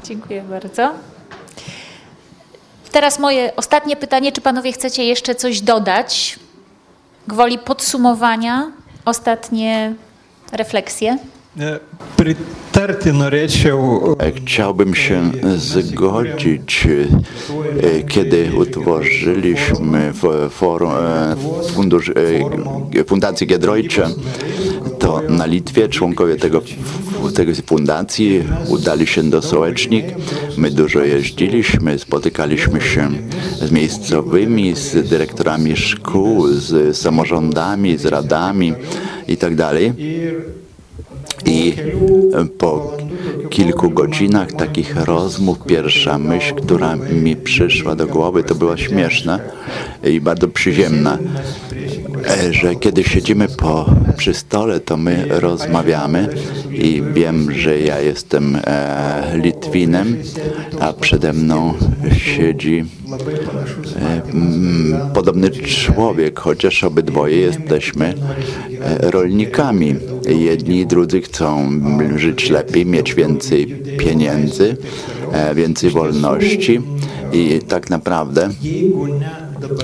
[0.04, 1.09] Dziękuję bardzo.
[2.92, 6.38] Teraz moje ostatnie pytanie, czy panowie chcecie jeszcze coś dodać?
[7.28, 8.72] Gwoli podsumowania,
[9.04, 9.94] ostatnie
[10.52, 11.18] refleksje.
[11.58, 11.80] E,
[14.32, 16.86] chciałbym się zgodzić,
[17.82, 20.12] e, kiedy utworzyliśmy
[20.50, 21.36] forum, e,
[21.74, 22.12] fundusz,
[23.06, 24.08] Fundację Giedroycze,
[24.98, 26.62] to na Litwie członkowie tego,
[27.34, 30.04] tego fundacji udali się do Sołecznik.
[30.56, 33.10] My dużo jeździliśmy, spotykaliśmy się
[33.62, 38.72] z miejscowymi, z dyrektorami szkół, z samorządami, z radami
[39.28, 39.70] itd.
[41.46, 41.74] I
[42.58, 42.96] po
[43.50, 49.40] kilku godzinach takich rozmów pierwsza myśl, która mi przyszła do głowy, to była śmieszna
[50.04, 51.18] i bardzo przyziemna,
[52.26, 56.28] e, że kiedy siedzimy po, przy stole, to my rozmawiamy
[56.70, 60.16] i wiem, że ja jestem e, Litwinem,
[60.80, 61.74] a przede mną
[62.16, 62.84] siedzi
[63.96, 64.22] e,
[65.14, 68.14] podobny człowiek, chociaż obydwoje jesteśmy
[68.80, 69.94] e, rolnikami.
[70.28, 71.70] Jedni i drudzy chcą
[72.16, 73.66] żyć lepiej, mieć więcej
[73.98, 74.76] pieniędzy,
[75.32, 76.80] e, więcej wolności
[77.32, 78.48] i tak naprawdę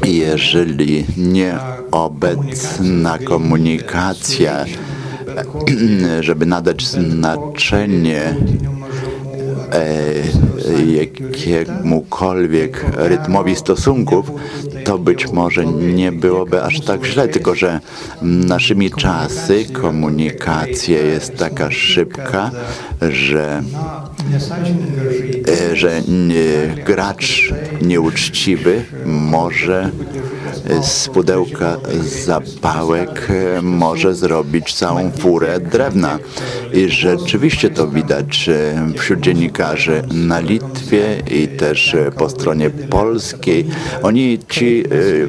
[0.05, 4.65] jeżeli nieobecna komunikacja,
[6.21, 8.37] żeby nadać znaczenie
[9.73, 10.15] e,
[10.87, 14.31] jakiemukolwiek rytmowi stosunków,
[14.87, 17.81] to być może nie byłoby aż tak źle, tylko że
[18.23, 22.51] naszymi czasy komunikacja jest taka szybka,
[23.11, 23.63] że,
[25.49, 26.03] e, że
[26.87, 27.53] gracz
[27.83, 29.91] nieuczciwy może
[30.83, 31.77] z pudełka
[32.25, 36.19] zapałek e, może zrobić całą furę drewna.
[36.73, 43.67] I rzeczywiście to widać e, wśród dziennikarzy na Litwie i też po stronie polskiej.
[44.03, 44.85] Oni, ci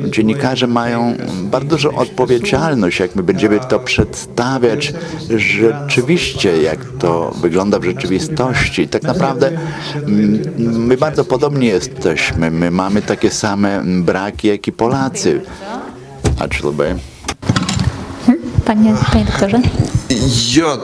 [0.06, 1.14] e, dziennikarze mają
[1.44, 4.94] bardzo dużą odpowiedzialność, jak my będziemy to przedstawiać
[5.36, 8.88] rzeczywiście, jak to wygląda w rzeczywistości.
[8.88, 9.52] Tak naprawdę
[10.58, 12.52] my bardzo podobni jesteśmy.
[12.52, 15.17] My mamy takie same braki, jak i Polacy.
[16.40, 16.96] Ačiū labai.
[18.66, 19.60] Panie, panie doktorze?
[20.56, 20.78] Jo,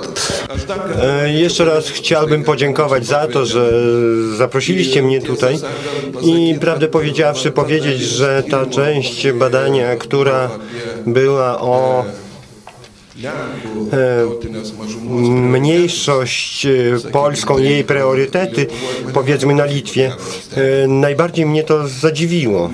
[1.04, 3.72] E, Jeszcze raz chciałbym podziękować za to, że
[4.38, 5.60] zaprosiliście mnie tutaj
[6.22, 10.50] i prawdę powiedziawszy powiedzieć, że ta część badania, która
[11.06, 12.06] była o
[15.30, 16.72] mniejszość e,
[17.12, 18.68] polską, jej priorytety,
[19.14, 20.12] powiedzmy na Litwie,
[20.56, 22.70] e, najbardziej mnie to zadziwiło.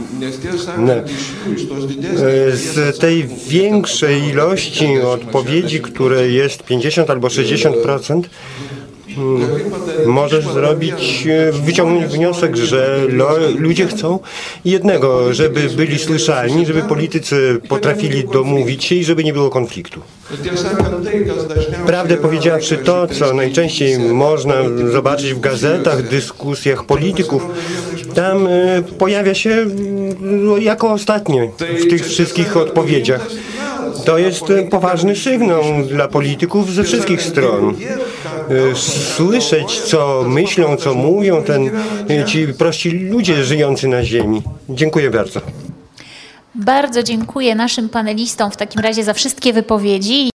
[0.78, 8.24] E, Z tej większej ilości odpowiedzi, które jest 50 albo 60%, mm,
[10.06, 13.00] możesz zrobić, e, wyciągnąć wniosek, że
[13.58, 14.20] ludzie chcą
[14.66, 20.02] jednego, żeby byli słyszalni, żeby politycy potrafili domówić się i żeby nie było konfliktu.
[21.86, 24.56] Prawdę powiedziawszy, to, co najczęściej można
[24.92, 27.46] zobaczyć w gazetach, dyskusjach polityków,
[28.16, 33.28] tam e, pojawia się mm, jako ostatnie w tych wszystkich odpowiedziach.
[34.06, 37.76] To jest poważny sygnał dla polityków ze wszystkich stron.
[38.72, 38.76] E,
[39.16, 41.72] Słyszeć, co myślą, co mówią ten,
[42.10, 44.42] e, ci prości ludzie żyjący na ziemi.
[44.70, 45.42] Dziękuję bardzo.
[46.56, 50.30] Bardzo dziękuję naszym panelistom w takim razie za wszystkie wypowiedzi.